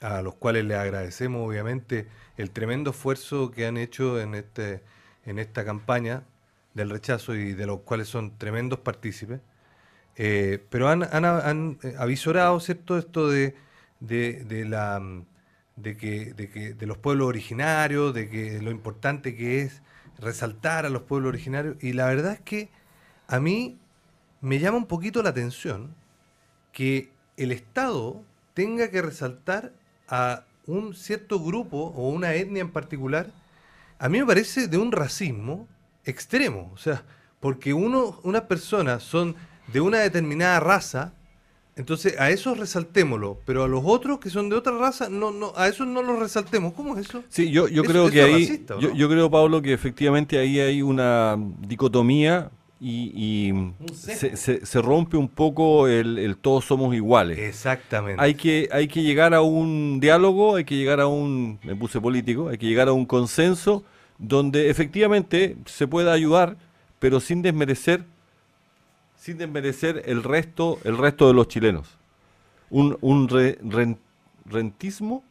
a 0.00 0.22
los 0.22 0.36
cuales 0.36 0.64
le 0.66 0.76
agradecemos 0.76 1.44
obviamente 1.44 2.06
el 2.36 2.52
tremendo 2.52 2.92
esfuerzo 2.92 3.50
que 3.50 3.66
han 3.66 3.76
hecho 3.76 4.20
en, 4.20 4.36
este, 4.36 4.84
en 5.26 5.40
esta 5.40 5.64
campaña 5.64 6.22
del 6.74 6.90
rechazo 6.90 7.34
y 7.34 7.54
de 7.54 7.66
los 7.66 7.80
cuales 7.80 8.06
son 8.06 8.38
tremendos 8.38 8.78
partícipes, 8.78 9.40
eh, 10.16 10.64
pero 10.70 10.88
han, 10.88 11.02
han, 11.02 11.78
avisorado, 11.98 12.60
¿cierto?, 12.60 12.98
esto 12.98 13.28
de, 13.28 13.54
de, 14.00 14.64
la 14.66 15.00
de 15.76 15.96
que, 15.96 16.34
de 16.34 16.50
que 16.50 16.74
de 16.74 16.86
los 16.86 16.98
pueblos 16.98 17.28
originarios, 17.28 18.14
de 18.14 18.28
que 18.28 18.60
lo 18.60 18.70
importante 18.70 19.34
que 19.34 19.62
es 19.62 19.82
resaltar 20.18 20.86
a 20.86 20.90
los 20.90 21.02
pueblos 21.02 21.30
originarios, 21.30 21.76
y 21.82 21.92
la 21.92 22.06
verdad 22.06 22.34
es 22.34 22.40
que 22.40 22.70
a 23.28 23.40
mí 23.40 23.78
me 24.40 24.58
llama 24.58 24.76
un 24.76 24.86
poquito 24.86 25.22
la 25.22 25.30
atención 25.30 25.94
que 26.72 27.10
el 27.36 27.52
Estado 27.52 28.22
tenga 28.54 28.90
que 28.90 29.02
resaltar 29.02 29.72
a 30.08 30.44
un 30.66 30.94
cierto 30.94 31.40
grupo 31.40 31.92
o 31.96 32.10
una 32.10 32.34
etnia 32.34 32.60
en 32.60 32.70
particular, 32.70 33.32
a 33.98 34.08
mí 34.08 34.18
me 34.18 34.26
parece 34.26 34.68
de 34.68 34.78
un 34.78 34.92
racismo 34.92 35.68
extremo. 36.04 36.70
O 36.74 36.76
sea, 36.76 37.04
porque 37.40 37.72
uno, 37.72 38.20
unas 38.22 38.42
personas 38.42 39.02
son 39.02 39.36
de 39.68 39.80
una 39.80 39.98
determinada 39.98 40.60
raza, 40.60 41.12
entonces 41.74 42.18
a 42.18 42.30
esos 42.30 42.58
resaltémoslo, 42.58 43.38
pero 43.46 43.64
a 43.64 43.68
los 43.68 43.82
otros 43.84 44.18
que 44.18 44.28
son 44.28 44.48
de 44.48 44.56
otra 44.56 44.76
raza, 44.76 45.08
no, 45.08 45.30
no, 45.30 45.52
a 45.56 45.68
esos 45.68 45.86
no 45.86 46.02
los 46.02 46.18
resaltemos. 46.18 46.74
¿Cómo 46.74 46.96
es 46.96 47.08
eso? 47.08 47.24
Sí, 47.28 47.50
yo, 47.50 47.68
yo 47.68 47.82
creo 47.82 48.10
que 48.10 48.22
ahí, 48.22 48.64
yo, 48.80 48.92
yo, 48.92 49.08
creo, 49.08 49.30
Pablo, 49.30 49.62
que 49.62 49.72
efectivamente 49.72 50.38
ahí 50.38 50.60
hay 50.60 50.82
una 50.82 51.36
dicotomía 51.60 52.50
y, 52.84 53.52
se, 53.94 54.36
se, 54.36 54.82
rompe 54.82 55.16
un 55.16 55.28
poco 55.28 55.86
el, 55.86 56.36
todos 56.40 56.64
somos 56.64 56.92
iguales. 56.96 57.38
Exactamente. 57.38 58.20
Hay 58.20 58.34
que, 58.34 58.68
hay 58.72 58.88
que 58.88 59.04
llegar 59.04 59.34
a 59.34 59.40
un 59.40 60.00
diálogo, 60.00 60.56
hay 60.56 60.64
que 60.64 60.74
llegar 60.74 61.00
a 61.00 61.06
un, 61.06 61.60
me 61.62 61.76
puse 61.76 62.00
político, 62.00 62.48
hay 62.48 62.58
que 62.58 62.66
llegar 62.66 62.88
a 62.88 62.92
un 62.92 63.06
consenso 63.06 63.84
donde 64.18 64.68
efectivamente 64.68 65.56
se 65.66 65.86
pueda 65.86 66.12
ayudar, 66.12 66.56
pero 66.98 67.20
sin 67.20 67.40
desmerecer, 67.40 68.04
sin 69.22 69.38
desmerecer 69.38 70.02
el 70.06 70.24
resto, 70.24 70.80
el 70.82 70.98
resto 70.98 71.28
de 71.28 71.34
los 71.34 71.46
chilenos. 71.46 71.86
Un, 72.70 72.98
un 73.00 73.28
rentismo 74.46 75.22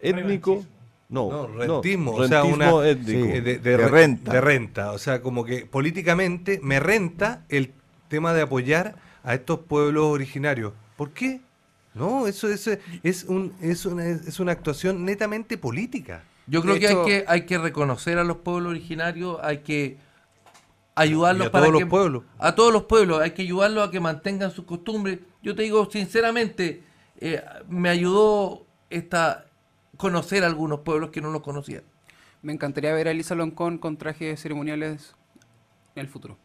étnico. 0.00 0.64
No, 1.08 1.46
rentismo, 1.46 2.10
o 2.10 2.26
sea, 2.26 2.42
una 2.42 2.72
de, 2.72 3.76
renta. 3.88 4.32
De 4.32 4.40
renta, 4.40 4.90
o 4.90 4.98
sea, 4.98 5.22
como 5.22 5.44
que 5.44 5.64
políticamente 5.64 6.58
me 6.60 6.80
renta 6.80 7.44
el 7.48 7.72
tema 8.08 8.34
de 8.34 8.42
apoyar 8.42 8.96
a 9.22 9.34
estos 9.34 9.60
pueblos 9.60 10.06
originarios. 10.06 10.72
¿Por 10.96 11.10
qué? 11.10 11.40
No, 11.94 12.26
eso, 12.26 12.48
es, 12.48 12.66
un, 13.28 13.52
es, 13.62 13.86
una, 13.86 14.08
es 14.08 14.40
una 14.40 14.50
actuación 14.50 15.04
netamente 15.04 15.56
política. 15.56 16.24
Yo 16.48 16.62
creo 16.62 16.80
que, 16.80 16.88
hay 16.88 16.96
que 17.06 17.24
hay 17.28 17.46
que 17.46 17.58
reconocer 17.58 18.18
a 18.18 18.24
los 18.24 18.38
pueblos 18.38 18.70
originarios, 18.70 19.38
hay 19.40 19.58
que 19.58 19.98
ayudarlos 20.94 21.48
a 21.48 21.50
para 21.50 21.66
todos 21.66 21.80
los 21.80 21.90
pueblos. 21.90 22.22
A 22.38 22.54
todos 22.54 22.72
los 22.72 22.84
pueblos, 22.84 23.20
hay 23.20 23.32
que 23.32 23.42
ayudarlos 23.42 23.88
a 23.88 23.90
que 23.90 24.00
mantengan 24.00 24.50
sus 24.50 24.64
costumbres. 24.64 25.20
Yo 25.42 25.54
te 25.54 25.62
digo 25.62 25.88
sinceramente, 25.90 26.82
eh, 27.18 27.42
me 27.68 27.88
ayudó 27.88 28.66
esta 28.90 29.46
conocer 29.96 30.44
algunos 30.44 30.80
pueblos 30.80 31.10
que 31.10 31.20
no 31.20 31.30
los 31.30 31.42
conocían. 31.42 31.82
Me 32.42 32.52
encantaría 32.52 32.92
ver 32.92 33.08
a 33.08 33.10
Elisa 33.10 33.34
Loncón 33.34 33.78
con 33.78 33.96
trajes 33.96 34.40
ceremoniales 34.40 35.14
en 35.94 36.00
el 36.00 36.08
futuro. 36.08 36.36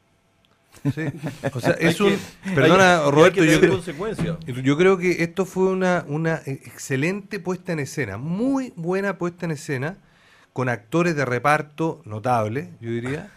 Sí. 0.94 1.06
O 1.54 1.60
sea, 1.60 1.72
es 1.74 2.00
un. 2.00 2.18
perdona, 2.56 3.10
Roberto, 3.10 3.44
yo, 3.44 3.60
creo, 3.60 4.62
yo 4.62 4.78
creo 4.78 4.98
que 4.98 5.24
esto 5.24 5.46
fue 5.46 5.66
una, 5.66 6.06
una 6.08 6.42
excelente 6.46 7.40
puesta 7.40 7.74
en 7.74 7.80
escena, 7.80 8.18
muy 8.18 8.72
buena 8.76 9.18
puesta 9.18 9.46
en 9.46 9.52
escena, 9.52 9.98
con 10.54 10.70
actores 10.70 11.16
de 11.16 11.26
reparto 11.26 12.02
notables, 12.06 12.70
yo 12.80 12.92
diría. 12.92 13.32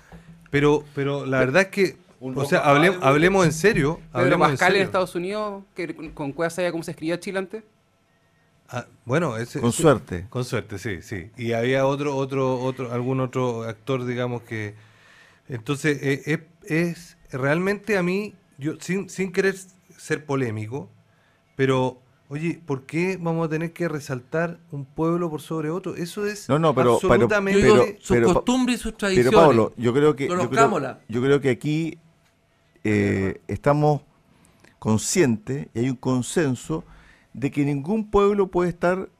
Pero, 0.52 0.84
pero 0.94 1.24
la 1.24 1.38
verdad 1.38 1.62
es 1.62 1.68
que, 1.68 1.96
o 2.20 2.44
sea, 2.44 2.60
hablemos 2.60 3.46
en 3.46 3.52
serio. 3.54 3.98
Pedro 4.12 4.38
Pascal 4.38 4.76
en, 4.76 4.82
Estados 4.82 5.14
Unidos, 5.14 5.64
que 5.74 6.12
con 6.12 6.32
Cueva 6.32 6.50
sabía 6.50 6.70
cómo 6.70 6.82
se 6.82 6.90
escribía 6.90 7.18
Chile 7.18 7.38
antes. 7.38 7.64
Ah, 8.68 8.86
bueno, 9.06 9.38
ese, 9.38 9.62
con 9.62 9.72
suerte. 9.72 10.26
Con 10.28 10.44
suerte, 10.44 10.78
sí, 10.78 11.00
sí. 11.00 11.30
Y 11.38 11.52
había 11.52 11.86
otro, 11.86 12.14
otro, 12.16 12.60
otro, 12.60 12.92
algún 12.92 13.20
otro 13.20 13.62
actor, 13.62 14.04
digamos 14.04 14.42
que. 14.42 14.74
Entonces, 15.48 15.98
eh, 16.02 16.46
es, 16.64 17.16
realmente 17.30 17.96
a 17.96 18.02
mí, 18.02 18.34
yo 18.58 18.74
sin, 18.78 19.08
sin 19.08 19.32
querer 19.32 19.56
ser 19.96 20.26
polémico, 20.26 20.90
pero 21.56 21.98
Oye, 22.32 22.58
¿por 22.64 22.86
qué 22.86 23.18
vamos 23.20 23.44
a 23.44 23.50
tener 23.50 23.74
que 23.74 23.86
resaltar 23.88 24.58
un 24.70 24.86
pueblo 24.86 25.28
por 25.28 25.42
sobre 25.42 25.68
otro? 25.68 25.96
Eso 25.96 26.24
es 26.24 26.48
no, 26.48 26.58
no, 26.58 26.74
pero, 26.74 26.94
absolutamente... 26.94 27.60
Pero, 27.60 27.84
sus 28.00 28.32
costumbres 28.32 28.80
y 28.80 28.82
sus 28.82 28.96
tradiciones. 28.96 29.30
Pero 29.32 29.42
Pablo, 29.42 29.74
yo 29.76 29.92
creo 29.92 30.16
que, 30.16 30.28
yo 30.28 30.48
creo, 30.48 30.98
yo 31.10 31.20
creo, 31.20 31.40
que 31.42 31.50
aquí 31.50 31.98
eh, 32.84 33.42
estamos 33.48 34.00
conscientes 34.78 35.68
y 35.74 35.80
hay 35.80 35.90
un 35.90 35.96
consenso 35.96 36.84
de 37.34 37.50
que 37.50 37.66
ningún 37.66 38.10
pueblo 38.10 38.46
puede 38.46 38.70
estar 38.70 39.10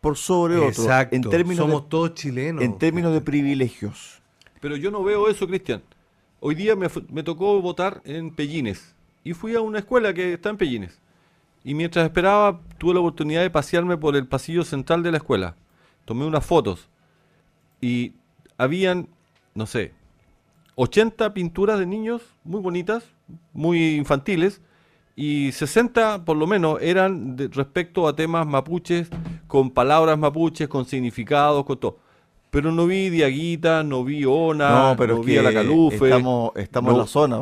por 0.00 0.16
sobre 0.16 0.56
otro. 0.56 0.82
Exacto. 0.82 1.14
En 1.14 1.22
términos 1.22 1.64
Somos 1.64 1.88
todos 1.88 2.14
chilenos. 2.14 2.64
En 2.64 2.76
términos 2.76 3.12
de 3.12 3.20
privilegios. 3.30 4.20
Pero 4.60 4.74
yo 4.74 4.90
no 4.90 5.04
veo 5.04 5.28
eso, 5.28 5.46
Cristian. 5.46 5.84
Hoy 6.40 6.56
día 6.56 6.74
me, 6.74 6.88
me 7.08 7.22
tocó 7.22 7.62
votar 7.62 8.02
en 8.04 8.34
Pellines 8.34 8.96
y 9.22 9.32
fui 9.32 9.54
a 9.54 9.60
una 9.60 9.78
escuela 9.78 10.12
que 10.12 10.32
está 10.32 10.50
en 10.50 10.56
Pellines 10.56 11.01
y 11.64 11.74
mientras 11.74 12.04
esperaba, 12.04 12.60
tuve 12.78 12.94
la 12.94 13.00
oportunidad 13.00 13.42
de 13.42 13.50
pasearme 13.50 13.96
por 13.96 14.16
el 14.16 14.26
pasillo 14.26 14.64
central 14.64 15.02
de 15.02 15.12
la 15.12 15.18
escuela. 15.18 15.56
Tomé 16.04 16.24
unas 16.24 16.44
fotos 16.44 16.88
y 17.80 18.14
habían, 18.58 19.08
no 19.54 19.66
sé, 19.66 19.92
80 20.74 21.34
pinturas 21.34 21.78
de 21.78 21.86
niños 21.86 22.22
muy 22.44 22.60
bonitas, 22.60 23.04
muy 23.52 23.96
infantiles, 23.96 24.60
y 25.14 25.52
60 25.52 26.24
por 26.24 26.36
lo 26.36 26.46
menos 26.46 26.80
eran 26.80 27.36
respecto 27.52 28.08
a 28.08 28.16
temas 28.16 28.46
mapuches, 28.46 29.08
con 29.46 29.70
palabras 29.70 30.18
mapuches, 30.18 30.68
con 30.68 30.86
significados, 30.86 31.64
con 31.64 31.78
todo. 31.78 31.98
Pero 32.52 32.70
no 32.70 32.86
vi 32.86 33.08
Diaguita, 33.08 33.82
no 33.82 34.04
vi 34.04 34.26
Ona, 34.26 34.90
no, 34.90 34.96
pero 34.98 35.22
vi 35.22 35.38
a 35.38 35.42
la 35.42 35.54
Calufe. 35.54 36.04
Estamos, 36.04 36.52
estamos 36.56 36.92
en 36.92 36.98
la 36.98 37.06
zona, 37.06 37.38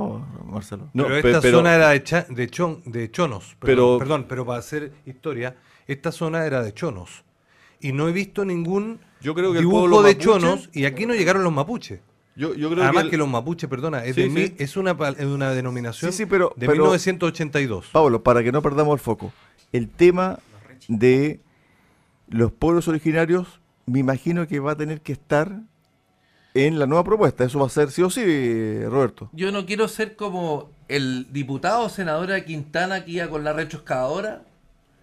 Marcelo. 0.47 0.89
pero 0.95 1.17
esta 1.17 1.43
zona 1.51 1.75
era 1.75 1.89
de, 1.89 2.27
de, 2.29 2.47
chon, 2.49 2.81
de 2.87 3.11
chonos. 3.11 3.57
Perdón, 3.59 3.99
perdón, 3.99 4.27
pero 4.29 4.47
para 4.47 4.61
hacer 4.61 4.93
historia, 5.07 5.57
esta 5.89 6.13
zona 6.13 6.47
era 6.47 6.63
de 6.63 6.73
chonos. 6.73 7.25
Y 7.81 7.91
no 7.91 8.09
he 8.09 8.13
visto 8.13 8.45
ningún 8.45 9.01
yo 9.21 9.35
creo 9.35 9.53
que 9.53 9.59
dibujo 9.59 10.01
de 10.05 10.17
chonos 10.17 10.71
y 10.73 10.85
aquí 10.85 11.07
no 11.07 11.15
llegaron 11.15 11.43
los 11.43 11.53
mapuches. 11.53 11.99
Yo, 12.37 12.55
yo 12.55 12.71
creo 12.71 12.85
Además 12.85 13.05
que, 13.05 13.11
que, 13.11 13.17
los 13.17 13.29
mapuches, 13.29 13.69
perdona, 13.69 14.05
es, 14.05 14.15
de 14.15 14.55
es 14.59 14.77
una, 14.77 14.93
una 14.93 15.51
denominación 15.51 16.13
pero, 16.29 16.53
de 16.55 16.69
1982. 16.69 17.89
Pablo, 17.91 18.23
para 18.23 18.45
que 18.45 18.53
no 18.53 18.63
perdamos 18.63 18.95
el 18.95 19.01
foco, 19.01 19.33
el 19.73 19.89
tema 19.89 20.39
de 20.87 21.41
los 22.29 22.53
pueblos 22.53 22.87
originarios 22.87 23.60
me 23.91 23.99
imagino 23.99 24.47
que 24.47 24.61
va 24.61 24.72
a 24.72 24.76
tener 24.76 25.01
que 25.01 25.12
estar 25.12 25.62
en 26.55 26.78
la 26.78 26.86
nueva 26.86 27.05
propuesta. 27.05 27.45
Eso 27.45 27.59
va 27.59 27.66
a 27.66 27.70
ser 27.70 27.91
sí 27.91 28.03
o 28.03 28.11
sí, 28.11 28.84
Roberto. 28.84 29.30
Yo 29.32 29.51
no 29.51 29.66
quiero 29.66 29.88
ser 29.88 30.14
como 30.14 30.70
el 30.88 31.26
diputado 31.32 31.84
o 31.84 31.88
senadora 31.88 32.45
Quintana 32.45 33.05
que 33.05 33.12
iba 33.12 33.28
con 33.28 33.43
la 33.43 33.53
retroexcavadora 33.53 34.43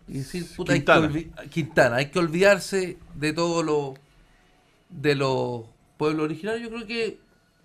y 0.07 0.19
decir, 0.19 0.45
puta, 0.55 0.73
Quintana. 0.73 1.07
Hay 1.07 1.25
que 1.25 1.49
Quintana, 1.49 1.95
hay 1.97 2.05
que 2.07 2.19
olvidarse 2.19 2.97
de 3.15 3.33
todo 3.33 3.61
lo 3.61 3.95
de 4.89 5.15
los 5.15 5.63
pueblos 5.97 6.25
originarios. 6.25 6.63
Yo 6.63 6.69
creo 6.69 6.87
que 6.87 7.19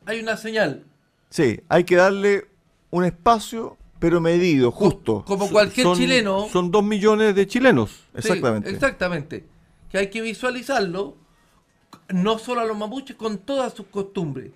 hay 0.07 0.21
una 0.21 0.37
señal. 0.37 0.85
Sí, 1.31 1.61
hay 1.69 1.85
que 1.85 1.97
darle 1.97 2.49
un 2.91 3.05
espacio, 3.05 3.77
pero 4.01 4.21
medido, 4.21 4.73
justo. 4.73 5.25
Como 5.25 5.49
cualquier 5.49 5.87
chileno. 5.95 6.49
Son 6.53 6.73
dos 6.73 6.83
millones 6.83 7.35
de 7.37 7.47
chilenos. 7.47 8.01
Exactamente. 8.13 8.71
exactamente 8.71 9.52
que 9.93 9.99
hay 9.99 10.07
que 10.09 10.23
visualizarlo, 10.23 11.19
no 12.09 12.39
solo 12.39 12.63
a 12.63 12.65
los 12.65 12.77
mapuches, 12.79 13.15
con 13.15 13.37
todas 13.37 13.75
sus 13.75 13.87
costumbres. 13.89 14.51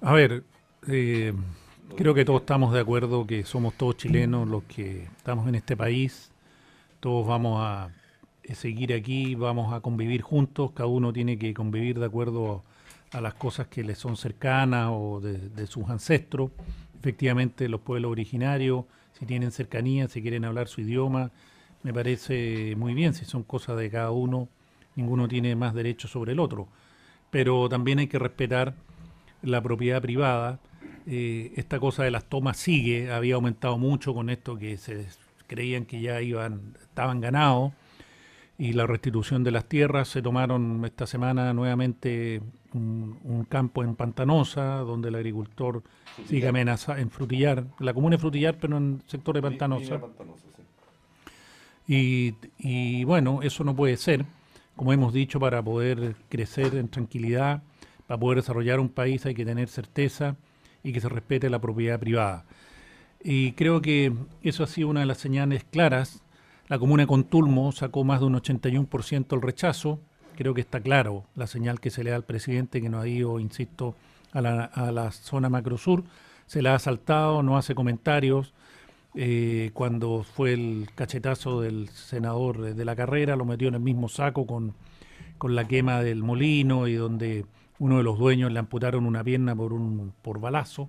A 0.00 0.14
ver, 0.14 0.44
eh, 0.88 1.34
creo 1.94 2.14
que 2.14 2.24
todos 2.24 2.40
estamos 2.40 2.72
de 2.72 2.80
acuerdo 2.80 3.26
que 3.26 3.44
somos 3.44 3.74
todos 3.74 3.98
chilenos 3.98 4.48
los 4.48 4.64
que 4.64 5.04
estamos 5.18 5.46
en 5.46 5.56
este 5.56 5.76
país, 5.76 6.30
todos 7.00 7.26
vamos 7.26 7.60
a 7.62 7.90
seguir 8.54 8.94
aquí, 8.94 9.34
vamos 9.34 9.74
a 9.74 9.80
convivir 9.80 10.22
juntos, 10.22 10.70
cada 10.72 10.88
uno 10.88 11.12
tiene 11.12 11.38
que 11.38 11.52
convivir 11.52 11.98
de 11.98 12.06
acuerdo 12.06 12.64
a 13.12 13.20
las 13.20 13.34
cosas 13.34 13.66
que 13.66 13.84
le 13.84 13.94
son 13.94 14.16
cercanas 14.16 14.88
o 14.90 15.20
de, 15.20 15.50
de 15.50 15.66
sus 15.66 15.90
ancestros. 15.90 16.50
Efectivamente, 16.98 17.68
los 17.68 17.82
pueblos 17.82 18.10
originarios, 18.10 18.86
si 19.18 19.26
tienen 19.26 19.52
cercanía, 19.52 20.08
si 20.08 20.22
quieren 20.22 20.46
hablar 20.46 20.66
su 20.66 20.80
idioma, 20.80 21.30
me 21.84 21.92
parece 21.92 22.74
muy 22.76 22.94
bien, 22.94 23.12
si 23.14 23.26
son 23.26 23.42
cosas 23.44 23.76
de 23.76 23.90
cada 23.90 24.10
uno, 24.10 24.48
ninguno 24.96 25.28
tiene 25.28 25.54
más 25.54 25.74
derecho 25.74 26.08
sobre 26.08 26.32
el 26.32 26.40
otro. 26.40 26.66
Pero 27.30 27.68
también 27.68 27.98
hay 27.98 28.06
que 28.06 28.18
respetar 28.18 28.74
la 29.42 29.62
propiedad 29.62 30.00
privada. 30.00 30.60
Eh, 31.06 31.52
esta 31.56 31.78
cosa 31.78 32.02
de 32.02 32.10
las 32.10 32.24
tomas 32.24 32.56
sigue, 32.56 33.12
había 33.12 33.34
aumentado 33.34 33.76
mucho 33.76 34.14
con 34.14 34.30
esto 34.30 34.58
que 34.58 34.78
se 34.78 35.06
creían 35.46 35.84
que 35.84 36.00
ya 36.00 36.22
iban, 36.22 36.74
estaban 36.80 37.20
ganados 37.20 37.72
y 38.56 38.72
la 38.72 38.86
restitución 38.86 39.44
de 39.44 39.50
las 39.50 39.66
tierras. 39.66 40.08
Se 40.08 40.22
tomaron 40.22 40.82
esta 40.86 41.06
semana 41.06 41.52
nuevamente 41.52 42.40
un, 42.72 43.46
campo 43.50 43.84
en 43.84 43.94
Pantanosa, 43.94 44.78
donde 44.78 45.08
el 45.10 45.16
agricultor 45.16 45.82
sigue 46.26 46.48
amenazado 46.48 46.98
en 46.98 47.10
Frutillar, 47.10 47.66
la 47.78 47.92
comuna 47.92 48.16
de 48.16 48.20
Frutillar, 48.20 48.56
pero 48.58 48.78
en 48.78 49.02
el 49.04 49.10
sector 49.10 49.34
de 49.34 49.42
Pantanosa. 49.42 50.00
Y, 51.86 53.04
bueno, 53.04 53.42
eso 53.42 53.64
no 53.64 53.76
puede 53.76 53.96
ser, 53.96 54.24
como 54.76 54.92
hemos 54.92 55.12
dicho, 55.12 55.38
para 55.38 55.62
poder 55.62 56.16
crecer 56.28 56.74
en 56.76 56.88
tranquilidad, 56.88 57.62
para 58.06 58.18
poder 58.18 58.36
desarrollar 58.36 58.80
un 58.80 58.88
país 58.88 59.24
hay 59.26 59.34
que 59.34 59.44
tener 59.44 59.68
certeza 59.68 60.36
y 60.82 60.92
que 60.92 61.00
se 61.00 61.08
respete 61.08 61.50
la 61.50 61.60
propiedad 61.60 61.98
privada. 61.98 62.44
Y 63.22 63.52
creo 63.52 63.80
que 63.80 64.12
eso 64.42 64.64
ha 64.64 64.66
sido 64.66 64.88
una 64.88 65.00
de 65.00 65.06
las 65.06 65.18
señales 65.18 65.64
claras. 65.64 66.22
La 66.68 66.78
comuna 66.78 67.04
de 67.04 67.06
Contulmo 67.06 67.72
sacó 67.72 68.04
más 68.04 68.20
de 68.20 68.26
un 68.26 68.34
81% 68.34 69.34
el 69.34 69.42
rechazo. 69.42 70.00
Creo 70.36 70.52
que 70.52 70.60
está 70.60 70.80
claro 70.80 71.24
la 71.34 71.46
señal 71.46 71.80
que 71.80 71.90
se 71.90 72.04
le 72.04 72.10
da 72.10 72.16
al 72.16 72.24
presidente 72.24 72.80
que 72.82 72.88
no 72.88 73.00
ha 73.00 73.08
ido, 73.08 73.40
insisto, 73.40 73.94
a 74.32 74.40
la, 74.40 74.64
a 74.64 74.90
la 74.90 75.10
zona 75.12 75.48
macrosur. 75.48 76.04
Se 76.46 76.60
la 76.60 76.74
ha 76.74 76.78
saltado, 76.78 77.42
no 77.42 77.56
hace 77.56 77.74
comentarios 77.74 78.52
eh, 79.14 79.70
cuando 79.74 80.24
fue 80.24 80.52
el 80.52 80.88
cachetazo 80.94 81.60
del 81.60 81.88
senador 81.90 82.74
de 82.74 82.84
la 82.84 82.96
carrera, 82.96 83.36
lo 83.36 83.44
metió 83.44 83.68
en 83.68 83.74
el 83.74 83.80
mismo 83.80 84.08
saco 84.08 84.46
con, 84.46 84.74
con 85.38 85.54
la 85.54 85.68
quema 85.68 86.02
del 86.02 86.22
molino 86.22 86.88
y 86.88 86.94
donde 86.94 87.46
uno 87.78 87.98
de 87.98 88.02
los 88.02 88.18
dueños 88.18 88.52
le 88.52 88.58
amputaron 88.58 89.06
una 89.06 89.22
pierna 89.22 89.54
por 89.54 89.72
un 89.72 90.12
por 90.22 90.40
balazo. 90.40 90.88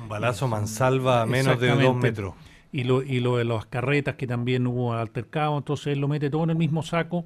Un 0.00 0.08
balazo 0.08 0.46
mansalva 0.46 1.22
a 1.22 1.26
menos 1.26 1.58
de 1.58 1.68
dos 1.68 1.96
metros. 1.96 2.34
Y 2.72 2.84
lo, 2.84 3.02
y 3.02 3.20
lo 3.20 3.36
de 3.36 3.44
las 3.44 3.66
carretas 3.66 4.16
que 4.16 4.26
también 4.26 4.66
hubo 4.66 4.94
altercado, 4.94 5.56
entonces 5.56 5.88
él 5.88 6.00
lo 6.00 6.08
mete 6.08 6.28
todo 6.30 6.44
en 6.44 6.50
el 6.50 6.56
mismo 6.56 6.82
saco. 6.82 7.24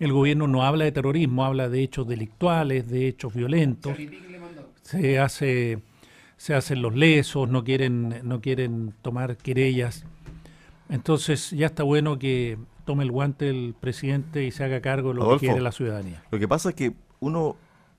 El 0.00 0.12
gobierno 0.12 0.46
no 0.46 0.64
habla 0.64 0.84
de 0.84 0.92
terrorismo, 0.92 1.44
habla 1.44 1.68
de 1.68 1.82
hechos 1.82 2.06
delictuales, 2.06 2.88
de 2.88 3.08
hechos 3.08 3.34
violentos. 3.34 3.96
Se 4.82 5.18
hace 5.18 5.80
se 6.38 6.54
hacen 6.54 6.80
los 6.80 6.94
lesos, 6.94 7.48
no 7.50 7.64
quieren, 7.64 8.20
no 8.22 8.40
quieren 8.40 8.94
tomar 9.02 9.36
querellas. 9.36 10.04
Entonces 10.88 11.50
ya 11.50 11.66
está 11.66 11.82
bueno 11.82 12.18
que 12.18 12.56
tome 12.86 13.04
el 13.04 13.10
guante 13.10 13.50
el 13.50 13.74
presidente 13.78 14.44
y 14.44 14.50
se 14.50 14.64
haga 14.64 14.80
cargo 14.80 15.10
de 15.10 15.16
lo 15.16 15.32
que 15.32 15.46
quiere 15.46 15.60
la 15.60 15.72
ciudadanía. 15.72 16.22
Lo 16.30 16.38
que 16.38 16.48
pasa 16.48 16.70
es 16.70 16.74
que 16.74 16.94
uno 17.20 17.56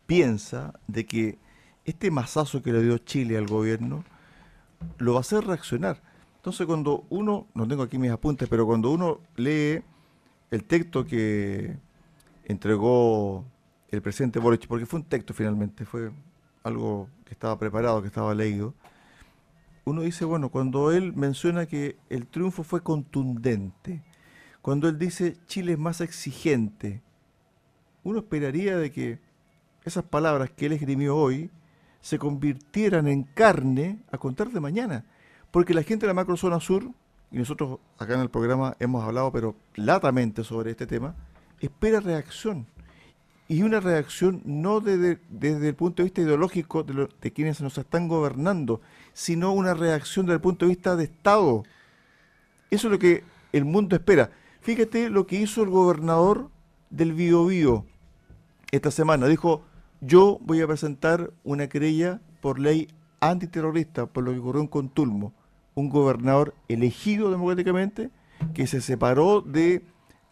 piensa 0.07 0.73
de 0.87 1.05
que 1.05 1.37
este 1.85 2.09
masazo 2.09 2.63
que 2.63 2.71
le 2.71 2.81
dio 2.81 2.97
Chile 2.97 3.37
al 3.37 3.45
gobierno 3.45 4.03
lo 4.97 5.13
va 5.13 5.19
a 5.19 5.21
hacer 5.21 5.45
reaccionar. 5.45 6.01
Entonces 6.37 6.65
cuando 6.65 7.05
uno, 7.09 7.45
no 7.53 7.67
tengo 7.67 7.83
aquí 7.83 7.97
mis 7.97 8.09
apuntes, 8.09 8.47
pero 8.47 8.65
cuando 8.65 8.89
uno 8.89 9.19
lee 9.35 9.81
el 10.49 10.63
texto 10.63 11.05
que 11.05 11.75
entregó 12.45 13.45
el 13.89 14.01
presidente 14.01 14.39
Boric, 14.39 14.65
porque 14.65 14.85
fue 14.85 15.01
un 15.01 15.05
texto 15.05 15.33
finalmente, 15.33 15.85
fue 15.85 16.09
algo 16.63 17.09
que 17.29 17.35
estaba 17.35 17.59
preparado, 17.59 18.01
que 18.01 18.07
estaba 18.07 18.33
leído, 18.33 18.73
uno 19.85 20.01
dice, 20.01 20.25
bueno, 20.25 20.49
cuando 20.49 20.91
él 20.91 21.13
menciona 21.13 21.67
que 21.67 21.95
el 22.09 22.25
triunfo 22.25 22.63
fue 22.63 22.81
contundente, 22.81 24.01
cuando 24.63 24.89
él 24.89 24.97
dice 24.97 25.37
Chile 25.45 25.73
es 25.73 25.79
más 25.79 26.01
exigente, 26.01 27.03
uno 28.03 28.17
esperaría 28.17 28.77
de 28.77 28.91
que 28.91 29.19
esas 29.85 30.03
palabras 30.03 30.49
que 30.49 30.65
él 30.65 30.71
esgrimió 30.71 31.15
hoy 31.15 31.51
se 32.01 32.17
convirtieran 32.17 33.07
en 33.07 33.23
carne 33.23 33.99
a 34.11 34.17
contar 34.17 34.49
de 34.49 34.59
mañana. 34.59 35.05
Porque 35.51 35.75
la 35.75 35.83
gente 35.83 36.05
de 36.05 36.07
la 36.07 36.15
macrozona 36.15 36.59
sur, 36.59 36.89
y 37.31 37.37
nosotros 37.37 37.79
acá 37.99 38.15
en 38.15 38.21
el 38.21 38.29
programa 38.29 38.75
hemos 38.79 39.03
hablado, 39.03 39.31
pero 39.31 39.55
latamente 39.75 40.43
sobre 40.43 40.71
este 40.71 40.87
tema, 40.87 41.15
espera 41.59 41.99
reacción. 41.99 42.65
Y 43.49 43.63
una 43.63 43.79
reacción 43.79 44.43
no 44.45 44.79
desde, 44.79 45.19
el 45.41 45.75
punto 45.75 46.03
de 46.03 46.05
vista 46.05 46.21
ideológico 46.21 46.83
de, 46.83 47.33
quienes 47.33 47.59
nos 47.61 47.79
están 47.79 48.07
gobernando, 48.07 48.79
sino 49.11 49.53
una 49.53 49.73
reacción 49.73 50.27
desde 50.27 50.35
el 50.35 50.41
punto 50.41 50.65
de 50.65 50.69
vista 50.69 50.95
de 50.95 51.05
Estado. 51.05 51.63
Eso 52.69 52.87
es 52.87 52.91
lo 52.91 52.99
que 52.99 53.23
el 53.51 53.65
mundo 53.65 53.95
espera. 53.95 54.29
Fíjate 54.61 55.09
lo 55.09 55.25
que 55.25 55.37
hizo 55.37 55.63
el 55.63 55.69
gobernador 55.71 56.51
del 56.91 57.13
Biobío 57.13 57.85
esta 58.69 58.91
semana. 58.91 59.25
Dijo, 59.25 59.63
yo 59.99 60.37
voy 60.41 60.61
a 60.61 60.67
presentar 60.67 61.31
una 61.43 61.67
querella 61.67 62.21
por 62.41 62.59
ley 62.59 62.87
antiterrorista 63.19 64.05
por 64.05 64.25
lo 64.25 64.31
que 64.31 64.37
ocurrió 64.37 64.61
en 64.61 64.67
Contulmo. 64.67 65.33
Un 65.73 65.89
gobernador 65.89 66.53
elegido 66.67 67.31
democráticamente 67.31 68.11
que 68.53 68.67
se 68.67 68.79
separó 68.79 69.41
de 69.41 69.83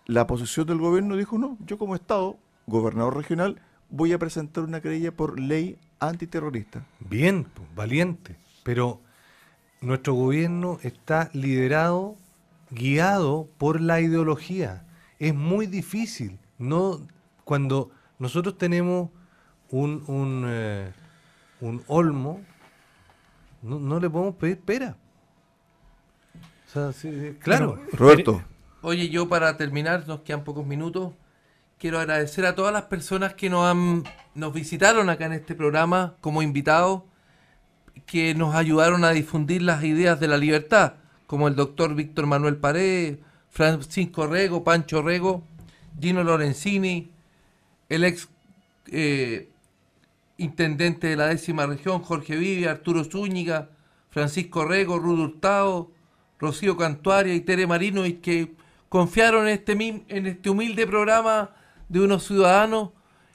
la 0.05 0.27
posición 0.27 0.67
del 0.67 0.77
gobierno 0.77 1.15
dijo, 1.15 1.39
no, 1.39 1.57
yo 1.65 1.79
como 1.79 1.95
Estado, 1.95 2.37
gobernador 2.67 3.15
regional, 3.15 3.59
voy 3.89 4.13
a 4.13 4.19
presentar 4.19 4.65
una 4.65 4.81
querella 4.81 5.11
por 5.11 5.39
ley 5.39 5.77
antiterrorista. 5.99 6.85
Bien, 6.99 7.45
pues, 7.45 7.67
valiente, 7.73 8.35
pero 8.63 9.01
nuestro 9.81 10.13
gobierno 10.13 10.79
está 10.83 11.29
liderado, 11.33 12.15
guiado 12.69 13.47
por 13.57 13.81
la 13.81 14.01
ideología. 14.01 14.85
Es 15.17 15.33
muy 15.33 15.65
difícil, 15.65 16.37
no 16.59 17.01
cuando 17.43 17.89
nosotros 18.19 18.57
tenemos 18.57 19.09
un, 19.69 20.03
un, 20.07 20.45
eh, 20.47 20.91
un 21.61 21.83
olmo, 21.87 22.41
no, 23.61 23.79
no, 23.79 23.99
le 23.99 24.09
podemos 24.09 24.35
pedir 24.35 24.59
pera. 24.59 24.97
O 26.67 26.69
sea, 26.69 26.91
sí, 26.91 27.37
claro. 27.39 27.79
Roberto. 27.93 28.43
Oye, 28.81 29.09
yo 29.09 29.27
para 29.27 29.57
terminar, 29.57 30.07
nos 30.07 30.21
quedan 30.21 30.43
pocos 30.43 30.65
minutos. 30.65 31.13
Quiero 31.77 31.99
agradecer 31.99 32.45
a 32.45 32.55
todas 32.55 32.73
las 32.73 32.83
personas 32.83 33.35
que 33.35 33.49
nos 33.49 33.65
han 33.65 34.03
nos 34.37 34.53
visitaron 34.53 35.09
acá 35.09 35.25
en 35.25 35.33
este 35.33 35.55
programa 35.55 36.15
como 36.21 36.43
invitados, 36.43 37.01
que 38.05 38.35
nos 38.35 38.53
ayudaron 38.53 39.03
a 39.03 39.09
difundir 39.09 39.63
las 39.63 39.83
ideas 39.83 40.19
de 40.19 40.27
la 40.27 40.37
libertad, 40.37 40.93
como 41.25 41.47
el 41.47 41.55
doctor 41.55 41.95
Víctor 41.95 42.27
Manuel 42.27 42.57
Pared, 42.57 43.17
Francisco 43.49 44.27
Rego, 44.27 44.63
Pancho 44.63 45.01
Rego, 45.01 45.43
Gino 45.99 46.23
Lorenzini, 46.23 47.09
el 47.89 48.03
ex 48.03 48.29
eh, 48.91 49.49
intendente 50.37 51.07
de 51.07 51.15
la 51.15 51.25
décima 51.25 51.65
región, 51.65 52.03
Jorge 52.03 52.37
Vivi, 52.37 52.65
Arturo 52.65 53.03
Zúñiga, 53.03 53.69
Francisco 54.11 54.65
Rego, 54.65 54.99
Rudo 54.99 55.23
Hurtado, 55.23 55.91
Rocío 56.37 56.77
Cantuaria 56.77 57.33
y 57.33 57.41
Tere 57.41 57.65
Marino, 57.65 58.05
y 58.05 58.13
que 58.13 58.53
confiaron 58.87 59.47
en 59.47 59.53
este, 59.55 59.71
en 59.71 60.27
este 60.27 60.51
humilde 60.51 60.85
programa 60.85 61.56
de 61.89 62.01
unos 62.01 62.23
ciudadanos 62.23 62.89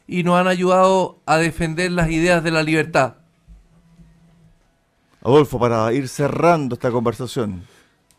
y 0.06 0.22
nos 0.24 0.38
han 0.38 0.48
ayudado 0.48 1.20
a 1.26 1.38
defender 1.38 1.92
las 1.92 2.10
ideas 2.10 2.42
de 2.44 2.50
la 2.50 2.62
libertad. 2.62 3.14
Adolfo, 5.22 5.58
para 5.58 5.92
ir 5.92 6.08
cerrando 6.08 6.74
esta 6.74 6.90
conversación. 6.90 7.62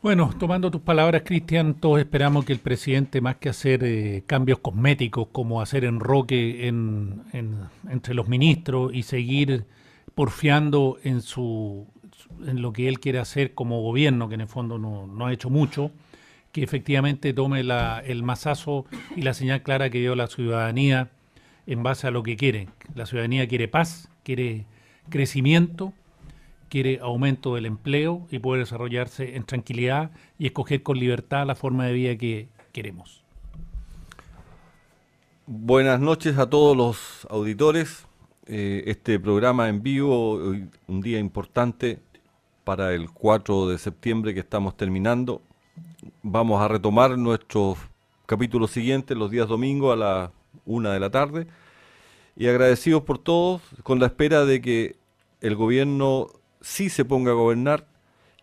Bueno, 0.02 0.32
tomando 0.38 0.70
tus 0.70 0.82
palabras, 0.82 1.24
Cristian, 1.26 1.76
todos 1.76 2.00
esperamos 2.00 2.44
que 2.44 2.52
el 2.52 2.60
presidente, 2.60 3.22
más 3.22 3.38
que 3.38 3.48
hacer 3.48 3.84
eh, 3.86 4.24
cambios 4.28 4.60
cosméticos, 4.60 5.28
como 5.32 5.62
hacer 5.62 5.86
enroque 5.86 6.68
en, 6.68 7.24
entre 7.90 8.14
los 8.14 8.28
ministros 8.28 8.94
y 8.94 9.04
seguir 9.04 9.66
porfiando 10.14 10.98
en, 11.04 11.22
su, 11.22 11.88
en 12.46 12.62
lo 12.62 12.74
que 12.74 12.88
él 12.88 13.00
quiere 13.00 13.20
hacer 13.20 13.54
como 13.54 13.82
gobierno, 13.82 14.28
que 14.28 14.36
en 14.36 14.42
el 14.42 14.48
fondo 14.48 14.78
no, 14.78 15.26
ha 15.26 15.32
hecho 15.32 15.50
mucho, 15.50 15.92
que 16.54 16.64
efectivamente 16.64 17.34
tome 17.34 17.60
el 17.60 18.24
masazo 18.24 18.86
y 19.18 19.24
la 19.24 19.34
señal 19.34 19.62
clara 19.62 19.90
que 19.90 20.00
dio 20.00 20.16
la 20.16 20.28
ciudadanía 20.28 21.10
en 21.68 21.84
base 21.84 22.08
a 22.08 22.12
lo 22.12 22.24
que 22.24 22.38
quiere. 22.38 22.70
La 22.96 23.06
ciudadanía 23.06 23.46
quiere 23.50 23.68
paz, 23.68 24.10
quiere 24.24 24.66
crecimiento 25.10 25.92
quiere 26.74 26.98
aumento 27.04 27.54
del 27.54 27.68
empleo 27.68 28.26
y 28.32 28.40
poder 28.40 28.62
desarrollarse 28.62 29.36
en 29.36 29.44
tranquilidad 29.44 30.10
y 30.40 30.48
escoger 30.48 30.82
con 30.82 30.98
libertad 30.98 31.46
la 31.46 31.54
forma 31.54 31.86
de 31.86 31.94
vida 31.94 32.18
que 32.18 32.48
queremos. 32.72 33.24
Buenas 35.46 36.00
noches 36.00 36.36
a 36.40 36.50
todos 36.50 36.76
los 36.76 37.28
auditores. 37.30 38.08
Eh, 38.48 38.86
este 38.88 39.20
programa 39.20 39.70
en 39.70 39.84
vivo, 39.84 40.34
un 40.88 41.02
día 41.02 41.20
importante 41.20 42.00
para 42.64 42.96
el 42.96 43.12
4 43.12 43.68
de 43.68 43.78
septiembre 43.78 44.34
que 44.34 44.40
estamos 44.40 44.76
terminando. 44.76 45.44
Vamos 46.22 46.62
a 46.62 46.68
retomar 46.68 47.18
nuestros 47.18 47.78
capítulos 48.26 48.72
siguientes 48.72 49.18
los 49.18 49.32
días 49.32 49.48
domingos 49.48 49.94
a 49.94 49.96
la 49.96 50.32
una 50.66 50.94
de 50.94 51.00
la 51.00 51.10
tarde. 51.10 51.48
Y 52.36 52.48
agradecidos 52.48 53.04
por 53.04 53.20
todos, 53.20 53.62
con 53.84 54.00
la 54.00 54.08
espera 54.08 54.46
de 54.46 54.62
que 54.62 54.96
el 55.42 55.56
gobierno 55.56 56.28
sí 56.62 56.90
se 56.90 57.06
ponga 57.06 57.32
a 57.32 57.36
gobernar 57.36 57.86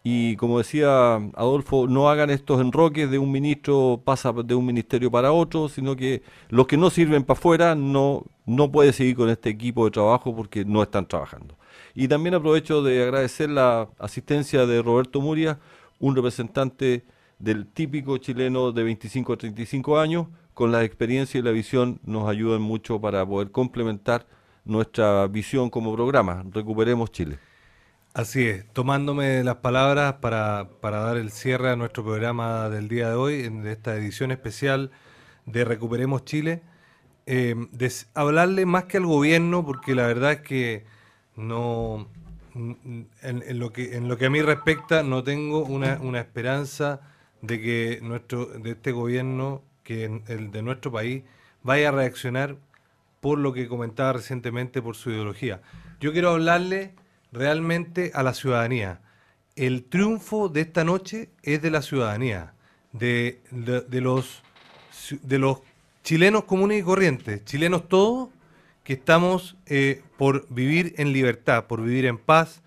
y 0.02 0.36
como 0.36 0.58
decía 0.58 1.16
Adolfo, 1.34 1.86
no 1.86 2.08
hagan 2.08 2.30
estos 2.30 2.60
enroques 2.60 3.10
de 3.10 3.18
un 3.18 3.30
ministro 3.30 4.00
pasa 4.02 4.32
de 4.32 4.54
un 4.54 4.64
ministerio 4.64 5.10
para 5.10 5.32
otro, 5.32 5.68
sino 5.68 5.94
que 5.94 6.22
los 6.48 6.66
que 6.66 6.78
no 6.78 6.88
sirven 6.88 7.22
para 7.22 7.38
afuera 7.38 7.74
no, 7.74 8.24
no 8.46 8.72
puede 8.72 8.94
seguir 8.94 9.16
con 9.16 9.28
este 9.28 9.50
equipo 9.50 9.84
de 9.84 9.90
trabajo 9.90 10.34
porque 10.34 10.64
no 10.64 10.82
están 10.82 11.06
trabajando. 11.06 11.54
Y 11.94 12.08
también 12.08 12.34
aprovecho 12.34 12.82
de 12.82 13.02
agradecer 13.02 13.50
la 13.50 13.88
asistencia 13.98 14.64
de 14.64 14.80
Roberto 14.80 15.20
Muria, 15.20 15.58
un 15.98 16.16
representante 16.16 17.04
del 17.40 17.66
típico 17.66 18.18
chileno 18.18 18.70
de 18.70 18.84
25 18.84 19.32
a 19.32 19.36
35 19.36 19.98
años, 19.98 20.28
con 20.54 20.70
la 20.70 20.84
experiencia 20.84 21.40
y 21.40 21.42
la 21.42 21.50
visión 21.50 21.98
nos 22.04 22.28
ayudan 22.28 22.60
mucho 22.60 23.00
para 23.00 23.24
poder 23.26 23.50
complementar 23.50 24.26
nuestra 24.64 25.26
visión 25.26 25.70
como 25.70 25.94
programa. 25.94 26.44
Recuperemos 26.52 27.10
Chile. 27.10 27.38
Así 28.12 28.46
es, 28.46 28.66
tomándome 28.72 29.42
las 29.42 29.56
palabras 29.56 30.14
para, 30.14 30.68
dar 30.82 31.16
el 31.16 31.30
cierre 31.30 31.70
a 31.70 31.76
nuestro 31.76 32.04
programa 32.04 32.68
del 32.68 32.88
día 32.88 33.08
de 33.08 33.14
hoy, 33.14 33.44
en 33.44 33.66
esta 33.66 33.94
edición 33.96 34.32
especial 34.32 34.90
de 35.46 35.64
Recuperemos 35.64 36.24
Chile, 36.24 36.62
eh, 37.26 37.54
hablarle 38.14 38.66
más 38.66 38.84
que 38.84 38.96
al 38.96 39.06
gobierno, 39.06 39.64
porque 39.64 39.94
la 39.94 40.06
verdad 40.08 40.32
es 40.32 40.40
que 40.40 40.84
no, 41.36 42.08
en, 42.54 43.58
lo, 43.58 43.72
que, 43.72 43.96
en 43.96 44.08
lo 44.08 44.18
que 44.18 44.26
a 44.26 44.30
mí 44.30 44.42
respecta, 44.42 45.04
no 45.04 45.22
tengo 45.22 45.64
una, 45.64 45.98
una 46.02 46.18
esperanza 46.18 47.00
de 47.42 47.60
que 47.60 47.98
nuestro, 48.02 48.46
de 48.46 48.72
este 48.72 48.92
gobierno, 48.92 49.62
que 49.82 50.22
el 50.28 50.50
de 50.50 50.62
nuestro 50.62 50.92
país, 50.92 51.22
vaya 51.62 51.88
a 51.88 51.92
reaccionar 51.92 52.56
por 53.20 53.38
lo 53.38 53.52
que 53.52 53.68
comentaba 53.68 54.14
recientemente 54.14 54.82
por 54.82 54.96
su 54.96 55.10
ideología. 55.10 55.60
Yo 56.00 56.12
quiero 56.12 56.30
hablarle 56.30 56.94
realmente 57.32 58.10
a 58.14 58.22
la 58.22 58.34
ciudadanía. 58.34 59.00
El 59.56 59.84
triunfo 59.84 60.48
de 60.48 60.62
esta 60.62 60.84
noche 60.84 61.28
es 61.42 61.60
de 61.60 61.70
la 61.70 61.82
ciudadanía, 61.82 62.54
de, 62.92 63.40
los, 63.90 64.42
de 65.22 65.38
los 65.38 65.58
chilenos 66.02 66.44
comunes 66.44 66.80
y 66.80 66.82
corrientes, 66.82 67.44
chilenos 67.44 67.88
todos 67.88 68.30
que 68.84 68.94
estamos 68.94 69.56
eh, 69.66 70.02
por 70.16 70.46
vivir 70.48 70.94
en 70.96 71.12
libertad, 71.12 71.66
por 71.66 71.82
vivir 71.82 72.06
en 72.06 72.16
paz, 72.16 72.62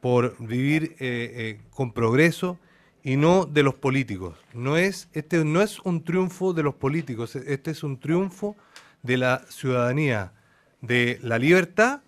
por 0.00 0.36
vivir 0.38 0.96
eh, 0.98 0.98
eh, 1.00 1.60
con 1.70 1.92
progreso 1.92 2.58
y 3.08 3.16
no 3.16 3.46
de 3.46 3.62
los 3.62 3.74
políticos. 3.74 4.36
No 4.52 4.76
es, 4.76 5.08
este 5.14 5.42
no 5.42 5.62
es 5.62 5.80
un 5.80 6.04
triunfo 6.04 6.52
de 6.52 6.62
los 6.62 6.74
políticos, 6.74 7.36
este 7.36 7.70
es 7.70 7.82
un 7.82 7.98
triunfo 7.98 8.54
de 9.02 9.16
la 9.16 9.46
ciudadanía, 9.48 10.32
de 10.82 11.18
la 11.22 11.38
libertad 11.38 12.02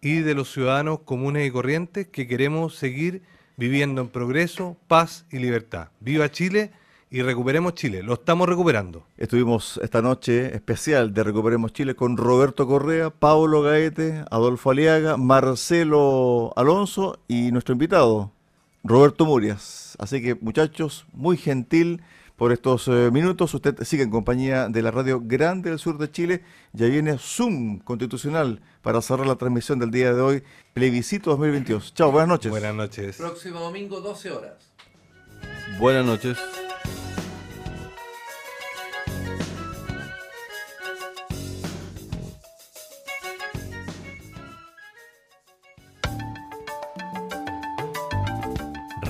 y 0.00 0.20
de 0.20 0.34
los 0.34 0.50
ciudadanos 0.50 1.00
comunes 1.00 1.46
y 1.46 1.50
corrientes 1.50 2.06
que 2.06 2.26
queremos 2.26 2.74
seguir 2.74 3.20
viviendo 3.58 4.00
en 4.00 4.08
progreso, 4.08 4.78
paz 4.88 5.26
y 5.30 5.40
libertad. 5.40 5.88
Viva 6.00 6.30
Chile 6.30 6.70
y 7.10 7.20
recuperemos 7.20 7.74
Chile. 7.74 8.02
Lo 8.02 8.14
estamos 8.14 8.48
recuperando. 8.48 9.04
Estuvimos 9.18 9.78
esta 9.82 10.00
noche 10.00 10.54
especial 10.54 11.12
de 11.12 11.22
Recuperemos 11.22 11.74
Chile 11.74 11.94
con 11.94 12.16
Roberto 12.16 12.66
Correa, 12.66 13.10
Pablo 13.10 13.60
Gaete, 13.60 14.24
Adolfo 14.30 14.70
Aliaga, 14.70 15.18
Marcelo 15.18 16.54
Alonso 16.56 17.18
y 17.28 17.52
nuestro 17.52 17.74
invitado, 17.74 18.32
Roberto 18.82 19.26
Murias. 19.26 19.96
Así 19.98 20.22
que 20.22 20.34
muchachos, 20.34 21.06
muy 21.12 21.36
gentil 21.36 22.02
por 22.36 22.52
estos 22.52 22.88
eh, 22.88 23.10
minutos. 23.12 23.52
Usted 23.52 23.82
sigue 23.84 24.02
en 24.02 24.10
compañía 24.10 24.68
de 24.68 24.82
la 24.82 24.90
Radio 24.90 25.20
Grande 25.22 25.70
del 25.70 25.78
Sur 25.78 25.98
de 25.98 26.10
Chile. 26.10 26.42
Ya 26.72 26.86
viene 26.86 27.18
Zoom 27.18 27.80
Constitucional 27.80 28.62
para 28.82 29.02
cerrar 29.02 29.26
la 29.26 29.36
transmisión 29.36 29.78
del 29.78 29.90
día 29.90 30.14
de 30.14 30.20
hoy, 30.22 30.42
plebiscito 30.72 31.30
2022. 31.30 31.94
Chao, 31.94 32.10
buenas 32.10 32.28
noches. 32.28 32.50
Buenas 32.50 32.74
noches. 32.74 33.16
Próximo 33.16 33.60
domingo, 33.60 34.00
12 34.00 34.30
horas. 34.30 34.72
Buenas 35.78 36.06
noches. 36.06 36.38